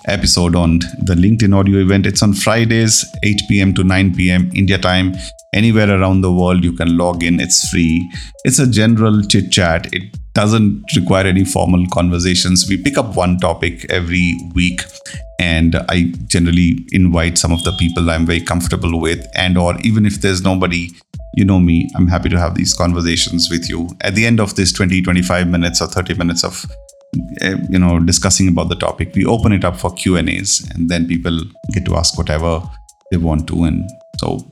episode 0.06 0.54
on 0.54 0.78
the 1.02 1.14
LinkedIn 1.14 1.54
audio 1.54 1.78
event. 1.78 2.06
It's 2.06 2.22
on 2.22 2.32
Fridays, 2.32 3.04
8 3.22 3.40
p.m. 3.48 3.74
to 3.74 3.84
9 3.84 4.14
p.m. 4.14 4.50
India 4.54 4.78
time. 4.78 5.14
Anywhere 5.52 5.90
around 5.90 6.22
the 6.22 6.32
world, 6.32 6.64
you 6.64 6.72
can 6.72 6.96
log 6.96 7.22
in. 7.22 7.40
It's 7.40 7.68
free. 7.68 8.10
It's 8.44 8.58
a 8.58 8.66
general 8.66 9.22
chit 9.22 9.52
chat. 9.52 9.92
It 9.92 10.16
doesn't 10.34 10.84
require 10.96 11.26
any 11.26 11.44
formal 11.44 11.86
conversations. 11.92 12.68
We 12.68 12.82
pick 12.82 12.98
up 12.98 13.14
one 13.14 13.38
topic 13.38 13.86
every 13.88 14.34
week 14.54 14.82
and 15.38 15.76
I 15.88 16.12
generally 16.26 16.86
invite 16.92 17.38
some 17.38 17.52
of 17.52 17.62
the 17.64 17.72
people 17.72 18.10
I'm 18.10 18.26
very 18.26 18.40
comfortable 18.40 19.00
with 19.00 19.26
and 19.34 19.58
or 19.58 19.76
even 19.82 20.06
if 20.06 20.20
there's 20.20 20.42
nobody 20.42 20.90
you 21.34 21.44
know 21.44 21.58
me 21.58 21.88
I'm 21.96 22.06
happy 22.06 22.28
to 22.28 22.38
have 22.38 22.54
these 22.54 22.74
conversations 22.74 23.50
with 23.50 23.68
you 23.68 23.88
at 24.02 24.14
the 24.14 24.26
end 24.26 24.40
of 24.40 24.54
this 24.54 24.72
20 24.72 25.02
25 25.02 25.48
minutes 25.48 25.80
or 25.80 25.88
30 25.88 26.14
minutes 26.14 26.44
of 26.44 26.64
you 27.70 27.78
know 27.78 27.98
discussing 28.00 28.48
about 28.48 28.68
the 28.68 28.76
topic 28.76 29.14
we 29.14 29.24
open 29.24 29.52
it 29.52 29.64
up 29.64 29.76
for 29.76 29.92
q 29.94 30.16
and 30.16 30.28
a's 30.28 30.68
and 30.74 30.88
then 30.88 31.06
people 31.06 31.38
get 31.72 31.84
to 31.84 31.96
ask 31.96 32.16
whatever 32.18 32.62
they 33.10 33.16
want 33.16 33.46
to. 33.48 33.64
And 33.64 33.88
so 34.18 34.46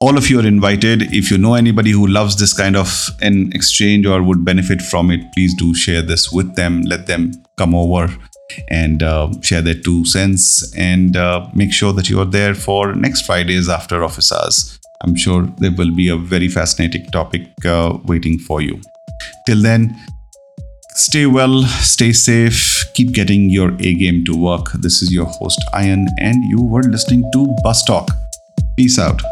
all 0.00 0.16
of 0.16 0.30
you 0.30 0.40
are 0.40 0.46
invited. 0.46 1.02
If 1.14 1.30
you 1.30 1.38
know 1.38 1.54
anybody 1.54 1.90
who 1.90 2.06
loves 2.06 2.36
this 2.36 2.52
kind 2.52 2.76
of 2.76 3.10
an 3.20 3.52
exchange 3.52 4.06
or 4.06 4.22
would 4.22 4.44
benefit 4.44 4.80
from 4.80 5.10
it 5.10 5.20
please 5.34 5.54
do 5.54 5.74
share 5.74 6.02
this 6.02 6.32
with 6.32 6.54
them. 6.56 6.82
Let 6.82 7.06
them 7.06 7.32
come 7.56 7.74
over 7.74 8.14
and 8.68 9.02
uh, 9.02 9.30
share 9.42 9.60
their 9.60 9.74
two 9.74 10.04
cents 10.06 10.74
and 10.74 11.16
uh, 11.16 11.46
make 11.54 11.72
sure 11.72 11.92
that 11.92 12.08
you 12.08 12.18
are 12.20 12.24
there 12.24 12.54
for 12.54 12.94
next 12.94 13.26
fridays 13.26 13.68
after 13.68 14.02
office 14.02 14.32
hours. 14.32 14.78
I'm 15.02 15.14
sure 15.14 15.42
there 15.58 15.72
will 15.72 15.94
be 15.94 16.08
a 16.08 16.16
very 16.16 16.48
fascinating 16.48 17.06
topic 17.10 17.42
uh, 17.64 17.98
waiting 18.04 18.38
for 18.38 18.60
you. 18.60 18.80
Till 19.46 19.62
then 19.62 19.96
Stay 20.98 21.26
well, 21.26 21.62
stay 21.62 22.12
safe, 22.12 22.90
keep 22.92 23.12
getting 23.12 23.50
your 23.50 23.70
A 23.78 23.94
game 23.94 24.24
to 24.24 24.36
work. 24.36 24.72
This 24.72 25.00
is 25.00 25.12
your 25.12 25.26
host, 25.26 25.60
Ian, 25.72 26.08
and 26.18 26.34
you 26.50 26.60
were 26.60 26.82
listening 26.82 27.22
to 27.34 27.46
Bus 27.62 27.84
Talk. 27.84 28.10
Peace 28.76 28.98
out. 28.98 29.22